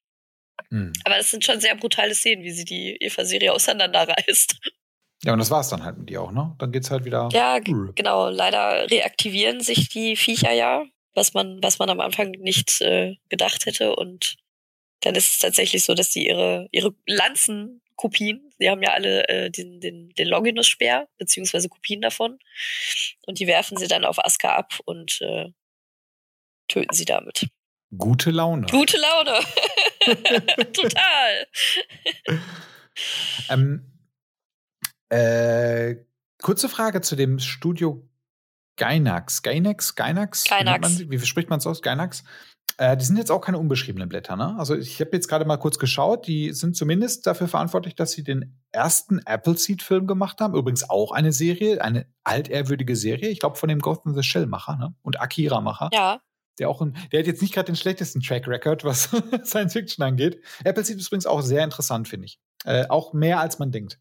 [0.71, 0.93] Mhm.
[1.05, 4.57] Aber das sind schon sehr brutale Szenen, wie sie die Eva-Serie auseinanderreißt.
[5.25, 6.55] Ja, und das war es dann halt mit ihr auch, ne?
[6.59, 7.29] Dann geht's halt wieder.
[7.33, 8.29] Ja, genau.
[8.29, 10.85] Leider reaktivieren sich die Viecher ja
[11.15, 13.97] was man, was man am Anfang nicht äh, gedacht hätte.
[13.97, 14.37] Und
[15.01, 19.51] dann ist es tatsächlich so, dass sie ihre, ihre Lanzenkopien, sie haben ja alle äh,
[19.51, 22.39] den, den, den Longinus-Speer, beziehungsweise Kopien davon.
[23.27, 25.51] Und die werfen sie dann auf Aska ab und äh,
[26.69, 27.47] töten sie damit.
[27.97, 28.67] Gute Laune.
[28.71, 29.39] Gute Laune.
[30.73, 31.47] Total.
[33.51, 33.93] ähm,
[35.09, 35.97] äh,
[36.43, 38.09] kurze Frage zu dem Studio
[38.77, 39.43] Gainax.
[39.43, 39.95] Gainax?
[39.95, 40.45] Gainax?
[40.45, 41.01] Gainax.
[41.01, 41.83] Wie, wie spricht man es aus?
[41.83, 42.25] Gainax?
[42.77, 44.57] Äh, die sind jetzt auch keine unbeschriebenen Blätter, ne?
[44.59, 48.25] Also ich habe jetzt gerade mal kurz geschaut, die sind zumindest dafür verantwortlich, dass sie
[48.25, 50.57] den ersten Appleseed-Film gemacht haben.
[50.57, 54.95] Übrigens auch eine Serie, eine altehrwürdige Serie, ich glaube von dem in the Shell-Macher ne?
[55.03, 55.91] und Akira-Macher.
[55.93, 56.21] Ja.
[56.59, 59.11] Der, auch ein, der hat jetzt nicht gerade den schlechtesten Track-Record, was
[59.45, 60.41] Science Fiction angeht.
[60.65, 62.39] Appleseed ist übrigens auch sehr interessant, finde ich.
[62.65, 63.99] Äh, auch mehr als man denkt.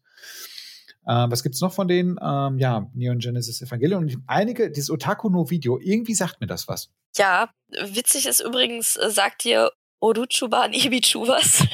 [1.06, 2.18] Ähm, was gibt's noch von denen?
[2.22, 6.66] Ähm, ja, Neon Genesis Evangelion und einige, dieses Otaku no Video, irgendwie sagt mir das
[6.66, 6.90] was.
[7.16, 11.66] Ja, witzig ist übrigens, äh, sagt dir Oruchuba und Ibichu was?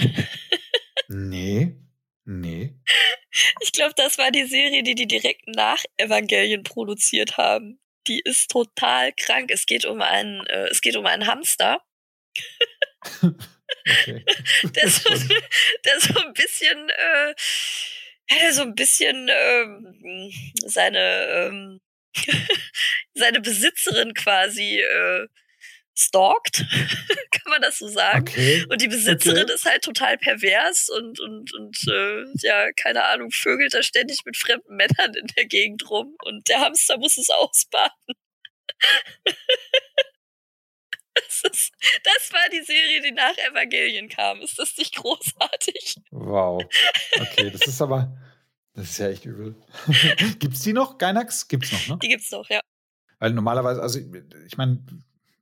[1.08, 1.76] nee.
[2.24, 2.76] Nee.
[3.60, 7.80] Ich glaube, das war die Serie, die die direkt nach Evangelien produziert haben.
[8.06, 9.50] Die ist total krank.
[9.50, 11.82] Es geht um einen, äh, es geht um einen Hamster.
[13.22, 14.24] okay.
[14.74, 15.08] der, so,
[15.84, 17.34] der so ein bisschen, äh,
[18.30, 20.32] der so ein bisschen ähm,
[20.66, 21.80] seine ähm,
[23.14, 25.28] seine Besitzerin quasi äh,
[26.00, 26.64] stalkt,
[27.30, 28.26] kann man das so sagen.
[28.28, 28.66] Okay.
[28.68, 29.54] Und die Besitzerin okay.
[29.54, 34.36] ist halt total pervers und, und, und äh, ja, keine Ahnung, vögelt da ständig mit
[34.36, 38.14] fremden Männern in der Gegend rum und der Hamster muss es ausbaden.
[41.14, 41.72] das, ist,
[42.04, 44.40] das war die Serie, die nach Evangelien kam.
[44.40, 45.96] Ist das nicht großartig?
[46.10, 46.62] Wow.
[47.20, 48.16] Okay, das ist aber.
[48.74, 49.56] Das ist ja echt übel.
[50.38, 50.98] gibt's die noch?
[50.98, 51.48] Gainax?
[51.48, 51.98] Gibt's noch, ne?
[52.02, 52.60] Die gibt's noch, ja.
[53.18, 54.82] Weil normalerweise, also ich meine,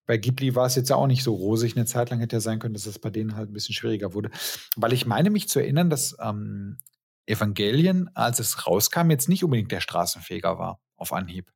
[0.08, 1.76] bei Ghibli war es jetzt ja auch nicht so rosig.
[1.76, 4.14] Eine Zeit lang hätte ja sein können, dass es bei denen halt ein bisschen schwieriger
[4.14, 4.30] wurde.
[4.74, 6.78] Weil ich meine mich zu erinnern, dass ähm,
[7.26, 11.52] Evangelien, als es rauskam, jetzt nicht unbedingt der Straßenfeger war auf Anhieb.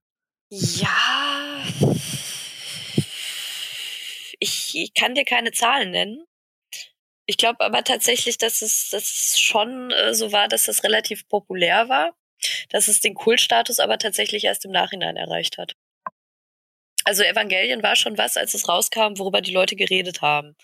[0.50, 1.64] Ja.
[4.38, 6.22] Ich kann dir keine Zahlen nennen.
[7.24, 11.26] Ich glaube aber tatsächlich, dass es, dass es schon äh, so war, dass das relativ
[11.26, 12.14] populär war,
[12.68, 15.74] dass es den Kultstatus aber tatsächlich erst im Nachhinein erreicht hat.
[17.04, 20.56] Also Evangelien war schon was, als es rauskam, worüber die Leute geredet haben.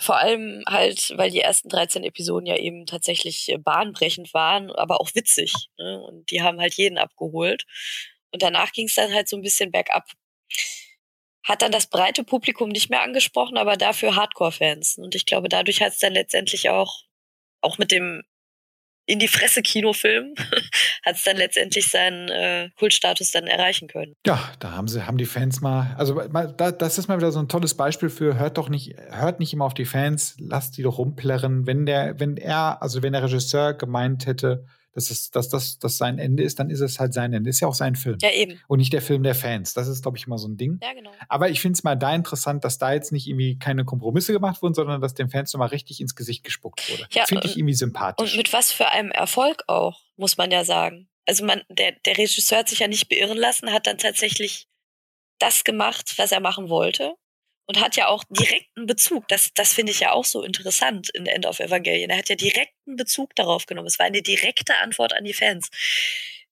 [0.00, 5.00] Vor allem halt, weil die ersten 13 Episoden ja eben tatsächlich äh, bahnbrechend waren, aber
[5.00, 5.52] auch witzig.
[5.76, 6.00] Ne?
[6.02, 7.64] Und die haben halt jeden abgeholt.
[8.30, 10.08] Und danach ging es dann halt so ein bisschen bergab.
[11.44, 14.98] Hat dann das breite Publikum nicht mehr angesprochen, aber dafür Hardcore-Fans.
[14.98, 17.02] Und ich glaube, dadurch hat es dann letztendlich auch,
[17.60, 18.22] auch mit dem
[19.08, 20.34] in die Fresse Kinofilm
[21.04, 24.14] hat es dann letztendlich seinen äh, Kultstatus dann erreichen können.
[24.26, 27.32] Ja, da haben sie, haben die Fans mal, also mal, da, das ist mal wieder
[27.32, 30.76] so ein tolles Beispiel für, hört doch nicht, hört nicht immer auf die Fans, lasst
[30.76, 31.66] die doch rumplärren.
[31.66, 34.66] Wenn der, wenn er, also wenn der Regisseur gemeint hätte,
[34.98, 37.48] dass, es, dass das dass sein Ende ist, dann ist es halt sein Ende.
[37.48, 38.18] Ist ja auch sein Film.
[38.20, 38.60] Ja, eben.
[38.66, 39.72] Und nicht der Film der Fans.
[39.74, 40.80] Das ist, glaube ich, immer so ein Ding.
[40.82, 41.12] Ja, genau.
[41.28, 44.60] Aber ich finde es mal da interessant, dass da jetzt nicht irgendwie keine Kompromisse gemacht
[44.60, 47.06] wurden, sondern dass den Fans nochmal richtig ins Gesicht gespuckt wurde.
[47.12, 48.32] Ja, finde ich irgendwie sympathisch.
[48.32, 51.08] Und mit was für einem Erfolg auch, muss man ja sagen.
[51.26, 54.66] Also man, der, der Regisseur hat sich ja nicht beirren lassen, hat dann tatsächlich
[55.38, 57.14] das gemacht, was er machen wollte
[57.68, 59.28] und hat ja auch direkten Bezug.
[59.28, 62.10] Das, das finde ich ja auch so interessant in End of Evangelion.
[62.10, 63.86] Er hat ja direkten Bezug darauf genommen.
[63.86, 65.70] Es war eine direkte Antwort an die Fans.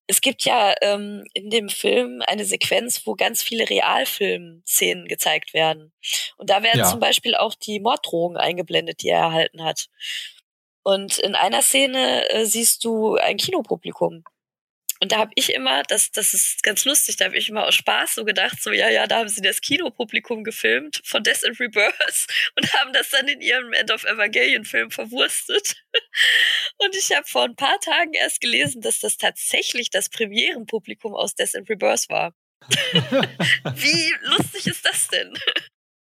[0.06, 5.92] Es gibt ja ähm, in dem Film eine Sequenz, wo ganz viele Realfilm-Szenen gezeigt werden.
[6.36, 6.90] Und da werden ja.
[6.90, 9.88] zum Beispiel auch die Morddrohungen eingeblendet, die er erhalten hat.
[10.82, 14.22] Und in einer Szene äh, siehst du ein Kinopublikum.
[15.00, 17.74] Und da habe ich immer, das, das ist ganz lustig, da habe ich immer aus
[17.74, 21.60] Spaß so gedacht, so ja, ja, da haben sie das Kinopublikum gefilmt von Death and
[21.60, 22.26] Rebirth
[22.56, 25.74] und haben das dann in ihrem End of Evangelion Film verwurstet.
[26.78, 31.34] Und ich habe vor ein paar Tagen erst gelesen, dass das tatsächlich das Premierenpublikum aus
[31.34, 32.34] Death and Rebirth war.
[33.74, 35.32] Wie lustig ist das denn?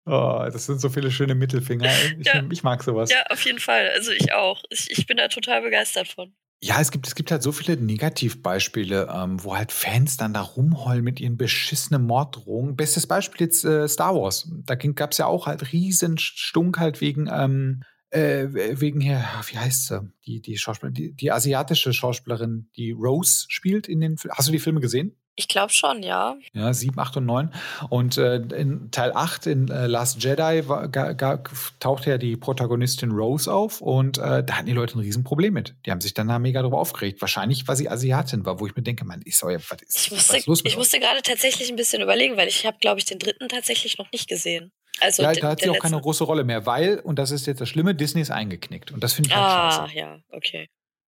[0.07, 1.93] Oh, das sind so viele schöne Mittelfinger.
[2.19, 2.43] Ich, ja.
[2.51, 3.11] ich mag sowas.
[3.11, 3.91] Ja, auf jeden Fall.
[3.91, 4.63] Also ich auch.
[4.71, 6.35] Ich, ich bin da total begeistert von.
[6.63, 10.41] Ja, es gibt, es gibt halt so viele Negativbeispiele, ähm, wo halt Fans dann da
[10.41, 12.77] rumheulen mit ihren beschissenen Morddrohungen.
[12.77, 14.51] Bestes Beispiel jetzt äh, Star Wars.
[14.65, 18.47] Da gab es ja auch halt riesen Stunk halt wegen, ähm, äh,
[18.81, 20.13] wegen hier, wie heißt sie?
[20.25, 24.37] Die, die Schauspielerin, die, die asiatische Schauspielerin, die Rose spielt in den Filmen.
[24.37, 25.15] Hast du die Filme gesehen?
[25.39, 26.37] Ich glaube schon, ja.
[26.55, 27.53] Ja, 7, 8 und 9.
[27.91, 31.43] Und äh, in Teil 8 in äh, Last Jedi war, ga, ga,
[31.79, 35.75] tauchte ja die Protagonistin Rose auf und äh, da hatten die Leute ein Riesenproblem mit.
[35.85, 37.21] Die haben sich dann da mega drüber aufgeregt.
[37.21, 40.07] Wahrscheinlich, weil sie Asiatin war, wo ich mir denke, man, ich soll ja, was ist,
[40.07, 42.65] ich musste, was ist los mit Ich musste gerade tatsächlich ein bisschen überlegen, weil ich
[42.65, 44.73] habe, glaube ich, den dritten tatsächlich noch nicht gesehen.
[45.01, 47.61] Also ja, da hat sie auch keine große Rolle mehr, weil, und das ist jetzt
[47.61, 48.91] das Schlimme, Disney ist eingeknickt.
[48.93, 49.83] Und das finde ich halt ah, scheiße.
[49.83, 50.69] Ah, ja, okay.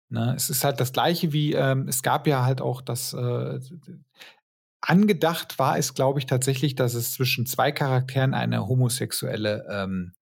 [0.08, 3.58] Ne, es ist halt das Gleiche wie, ähm, es gab ja halt auch das, äh,
[4.80, 10.12] angedacht war es, glaube ich, tatsächlich, dass es zwischen zwei Charakteren eine homosexuelle ähm,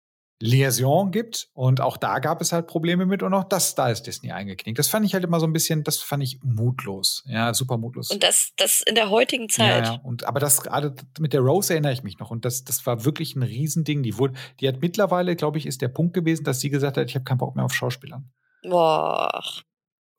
[0.40, 1.48] Liaison gibt.
[1.54, 4.78] Und auch da gab es halt Probleme mit und auch das, da ist Disney eingeknickt.
[4.78, 7.22] Das fand ich halt immer so ein bisschen, das fand ich mutlos.
[7.26, 8.10] Ja, super mutlos.
[8.10, 9.86] Und das, das in der heutigen Zeit.
[9.86, 10.00] Ja, ja.
[10.02, 12.30] Und, aber das gerade mit der Rose erinnere ich mich noch.
[12.30, 14.02] Und das, das war wirklich ein Riesending.
[14.02, 17.08] Die wurde, die hat mittlerweile, glaube ich, ist der Punkt gewesen, dass sie gesagt hat,
[17.08, 18.30] ich habe keinen Bock mehr auf Schauspielern.
[18.62, 19.42] Boah.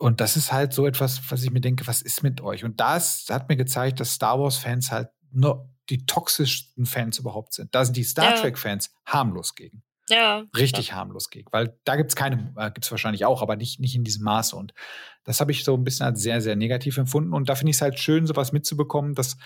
[0.06, 2.64] Und das ist halt so etwas, was ich mir denke, was ist mit euch?
[2.64, 7.74] Und das hat mir gezeigt, dass Star Wars-Fans halt nur die toxischsten Fans überhaupt sind.
[7.74, 8.40] Da sind die Star ja.
[8.40, 9.82] Trek-Fans harmlos gegen.
[10.08, 10.98] ja, richtig ja.
[10.98, 11.52] harmlos gegen.
[11.52, 14.26] Weil da gibt es keine, äh, gibt es wahrscheinlich auch, aber nicht, nicht in diesem
[14.26, 14.56] Maße.
[14.56, 14.76] Und
[15.24, 17.34] das habe ich so ein bisschen als sehr, sehr negativ empfunden.
[17.34, 19.38] Und da finde ich es halt schön, sowas mitzubekommen, dass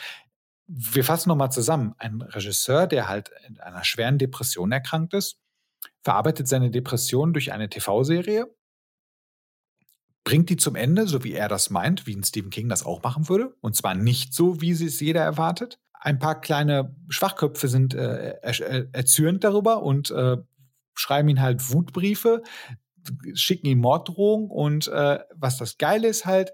[0.67, 1.95] wir fassen nochmal zusammen.
[1.99, 5.39] Ein Regisseur, der halt in einer schweren Depression erkrankt ist,
[6.03, 8.53] verarbeitet seine Depression durch eine TV-Serie,
[10.23, 13.03] bringt die zum Ende, so wie er das meint, wie ein Stephen King das auch
[13.03, 13.55] machen würde.
[13.61, 15.79] Und zwar nicht so, wie es jeder erwartet.
[15.93, 20.37] Ein paar kleine Schwachköpfe sind äh, er, erzürnt darüber und äh,
[20.93, 22.43] schreiben ihn halt Wutbriefe,
[23.33, 26.51] schicken ihm Morddrohungen und äh, was das Geile ist halt,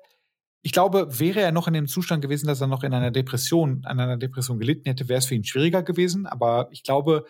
[0.65, 3.85] ich glaube, wäre er noch in dem Zustand gewesen, dass er noch in einer Depression,
[3.85, 6.25] an einer Depression gelitten hätte, wäre es für ihn schwieriger gewesen.
[6.25, 7.25] Aber ich glaube,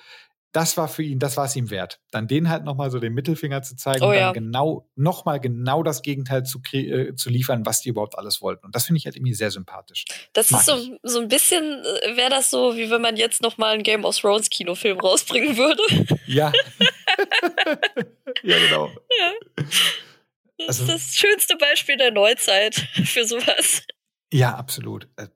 [0.56, 1.99] das war für ihn, das war es ihm wert.
[2.11, 4.32] Dann den halt nochmal so den Mittelfinger zu zeigen Oh und ja.
[4.32, 8.65] dann genau, nochmal genau das Gegenteil zu, äh, zu liefern, was die überhaupt alles wollten.
[8.65, 10.06] Und das finde ich halt irgendwie sehr sympathisch.
[10.34, 13.41] Das Mag ist so, so ein bisschen, äh, wäre das so, wie wenn man jetzt
[13.41, 15.82] noch mal einen Game of Thrones Kinofilm rausbringen würde.
[16.26, 16.52] Ja.
[18.44, 18.90] ja, genau.
[20.57, 23.84] Das Also- ist das schönste Beispiel der Neuzeit für sowas.
[24.32, 25.07] Ja, absolut.
[25.18, 25.27] Äh,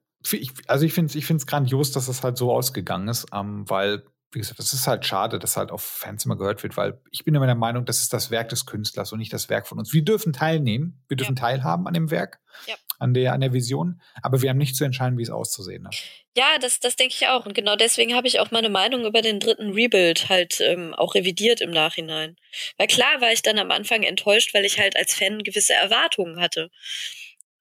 [0.66, 4.04] Also ich finde es ich find's grandios, dass es halt so ausgegangen ist, ähm, weil,
[4.32, 7.24] wie gesagt, es ist halt schade, dass halt auf Fans immer gehört wird, weil ich
[7.24, 9.78] bin immer der Meinung, das ist das Werk des Künstlers und nicht das Werk von
[9.78, 9.92] uns.
[9.92, 12.76] Wir dürfen teilnehmen, wir dürfen teilhaben an dem Werk, Ja.
[13.00, 15.96] an, der, an der Vision, aber wir haben nicht zu entscheiden, wie es auszusehen hat.
[16.36, 17.44] Ja, das, das denke ich auch.
[17.44, 21.16] Und genau deswegen habe ich auch meine Meinung über den dritten Rebuild halt ähm, auch
[21.16, 22.36] revidiert im Nachhinein.
[22.78, 26.40] Weil klar war ich dann am Anfang enttäuscht, weil ich halt als Fan gewisse Erwartungen
[26.40, 26.70] hatte.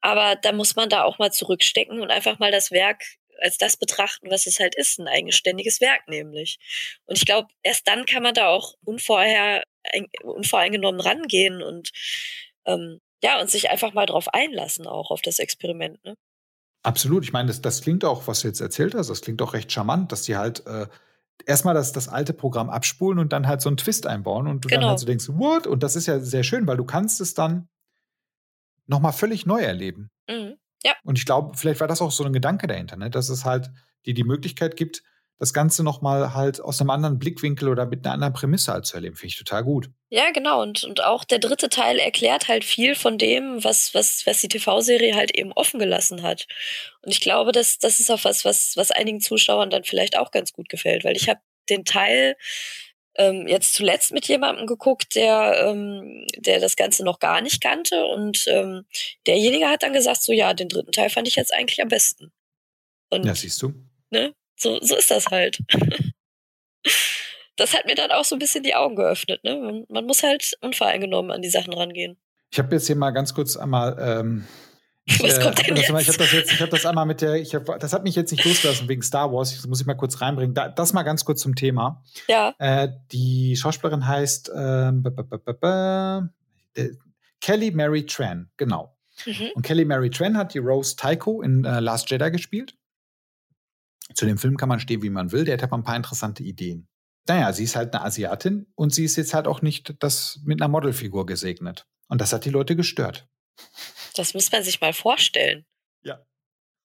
[0.02, 3.04] Aber da muss man da auch mal zurückstecken und einfach mal das Werk
[3.42, 6.58] als das betrachten, was es halt ist, ein eigenständiges Werk nämlich.
[7.06, 9.64] Und ich glaube, erst dann kann man da auch unvorher,
[10.24, 11.92] unvoreingenommen rangehen und
[12.66, 16.04] ähm, ja, und sich einfach mal drauf einlassen, auch auf das Experiment.
[16.06, 16.16] Ne?
[16.84, 17.24] Absolut.
[17.24, 19.72] Ich meine, das, das klingt auch, was du jetzt erzählt hast, das klingt auch recht
[19.72, 20.88] charmant, dass die halt äh,
[21.46, 24.70] erstmal das, das alte Programm abspulen und dann halt so einen Twist einbauen und du
[24.70, 24.90] dann Genau.
[24.90, 25.68] halt so denkst, what?
[25.68, 27.68] Und das ist ja sehr schön, weil du kannst es dann
[28.88, 30.10] nochmal völlig neu erleben.
[30.30, 30.58] Mhm.
[31.04, 33.10] Und ich glaube, vielleicht war das auch so ein Gedanke dahinter, ne?
[33.10, 33.70] dass es halt
[34.06, 35.04] dir die Möglichkeit gibt,
[35.40, 38.96] das Ganze nochmal halt aus einem anderen Blickwinkel oder mit einer anderen Prämisse halt zu
[38.96, 39.16] erleben.
[39.16, 39.90] Finde ich total gut.
[40.10, 40.62] Ja, genau.
[40.62, 44.50] Und, und auch der dritte Teil erklärt halt viel von dem, was, was, was die
[44.50, 46.46] TV-Serie halt eben offen gelassen hat.
[47.02, 50.32] Und ich glaube, das, das ist auch was, was, was einigen Zuschauern dann vielleicht auch
[50.32, 51.40] ganz gut gefällt, weil ich habe
[51.70, 52.36] den Teil
[53.16, 58.06] ähm, jetzt zuletzt mit jemandem geguckt, der, ähm, der das Ganze noch gar nicht kannte.
[58.06, 58.86] Und ähm,
[59.28, 62.32] derjenige hat dann gesagt, so ja, den dritten Teil fand ich jetzt eigentlich am besten.
[63.10, 63.74] Und Ja, siehst du.
[64.12, 65.58] ne, so, so ist das halt.
[67.56, 69.44] Das hat mir dann auch so ein bisschen die Augen geöffnet.
[69.44, 69.56] Ne?
[69.58, 72.18] Man, man muss halt unvoreingenommen an die Sachen rangehen.
[72.52, 73.98] Ich habe jetzt hier mal ganz kurz einmal.
[74.00, 74.48] Ähm,
[75.22, 76.10] Was kommt hab denn das einmal- jetzt?
[76.10, 78.16] Ich habe das jetzt, ich habe das einmal mit der, ich hab, das hat mich
[78.16, 79.56] jetzt nicht losgelassen wegen Star Wars.
[79.56, 80.54] Das muss ich mal kurz reinbringen.
[80.54, 82.04] Da, das mal ganz kurz zum Thema.
[82.28, 85.24] Ja, Äh, die Schauspielerin heißt ähm, b- b-
[85.54, 86.22] b-
[86.76, 86.90] äh,
[87.42, 88.96] Kelly Mary Tran, genau.
[89.26, 89.50] mhm.
[89.56, 92.76] Und Kelly Mary Tran hat die Rose Tycho in äh, Last Jedi gespielt.
[94.14, 95.46] Zu dem Film kann man stehen, wie man will.
[95.46, 96.88] Der hat aber ein paar interessante Ideen.
[97.28, 100.60] Naja, sie ist halt eine Asiatin und sie ist jetzt halt auch nicht das mit
[100.62, 101.86] einer Modelfigur gesegnet.
[102.08, 103.28] Und das hat die Leute gestört.
[104.16, 105.66] Das muss man sich mal vorstellen.
[106.04, 106.26] Ja.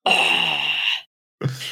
[0.04, 0.12] Oh.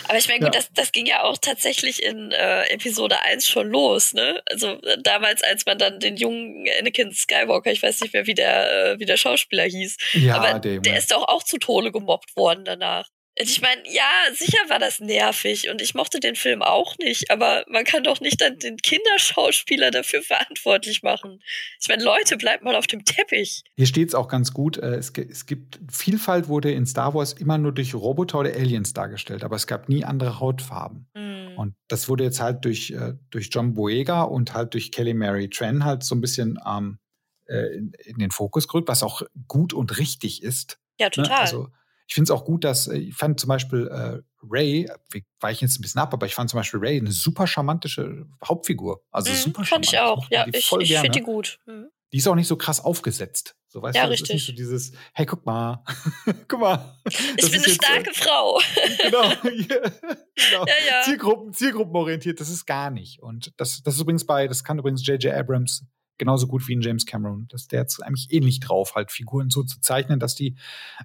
[0.08, 0.60] Aber ich meine, gut, Ja.
[0.60, 4.42] das, das ging ja auch tatsächlich in äh, Episode 1 schon los, ne?
[4.46, 8.34] Also äh, damals, als man dann den jungen Anakin Skywalker, ich weiß nicht mehr, wie
[8.34, 11.90] der, äh, wie der Schauspieler hieß, Ja, aber der, der ist doch auch zu Tode
[11.90, 13.08] gemobbt worden danach.
[13.38, 17.30] Und ich meine, ja, sicher war das nervig und ich mochte den Film auch nicht,
[17.30, 21.40] aber man kann doch nicht dann den Kinderschauspieler dafür verantwortlich machen.
[21.80, 23.62] Ich meine, Leute, bleibt mal auf dem Teppich.
[23.76, 24.76] Hier steht es auch ganz gut.
[24.76, 28.92] äh, Es, es gibt Vielfalt wurde in Star Wars immer nur durch Roboter oder Aliens
[28.92, 31.09] dargestellt, aber es gab nie andere Hautfarben.
[31.14, 31.56] Hm.
[31.56, 35.48] Und das wurde jetzt halt durch, äh, durch John Boyega und halt durch Kelly Mary
[35.48, 36.98] Tran halt so ein bisschen ähm,
[37.46, 40.78] äh, in, in den Fokus gerückt, was auch gut und richtig ist.
[41.00, 41.10] Ja, Ne?
[41.12, 41.38] total.
[41.40, 41.68] Also
[42.08, 44.20] ich finde es auch gut, dass äh, ich fand zum Beispiel äh,
[44.50, 47.46] Ray, wir weichen jetzt ein bisschen ab, aber ich fand zum Beispiel Ray eine super
[47.46, 49.02] charmantische Hauptfigur.
[49.10, 50.18] Also Mhm, super fand ich charmant.
[50.18, 50.30] auch.
[50.30, 51.58] Ja, ich, ich finde die gut.
[51.66, 51.86] Mhm.
[52.12, 53.54] Die ist auch nicht so krass aufgesetzt.
[53.68, 54.46] So weißt Ja, du, das ist nicht richtig.
[54.48, 55.82] so dieses, hey, guck mal,
[56.48, 56.98] guck mal.
[57.06, 58.60] Ich bin eine jetzt, äh, starke Frau.
[59.02, 60.66] genau, genau.
[60.66, 61.02] Ja, ja.
[61.04, 63.22] Zielgruppen, zielgruppenorientiert, das ist gar nicht.
[63.22, 65.32] Und das, das ist übrigens bei, das kann übrigens J.J.
[65.32, 65.84] Abrams
[66.18, 67.47] genauso gut wie ein James Cameron.
[67.48, 70.56] Das, der hat eigentlich ähnlich drauf, halt Figuren so zu zeichnen, dass die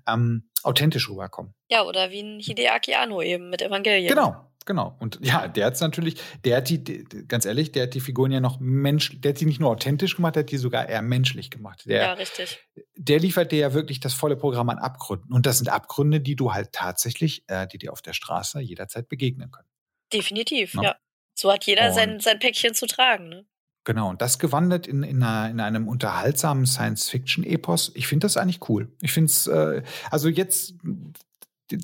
[0.07, 1.53] ähm, authentisch rüberkommen.
[1.69, 4.09] Ja, oder wie ein Hideaki Anno eben mit Evangelion.
[4.09, 4.35] Genau,
[4.65, 4.95] genau.
[4.99, 6.83] Und ja, der hat's natürlich, der hat die,
[7.27, 10.15] ganz ehrlich, der hat die Figuren ja noch mensch, der hat die nicht nur authentisch
[10.15, 11.83] gemacht, der hat die sogar eher menschlich gemacht.
[11.85, 12.59] Der, Ja, richtig.
[12.95, 15.33] der liefert dir ja wirklich das volle Programm an Abgründen.
[15.33, 19.07] Und das sind Abgründe, die du halt tatsächlich, äh, die dir auf der Straße jederzeit
[19.09, 19.67] begegnen können.
[20.13, 20.81] Definitiv, Ja.
[20.83, 20.95] ja.
[21.33, 23.45] So hat jeder Und- sein, sein Päckchen zu tragen, ne?
[23.87, 27.93] Genau, und das gewandelt in, in, einer, in einem unterhaltsamen Science-Fiction-Epos.
[27.95, 28.89] Ich finde das eigentlich cool.
[28.99, 29.81] Ich finde es, äh,
[30.11, 30.73] also jetzt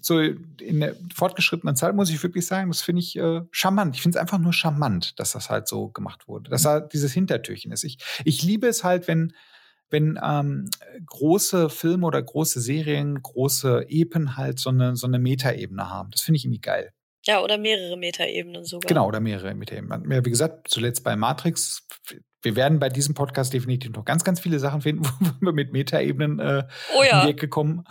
[0.02, 3.96] so in der fortgeschrittenen Zeit muss ich wirklich sagen, das finde ich äh, charmant.
[3.96, 7.14] Ich finde es einfach nur charmant, dass das halt so gemacht wurde, dass da dieses
[7.14, 7.86] Hintertürchen ist.
[7.86, 9.32] Ich, ich liebe es halt, wenn,
[9.90, 10.70] wenn ähm,
[11.06, 16.12] große Filme oder große Serien, große Epen halt so eine, so eine Metaebene haben.
[16.12, 16.92] Das finde ich irgendwie geil.
[17.26, 18.88] Ja, oder mehrere Metaebenen sogar.
[18.88, 20.26] Genau, oder mehrere Metaebenen.
[20.26, 21.88] Wie gesagt, zuletzt bei Matrix.
[22.42, 25.72] Wir werden bei diesem Podcast definitiv noch ganz, ganz viele Sachen finden, wo wir mit
[25.72, 26.68] Metaebenen äh,
[26.98, 27.26] oh ja.
[27.26, 27.86] Weg gekommen.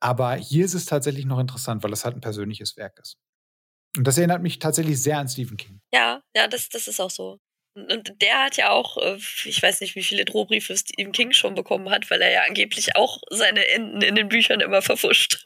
[0.00, 3.16] Aber hier ist es tatsächlich noch interessant, weil das halt ein persönliches Werk ist.
[3.96, 5.80] Und das erinnert mich tatsächlich sehr an Stephen King.
[5.92, 7.38] Ja, ja, das, das ist auch so.
[7.74, 11.54] Und der hat ja auch, äh, ich weiß nicht, wie viele Drohbriefe Stephen King schon
[11.54, 15.42] bekommen hat, weil er ja angeblich auch seine Enden in den Büchern immer verfuscht.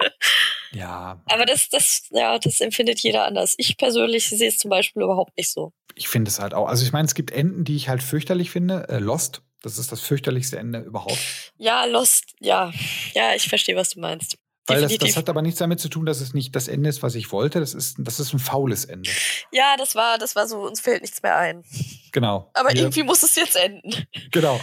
[0.73, 1.23] Ja.
[1.25, 3.55] Aber das, das, ja, das empfindet jeder anders.
[3.57, 5.73] Ich persönlich sehe es zum Beispiel überhaupt nicht so.
[5.95, 6.69] Ich finde es halt auch.
[6.69, 8.87] Also ich meine, es gibt Enden, die ich halt fürchterlich finde.
[8.91, 11.19] Äh, Lost, das ist das fürchterlichste Ende überhaupt.
[11.57, 12.71] Ja, Lost, ja.
[13.15, 14.37] Ja, ich verstehe, was du meinst.
[14.69, 17.03] Weil das, das, hat aber nichts damit zu tun, dass es nicht das Ende ist,
[17.03, 17.59] was ich wollte.
[17.61, 19.11] Das ist, das ist ein faules Ende.
[19.51, 21.65] Ja, das war, das war so, uns fällt nichts mehr ein.
[22.13, 22.51] Genau.
[22.55, 24.07] Aber Wir, irgendwie muss es jetzt enden.
[24.31, 24.61] Genau.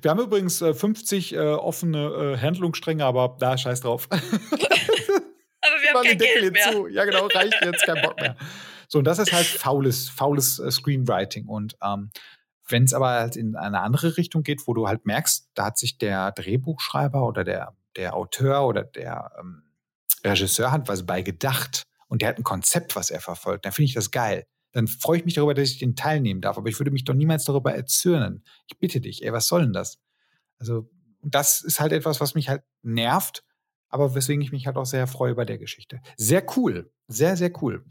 [0.00, 4.08] Wir haben übrigens 50 äh, äh, offene äh, Handlungsstränge, aber da scheiß drauf.
[4.10, 6.72] aber wir haben kein Geld mehr.
[6.72, 6.86] Zu.
[6.88, 8.36] Ja, genau, reicht jetzt, kein Bock mehr.
[8.88, 11.46] So, und das ist halt faules, faules äh, Screenwriting.
[11.46, 12.10] Und ähm,
[12.68, 15.78] wenn es aber halt in eine andere Richtung geht, wo du halt merkst, da hat
[15.78, 19.62] sich der Drehbuchschreiber oder der der Autor oder der ähm,
[20.24, 23.86] Regisseur hat was bei gedacht und der hat ein Konzept, was er verfolgt, dann finde
[23.86, 24.46] ich das geil.
[24.72, 26.56] Dann freue ich mich darüber, dass ich den teilnehmen darf.
[26.56, 28.44] Aber ich würde mich doch niemals darüber erzürnen.
[28.68, 29.98] Ich bitte dich, ey, was soll denn das?
[30.58, 30.90] Also,
[31.22, 33.44] das ist halt etwas, was mich halt nervt,
[33.88, 36.00] aber weswegen ich mich halt auch sehr freue bei der Geschichte.
[36.16, 36.90] Sehr cool.
[37.08, 37.84] Sehr, sehr cool.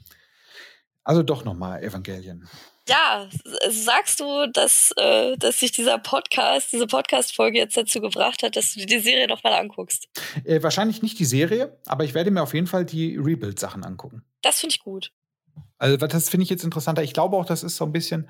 [1.03, 2.48] Also doch nochmal Evangelien
[2.88, 3.30] ja,
[3.70, 8.74] sagst du, dass, äh, dass sich dieser Podcast, diese Podcast-Folge jetzt dazu gebracht hat, dass
[8.74, 10.08] du dir die Serie nochmal anguckst?
[10.44, 14.24] Äh, wahrscheinlich nicht die Serie, aber ich werde mir auf jeden Fall die Rebuild-Sachen angucken.
[14.41, 15.12] Das finde ich gut.
[15.78, 17.03] Also das finde ich jetzt interessanter.
[17.03, 18.30] Ich glaube auch, das ist so ein bisschen,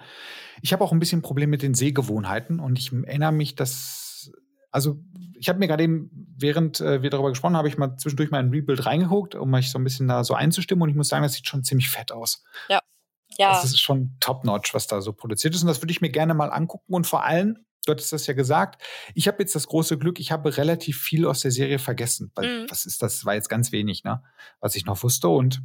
[0.62, 4.32] ich habe auch ein bisschen Problem mit den Sehgewohnheiten und ich erinnere mich, dass,
[4.72, 5.00] also
[5.38, 8.32] ich habe mir gerade eben, während äh, wir darüber gesprochen haben, habe ich mal zwischendurch
[8.32, 11.10] mal ein Rebuild reingeguckt, um mich so ein bisschen da so einzustimmen und ich muss
[11.10, 12.44] sagen, das sieht schon ziemlich fett aus.
[12.70, 12.81] Ja.
[13.38, 13.54] Ja.
[13.54, 15.62] Das ist schon top-notch, was da so produziert ist.
[15.62, 16.94] Und das würde ich mir gerne mal angucken.
[16.94, 18.82] Und vor allem, du hattest das ja gesagt,
[19.16, 22.32] ich habe jetzt das große Glück, ich habe relativ viel aus der Serie vergessen.
[22.36, 22.70] Weil, mhm.
[22.70, 23.26] was ist das?
[23.26, 24.24] War jetzt ganz wenig, ne?
[24.60, 25.30] Was ich noch wusste.
[25.30, 25.62] Und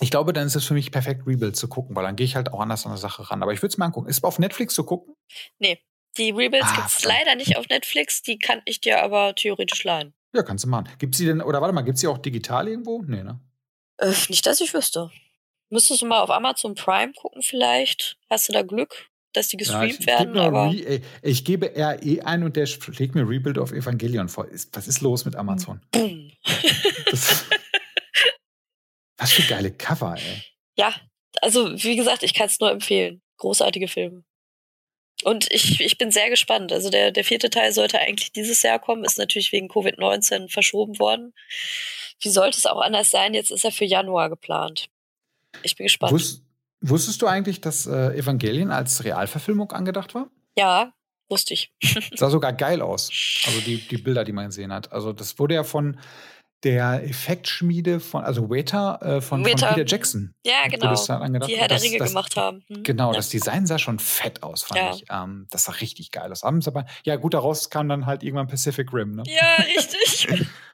[0.00, 2.36] ich glaube, dann ist es für mich perfekt, Rebuild zu gucken, weil dann gehe ich
[2.36, 3.42] halt auch anders an der Sache ran.
[3.42, 4.08] Aber ich würde es mir angucken.
[4.08, 5.14] Ist es auf Netflix zu gucken?
[5.58, 5.78] Nee.
[6.18, 9.82] Die Rebuilds ah, gibt es leider nicht auf Netflix, die kann ich dir aber theoretisch
[9.84, 10.12] leihen.
[10.34, 10.88] Ja, kannst du machen.
[10.98, 13.02] Gibt sie denn, oder warte mal, gibt sie auch digital irgendwo?
[13.02, 13.40] Nee, ne?
[13.98, 15.10] Äh, nicht, dass ich wüsste.
[15.72, 18.18] Müsstest du mal auf Amazon Prime gucken vielleicht?
[18.28, 20.36] Hast du da Glück, dass die gestreamt ja, ich, werden?
[20.36, 24.46] aber Re, ich gebe RE ein und der schlägt mir Rebuild of Evangelion vor.
[24.72, 25.80] Was ist los mit Amazon?
[25.90, 26.30] Boom.
[27.10, 27.46] Das,
[29.18, 30.42] was für geile Cover, ey.
[30.76, 30.94] Ja,
[31.40, 33.22] also wie gesagt, ich kann es nur empfehlen.
[33.38, 34.24] Großartige Filme.
[35.24, 36.70] Und ich, ich bin sehr gespannt.
[36.70, 40.98] Also der, der vierte Teil sollte eigentlich dieses Jahr kommen, ist natürlich wegen Covid-19 verschoben
[40.98, 41.32] worden.
[42.20, 43.32] Wie sollte es auch anders sein?
[43.32, 44.90] Jetzt ist er für Januar geplant.
[45.62, 46.12] Ich bin gespannt.
[46.12, 46.42] Wus
[46.82, 50.28] wusstest du eigentlich, dass äh, Evangelien als Realverfilmung angedacht war?
[50.58, 50.92] Ja,
[51.28, 51.72] wusste ich.
[52.14, 53.10] Sah sogar geil aus.
[53.46, 54.92] Also die, die Bilder, die man gesehen hat.
[54.92, 55.98] Also das wurde ja von
[56.64, 59.66] der Effektschmiede von, also Weta, äh, von, Weta.
[59.66, 60.32] von Peter Jackson.
[60.46, 60.90] Ja, genau.
[60.90, 61.06] Das.
[61.06, 62.62] Die Herr der Ringe gemacht haben.
[62.68, 62.84] Hm.
[62.84, 63.16] Genau, ja.
[63.16, 64.94] das Design sah schon fett aus, fand ja.
[64.94, 65.04] ich.
[65.10, 66.44] Ähm, das sah richtig geil aus.
[66.44, 69.24] Aber, ja gut, daraus kam dann halt irgendwann Pacific Rim, ne?
[69.26, 70.46] Ja, richtig.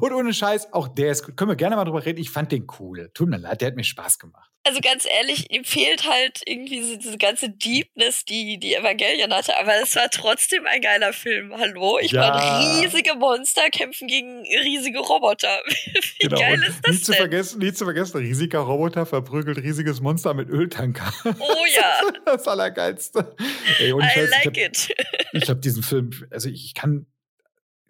[0.00, 2.20] Und ohne Scheiß, auch der ist, können wir gerne mal drüber reden.
[2.20, 3.10] Ich fand den cool.
[3.14, 4.50] Tut mir leid, der hat mir Spaß gemacht.
[4.66, 9.56] Also ganz ehrlich, ihm fehlt halt irgendwie so diese ganze Deepness, die die Evangelion hatte,
[9.60, 11.54] aber es war trotzdem ein geiler Film.
[11.56, 12.00] Hallo?
[12.00, 12.28] Ich ja.
[12.28, 15.60] meine, riesige Monster kämpfen gegen riesige Roboter.
[16.18, 16.40] Wie genau.
[16.40, 17.04] geil ist das nie denn?
[17.04, 21.12] Zu vergessen, nie zu vergessen, riesiger Roboter verprügelt riesiges Monster mit Öltanker.
[21.24, 22.00] Oh ja.
[22.24, 23.36] das Allergeilste.
[23.78, 24.94] Ey, I Scheiß, like ich hab, it.
[25.32, 27.06] ich habe diesen Film, also ich kann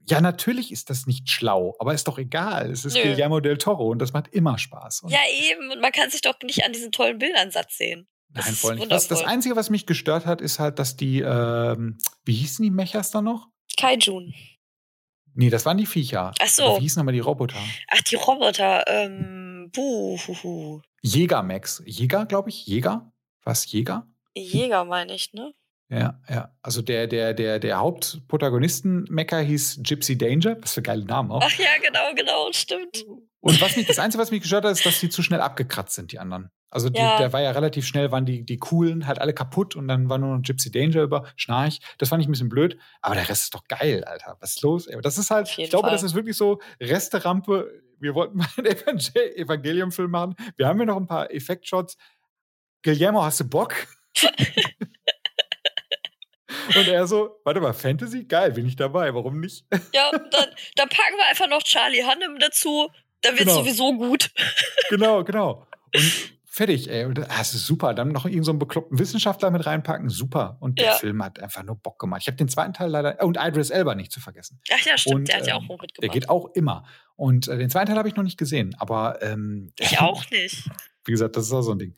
[0.08, 2.70] ja, natürlich ist das nicht schlau, aber ist doch egal.
[2.70, 3.02] Es ist Nö.
[3.02, 5.00] Guillermo del Toro und das macht immer Spaß.
[5.00, 5.18] Und ja,
[5.50, 5.70] eben.
[5.70, 8.08] Und man kann sich doch nicht an diesen tollen Bildern satt sehen.
[8.28, 8.92] Das Nein, voll nicht.
[8.92, 12.70] Das, das, Einzige, was mich gestört hat, ist halt, dass die, ähm, wie hießen die
[12.70, 13.48] Mechas da noch?
[13.78, 14.34] Kaijun.
[15.34, 16.32] Nee, das waren die Viecher.
[16.38, 16.64] Ach so.
[16.64, 17.58] Aber wie hießen aber die Roboter?
[17.88, 18.84] Ach, die Roboter.
[18.86, 21.82] Ähm, buh, Jäger, Max.
[21.84, 22.66] Jäger, glaube ich.
[22.66, 23.12] Jäger?
[23.42, 23.70] Was?
[23.70, 24.06] Jäger?
[24.34, 25.52] Jäger meine ich, ne?
[25.88, 26.52] Ja, ja.
[26.62, 30.56] Also der, der, der, der Hauptprotagonisten-Mecker hieß Gypsy Danger.
[30.60, 31.42] Was für geile Namen auch.
[31.44, 33.04] Ach ja, genau, genau, stimmt.
[33.40, 35.94] Und was mich, das Einzige, was mich gestört hat, ist, dass die zu schnell abgekratzt
[35.94, 36.50] sind, die anderen.
[36.70, 37.18] Also die, Ja.
[37.18, 40.18] der war ja relativ schnell, waren die, die coolen halt alle kaputt und dann war
[40.18, 41.78] nur noch Gypsy Danger über, Schnarch.
[41.98, 44.36] Das fand ich ein bisschen blöd, aber der Rest ist doch geil, Alter.
[44.40, 44.88] Was ist los?
[44.88, 45.00] Ey?
[45.00, 45.92] Das ist halt, ich glaube, Fall.
[45.94, 47.70] das ist wirklich so Resterampe.
[48.00, 50.34] Wir wollten mal einen Evangel- Evangelium-Film machen.
[50.56, 51.96] Wir haben ja noch ein paar Effektshots.
[52.82, 53.74] Guillermo, hast du Bock?
[56.68, 58.24] und er so, warte mal, Fantasy?
[58.24, 59.64] Geil, bin ich dabei, warum nicht?
[59.93, 60.20] Ja, dann,
[60.76, 62.90] dann packen wir einfach noch Charlie Hannem dazu.
[63.22, 63.62] Dann wird's Genau.
[63.62, 64.30] sowieso gut.
[64.90, 65.66] genau, genau.
[65.94, 66.12] Und
[66.44, 67.05] fertig, ey.
[67.05, 67.93] Und das ist super.
[67.94, 70.56] Dann noch irgendeinen so einen bekloppten Wissenschaftler mit reinpacken, super.
[70.60, 70.93] Und der Ja.
[70.94, 72.22] Film hat einfach nur Bock gemacht.
[72.22, 74.60] Ich habe den zweiten Teil leider, und Idris Elba nicht zu vergessen.
[74.72, 76.12] Ach ja, stimmt, Und, der hat ja auch ähm, noch Der mitgemacht.
[76.12, 76.84] geht auch immer.
[77.16, 80.64] Und äh, den zweiten Teil habe ich noch nicht gesehen, aber ähm, Ich auch nicht.
[81.05, 81.97] Wie gesagt, das ist auch so ein Ding.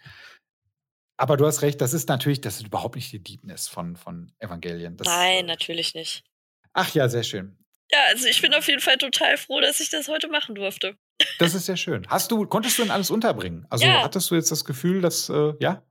[1.18, 4.32] Aber du hast recht, das ist natürlich, das ist überhaupt nicht die Deepness von, von
[4.38, 4.96] Evangelion.
[4.96, 6.24] Das, Nein, äh, natürlich nicht.
[6.72, 7.58] Ach ja, sehr schön.
[7.90, 10.96] Ja, also ich bin auf jeden Fall total froh, dass ich das heute machen durfte.
[11.38, 12.06] Das ist sehr schön.
[12.08, 13.66] Hast du, konntest du denn alles unterbringen?
[13.68, 14.02] Also Ja.
[14.02, 15.82] hattest du jetzt das Gefühl, dass, äh, ja?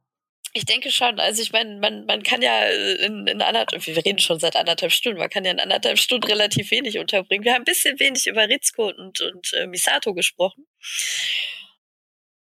[0.54, 1.20] Ich denke schon.
[1.20, 4.94] Also ich meine, man, man kann ja in, in anderthalb, wir reden schon seit anderthalb
[4.94, 7.44] Stunden, man kann ja in anderthalb Stunden relativ wenig unterbringen.
[7.44, 10.66] Wir haben ein bisschen wenig über Rizko und, und äh, Misato gesprochen.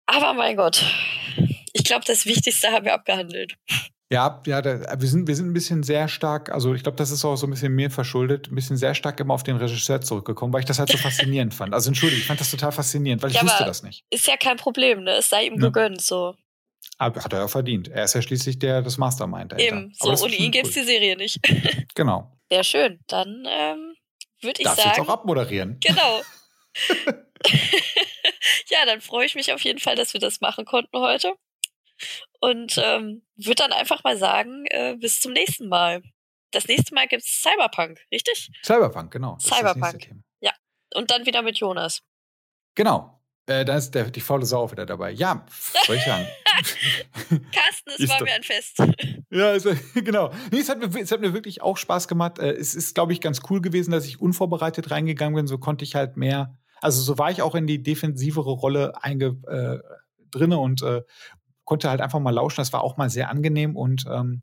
[0.07, 0.85] Aber mein Gott,
[1.75, 3.57] ich glaube, das Wichtigste haben wir abgehandelt.
[4.11, 7.11] Ja, ja, da, wir, sind, wir sind ein bisschen sehr stark, also ich glaube, das
[7.11, 10.01] ist auch so ein bisschen mir verschuldet, ein bisschen sehr stark immer auf den Regisseur
[10.03, 11.75] zurückgekommen, weil ich das halt so faszinierend fand.
[11.75, 14.05] Also entschuldige, ich fand das total faszinierend, weil ich Ja, wusste das nicht.
[14.11, 15.13] Ist ja kein Problem, ne?
[15.17, 15.61] Es sei ihm Ne.
[15.67, 16.37] gegönnt, so.
[16.99, 17.89] Aber hat er ja verdient.
[17.89, 19.51] Er ist ja schließlich der das Mastermind.
[19.53, 19.77] dahinter.
[19.77, 19.93] Eben.
[19.99, 21.41] So, ohne ihn gäbe es die Serie nicht.
[21.97, 22.31] Genau.
[22.51, 23.01] Sehr schön.
[23.09, 23.95] Dann ähm,
[24.43, 25.01] würde ich jetzt sagen.
[25.03, 25.79] auch abmoderieren.
[25.81, 26.23] Genau.
[28.71, 31.33] ja, dann freue ich mich auf jeden Fall, dass wir das machen konnten heute.
[32.41, 36.03] Und ähm, würde dann einfach mal sagen, äh, bis zum nächsten Mal.
[36.51, 38.51] Das nächste Mal gibt's Cyberpunk, richtig?
[38.65, 39.39] Cyberpunk, genau.
[39.41, 40.01] Cyberpunk.
[40.01, 40.21] Thema.
[40.95, 42.03] Und dann wieder mit Jonas.
[42.77, 43.21] Genau.
[43.47, 45.11] Äh, da ist der, die faule Sau wieder dabei.
[45.11, 45.45] Ja,
[45.85, 46.27] soll ich sagen?
[47.53, 48.79] Carsten, es war doch- mir ein Fest.
[49.31, 50.33] ja, also, genau.
[50.51, 52.39] Nee, es, hat mir, es hat mir wirklich auch Spaß gemacht.
[52.39, 55.47] Äh, es ist, glaube ich, ganz cool gewesen, dass ich unvorbereitet reingegangen bin.
[55.47, 59.37] So konnte ich halt mehr, also so war ich auch in die defensivere Rolle einge,
[59.47, 59.79] äh,
[60.31, 61.03] drinne und äh,
[61.65, 62.61] konnte halt einfach mal lauschen.
[62.61, 64.43] Das war auch mal sehr angenehm und ähm,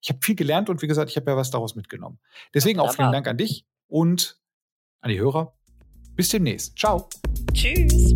[0.00, 2.18] ich habe viel gelernt und wie gesagt, ich habe ja was daraus mitgenommen.
[2.52, 3.12] Deswegen auch vielen.
[3.12, 4.38] Dank an dich und
[5.00, 5.54] an die Hörer.
[6.14, 6.78] Bis demnächst.
[6.78, 7.08] Ciao.
[7.52, 8.14] Tschüss.